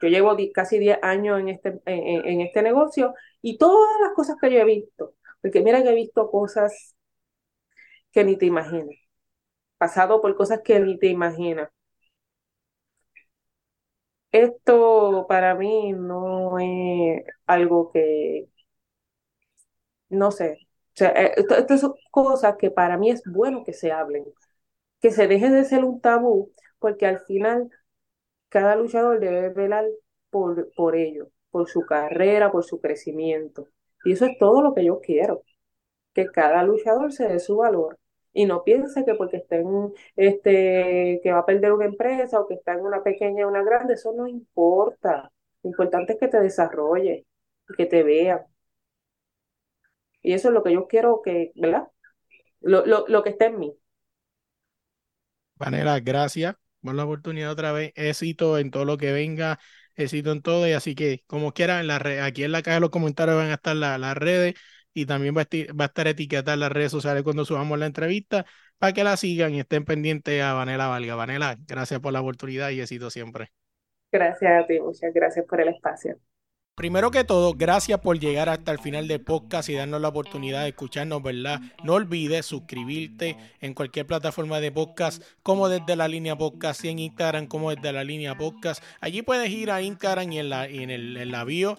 Yo 0.00 0.08
llevo 0.08 0.36
casi 0.54 0.78
10 0.78 0.98
años 1.02 1.40
en 1.40 1.48
este, 1.48 1.80
en, 1.86 2.40
este 2.40 2.62
negocio 2.62 3.14
y 3.42 3.58
todas 3.58 4.00
las 4.00 4.12
cosas 4.14 4.36
que 4.40 4.50
yo 4.52 4.58
he 4.60 4.64
visto, 4.64 5.14
porque 5.40 5.62
mira 5.62 5.82
que 5.82 5.90
he 5.90 5.94
visto 5.94 6.30
cosas 6.30 6.96
que 8.12 8.24
ni 8.24 8.36
te 8.36 8.46
imaginas, 8.46 8.96
pasado 9.82 10.20
por 10.22 10.36
cosas 10.36 10.60
que 10.62 10.78
ni 10.78 10.96
te 10.96 11.08
imaginas. 11.08 11.68
Esto 14.32 15.26
para 15.28 15.54
mí 15.54 15.92
no 15.92 16.58
es 16.58 17.22
algo 17.46 17.90
que, 17.92 18.48
no 20.08 20.30
sé, 20.30 20.58
o 20.94 20.96
sea, 20.96 21.10
eh, 21.10 21.34
son 21.78 21.94
cosas 22.10 22.56
que 22.58 22.70
para 22.70 22.98
mí 22.98 23.10
es 23.10 23.22
bueno 23.26 23.64
que 23.64 23.72
se 23.72 23.92
hablen, 23.92 24.24
que 25.00 25.10
se 25.10 25.28
deje 25.28 25.50
de 25.50 25.64
ser 25.64 25.84
un 25.84 26.00
tabú 26.00 26.52
porque 26.78 27.06
al 27.06 27.20
final 27.20 27.70
cada 28.48 28.76
luchador 28.76 29.20
debe 29.20 29.50
velar 29.50 29.86
por, 30.30 30.72
por 30.74 30.96
ello, 30.96 31.30
por 31.50 31.68
su 31.68 31.82
carrera, 31.86 32.52
por 32.52 32.64
su 32.64 32.80
crecimiento. 32.80 33.68
Y 34.04 34.12
eso 34.14 34.26
es 34.26 34.38
todo 34.38 34.62
lo 34.62 34.74
que 34.74 34.84
yo 34.84 35.00
quiero, 35.00 35.44
que 36.14 36.26
cada 36.26 36.64
luchador 36.64 37.12
se 37.12 37.28
dé 37.28 37.40
su 37.40 37.58
valor 37.58 37.98
y 38.32 38.46
no 38.46 38.64
piense 38.64 39.04
que 39.04 39.14
porque 39.14 39.38
esté 39.38 39.56
en, 39.60 39.92
este, 40.16 41.20
que 41.22 41.32
va 41.32 41.40
a 41.40 41.46
perder 41.46 41.72
una 41.72 41.86
empresa 41.86 42.40
o 42.40 42.46
que 42.48 42.54
está 42.54 42.72
en 42.74 42.80
una 42.80 43.02
pequeña 43.02 43.46
o 43.46 43.50
una 43.50 43.62
grande, 43.62 43.94
eso 43.94 44.12
no 44.12 44.26
importa. 44.26 45.30
Lo 45.62 45.70
importante 45.70 46.14
es 46.14 46.18
que 46.18 46.28
te 46.28 46.40
desarrolles 46.40 47.24
y 47.68 47.74
que 47.74 47.86
te 47.86 48.02
vean. 48.02 48.42
Y 50.22 50.32
eso 50.32 50.48
es 50.48 50.54
lo 50.54 50.62
que 50.62 50.72
yo 50.72 50.86
quiero 50.86 51.20
que, 51.22 51.52
¿verdad? 51.56 51.88
Lo, 52.60 52.86
lo, 52.86 53.06
lo 53.08 53.22
que 53.22 53.30
está 53.30 53.46
en 53.46 53.58
mí. 53.58 53.76
Vanela, 55.56 56.00
gracias 56.00 56.56
por 56.82 56.94
la 56.94 57.04
oportunidad 57.04 57.52
otra 57.52 57.72
vez. 57.72 57.92
Éxito 57.94 58.58
en 58.58 58.70
todo 58.70 58.84
lo 58.84 58.98
que 58.98 59.12
venga, 59.12 59.58
éxito 59.96 60.32
en 60.32 60.42
todo. 60.42 60.66
Y 60.66 60.72
así 60.72 60.94
que, 60.94 61.22
como 61.26 61.52
quiera, 61.52 61.80
en 61.80 61.86
la 61.86 61.96
aquí 62.24 62.44
en 62.44 62.52
la 62.52 62.62
caja 62.62 62.76
de 62.76 62.80
los 62.80 62.90
comentarios 62.90 63.36
van 63.36 63.50
a 63.50 63.54
estar 63.54 63.76
las 63.76 64.16
redes 64.16 64.54
y 64.94 65.06
también 65.06 65.34
va 65.34 65.40
a, 65.40 65.42
estar, 65.42 65.78
va 65.78 65.84
a 65.84 65.88
estar 65.88 66.06
etiquetada 66.08 66.56
las 66.56 66.72
redes 66.72 66.92
sociales 66.92 67.22
cuando 67.22 67.44
subamos 67.44 67.78
la 67.78 67.86
entrevista 67.86 68.44
para 68.78 68.92
que 68.92 69.04
la 69.04 69.16
sigan 69.16 69.54
y 69.54 69.60
estén 69.60 69.84
pendientes 69.84 70.42
a 70.42 70.54
Vanela 70.54 70.88
Valga. 70.88 71.14
Vanela, 71.14 71.56
gracias 71.66 72.00
por 72.00 72.12
la 72.12 72.20
oportunidad 72.20 72.70
y 72.70 72.80
éxito 72.80 73.10
siempre. 73.10 73.52
Gracias 74.10 74.64
a 74.64 74.66
ti, 74.66 74.80
muchas 74.80 75.14
gracias 75.14 75.46
por 75.46 75.60
el 75.60 75.68
espacio. 75.68 76.18
Primero 76.74 77.10
que 77.10 77.22
todo, 77.22 77.52
gracias 77.52 78.00
por 78.00 78.18
llegar 78.18 78.48
hasta 78.48 78.72
el 78.72 78.78
final 78.78 79.06
del 79.06 79.22
podcast 79.22 79.68
y 79.68 79.74
darnos 79.74 80.00
la 80.00 80.08
oportunidad 80.08 80.62
de 80.62 80.70
escucharnos, 80.70 81.22
¿verdad? 81.22 81.60
No 81.84 81.94
olvides 81.94 82.46
suscribirte 82.46 83.36
en 83.60 83.74
cualquier 83.74 84.06
plataforma 84.06 84.58
de 84.58 84.72
podcast, 84.72 85.22
como 85.42 85.68
desde 85.68 85.96
la 85.96 86.08
línea 86.08 86.36
podcast 86.36 86.82
y 86.84 86.88
en 86.88 86.98
Instagram, 86.98 87.46
como 87.46 87.74
desde 87.74 87.92
la 87.92 88.04
línea 88.04 88.38
podcast. 88.38 88.82
Allí 89.02 89.20
puedes 89.20 89.50
ir 89.50 89.70
a 89.70 89.82
Instagram 89.82 90.32
y 90.32 90.38
en 90.38 90.48
la, 90.48 90.66
en 90.66 90.90
el, 90.90 91.16
en 91.18 91.30
la 91.30 91.44
bio 91.44 91.78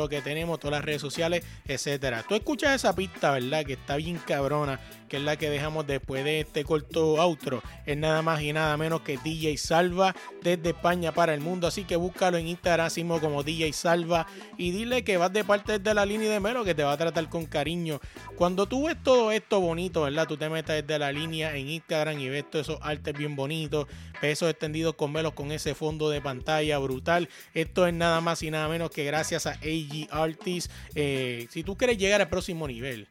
lo 0.00 0.08
que 0.08 0.20
tenemos, 0.22 0.58
todas 0.58 0.78
las 0.78 0.84
redes 0.84 1.00
sociales, 1.00 1.44
etcétera. 1.66 2.24
Tú 2.28 2.34
escuchas 2.34 2.74
esa 2.74 2.94
pista, 2.94 3.32
¿verdad? 3.32 3.64
Que 3.64 3.74
está 3.74 3.96
bien 3.96 4.18
cabrona, 4.18 4.80
que 5.08 5.18
es 5.18 5.22
la 5.22 5.36
que 5.36 5.50
dejamos 5.50 5.86
después 5.86 6.24
de 6.24 6.40
este 6.40 6.64
corto 6.64 7.20
outro. 7.20 7.62
Es 7.86 7.96
nada 7.96 8.22
más 8.22 8.40
y 8.42 8.52
nada 8.52 8.76
menos 8.76 9.02
que 9.02 9.18
DJ 9.18 9.56
Salva 9.58 10.14
desde 10.42 10.70
España 10.70 11.12
para 11.12 11.34
el 11.34 11.40
mundo. 11.40 11.66
Así 11.66 11.84
que 11.84 11.96
búscalo 11.96 12.38
en 12.38 12.48
Instagram 12.48 12.80
como 13.20 13.42
DJ 13.42 13.72
Salva 13.72 14.26
y 14.56 14.70
dile 14.70 15.04
que 15.04 15.16
vas 15.16 15.32
de 15.32 15.44
parte 15.44 15.78
de 15.78 15.94
la 15.94 16.06
línea 16.06 16.30
de 16.30 16.40
Melo 16.40 16.64
que 16.64 16.74
te 16.74 16.82
va 16.82 16.92
a 16.92 16.96
tratar 16.96 17.28
con 17.28 17.46
cariño. 17.46 18.00
Cuando 18.36 18.66
tú 18.66 18.86
ves 18.86 18.96
todo 19.02 19.32
esto 19.32 19.60
bonito, 19.60 20.02
¿verdad? 20.02 20.26
Tú 20.26 20.36
te 20.36 20.48
metes 20.48 20.86
desde 20.86 20.98
la 20.98 21.12
línea 21.12 21.54
en 21.56 21.68
Instagram 21.68 22.18
y 22.18 22.28
ves 22.28 22.48
todos 22.48 22.68
esos 22.68 22.78
artes 22.82 23.16
bien 23.16 23.36
bonitos, 23.36 23.86
pesos 24.20 24.48
extendidos 24.48 24.94
con 24.94 25.12
Melos 25.12 25.34
con 25.34 25.52
ese 25.52 25.74
fondo 25.74 26.08
de 26.08 26.20
pantalla 26.20 26.78
brutal. 26.78 27.28
Esto 27.54 27.86
es 27.86 27.94
nada 27.94 28.20
más 28.20 28.42
y 28.42 28.50
nada 28.50 28.68
menos 28.68 28.90
que 28.90 29.04
gracias 29.04 29.46
a 29.46 29.58
Artists. 30.10 30.70
Eh, 30.94 31.46
si 31.50 31.62
tú 31.62 31.76
quieres 31.76 31.98
llegar 31.98 32.20
al 32.20 32.28
próximo 32.28 32.66
nivel, 32.66 33.08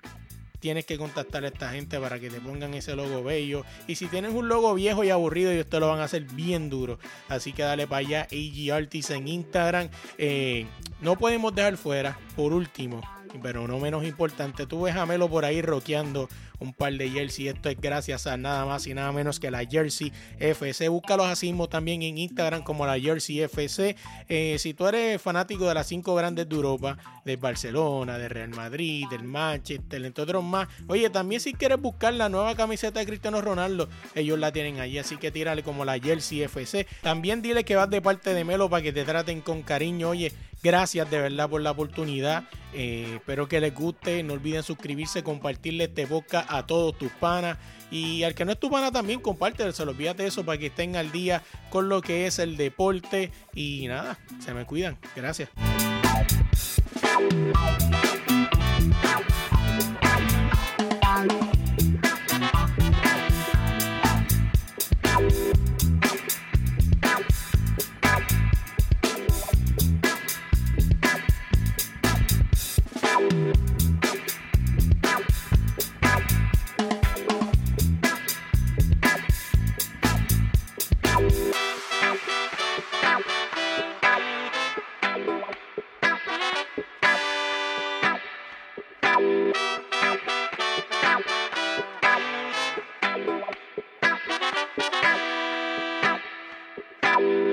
tienes 0.59 0.85
que 0.85 0.97
contactar 0.97 1.43
a 1.43 1.47
esta 1.47 1.71
gente 1.71 1.99
para 1.99 2.19
que 2.19 2.29
te 2.29 2.39
pongan 2.39 2.73
ese 2.73 2.95
logo 2.95 3.23
bello. 3.23 3.65
Y 3.87 3.95
si 3.95 4.07
tienes 4.07 4.33
un 4.33 4.47
logo 4.47 4.73
viejo 4.73 5.03
y 5.03 5.09
aburrido, 5.09 5.51
ellos 5.51 5.67
te 5.67 5.79
lo 5.79 5.87
van 5.87 5.99
a 5.99 6.05
hacer 6.05 6.23
bien 6.23 6.69
duro. 6.69 6.99
Así 7.27 7.53
que 7.53 7.63
dale 7.63 7.87
para 7.87 7.99
allá, 7.99 8.21
AG 8.23 8.73
Artists 8.73 9.11
en 9.11 9.27
Instagram. 9.27 9.89
Eh, 10.17 10.67
no 11.01 11.17
podemos 11.17 11.55
dejar 11.55 11.77
fuera, 11.77 12.19
por 12.35 12.53
último, 12.53 13.01
pero 13.41 13.67
no 13.67 13.79
menos 13.79 14.03
importante, 14.05 14.65
tú 14.65 14.83
ves 14.83 14.95
a 14.95 15.05
Melo 15.05 15.29
por 15.29 15.45
ahí 15.45 15.61
roqueando 15.61 16.27
un 16.59 16.73
par 16.73 16.93
de 16.93 17.09
jersey. 17.09 17.47
Esto 17.47 17.69
es 17.69 17.79
gracias 17.79 18.27
a 18.27 18.37
nada 18.37 18.65
más 18.65 18.85
y 18.87 18.93
nada 18.93 19.11
menos 19.11 19.39
que 19.39 19.51
la 19.51 19.65
Jersey 19.65 20.11
FC. 20.39 20.89
Búscalos 20.89 21.27
así 21.27 21.47
mismo 21.47 21.67
también 21.69 22.01
en 22.03 22.17
Instagram 22.17 22.63
como 22.63 22.85
la 22.85 22.99
Jersey 22.99 23.41
FC. 23.41 23.95
Eh, 24.27 24.57
si 24.59 24.73
tú 24.73 24.87
eres 24.87 25.21
fanático 25.21 25.67
de 25.67 25.73
las 25.73 25.87
cinco 25.87 26.15
grandes 26.15 26.47
de 26.49 26.55
Europa, 26.55 26.97
de 27.25 27.35
Barcelona, 27.37 28.17
de 28.17 28.29
Real 28.29 28.49
Madrid, 28.49 29.05
del 29.09 29.23
Manchester, 29.23 30.03
entre 30.03 30.23
otros 30.23 30.43
más. 30.43 30.67
Oye, 30.87 31.09
también 31.09 31.41
si 31.41 31.53
quieres 31.53 31.79
buscar 31.79 32.13
la 32.13 32.29
nueva 32.29 32.55
camiseta 32.55 32.99
de 32.99 33.05
Cristiano 33.05 33.41
Ronaldo, 33.41 33.87
ellos 34.15 34.37
la 34.39 34.51
tienen 34.51 34.79
allí. 34.79 34.97
Así 34.97 35.17
que 35.17 35.31
tírale 35.31 35.63
como 35.63 35.85
la 35.85 35.99
Jersey 35.99 36.43
FC. 36.43 36.87
También 37.01 37.41
dile 37.41 37.63
que 37.63 37.75
vas 37.75 37.89
de 37.89 38.01
parte 38.01 38.33
de 38.33 38.43
Melo 38.43 38.69
para 38.69 38.83
que 38.83 38.91
te 38.91 39.05
traten 39.05 39.41
con 39.41 39.61
cariño. 39.61 40.09
Oye, 40.09 40.33
gracias 40.61 41.09
de 41.09 41.19
verdad 41.19 41.49
por 41.49 41.61
la 41.61 41.71
oportunidad. 41.71 42.43
Eh, 42.73 43.13
espero 43.15 43.47
que 43.47 43.59
les 43.59 43.73
guste. 43.73 44.23
No 44.23 44.33
olviden 44.33 44.63
suscribirse, 44.63 45.23
compartirle 45.23 45.85
este 45.85 46.07
podcast 46.07 46.49
a 46.51 46.65
todos 46.65 46.97
tus 46.97 47.11
panas. 47.11 47.57
Y 47.91 48.23
al 48.23 48.35
que 48.35 48.45
no 48.45 48.51
es 48.51 48.59
tu 48.59 48.69
pana 48.69 48.91
también, 48.91 49.19
comparte, 49.19 49.71
se 49.71 49.83
olvídate 49.83 50.25
eso 50.25 50.45
para 50.45 50.57
que 50.57 50.67
estén 50.67 50.95
al 50.95 51.11
día 51.11 51.41
con 51.69 51.89
lo 51.89 52.01
que 52.01 52.27
es 52.27 52.39
el 52.39 52.57
deporte. 52.57 53.31
Y 53.55 53.87
nada, 53.87 54.19
se 54.39 54.53
me 54.53 54.65
cuidan. 54.65 54.97
Gracias. 55.15 55.49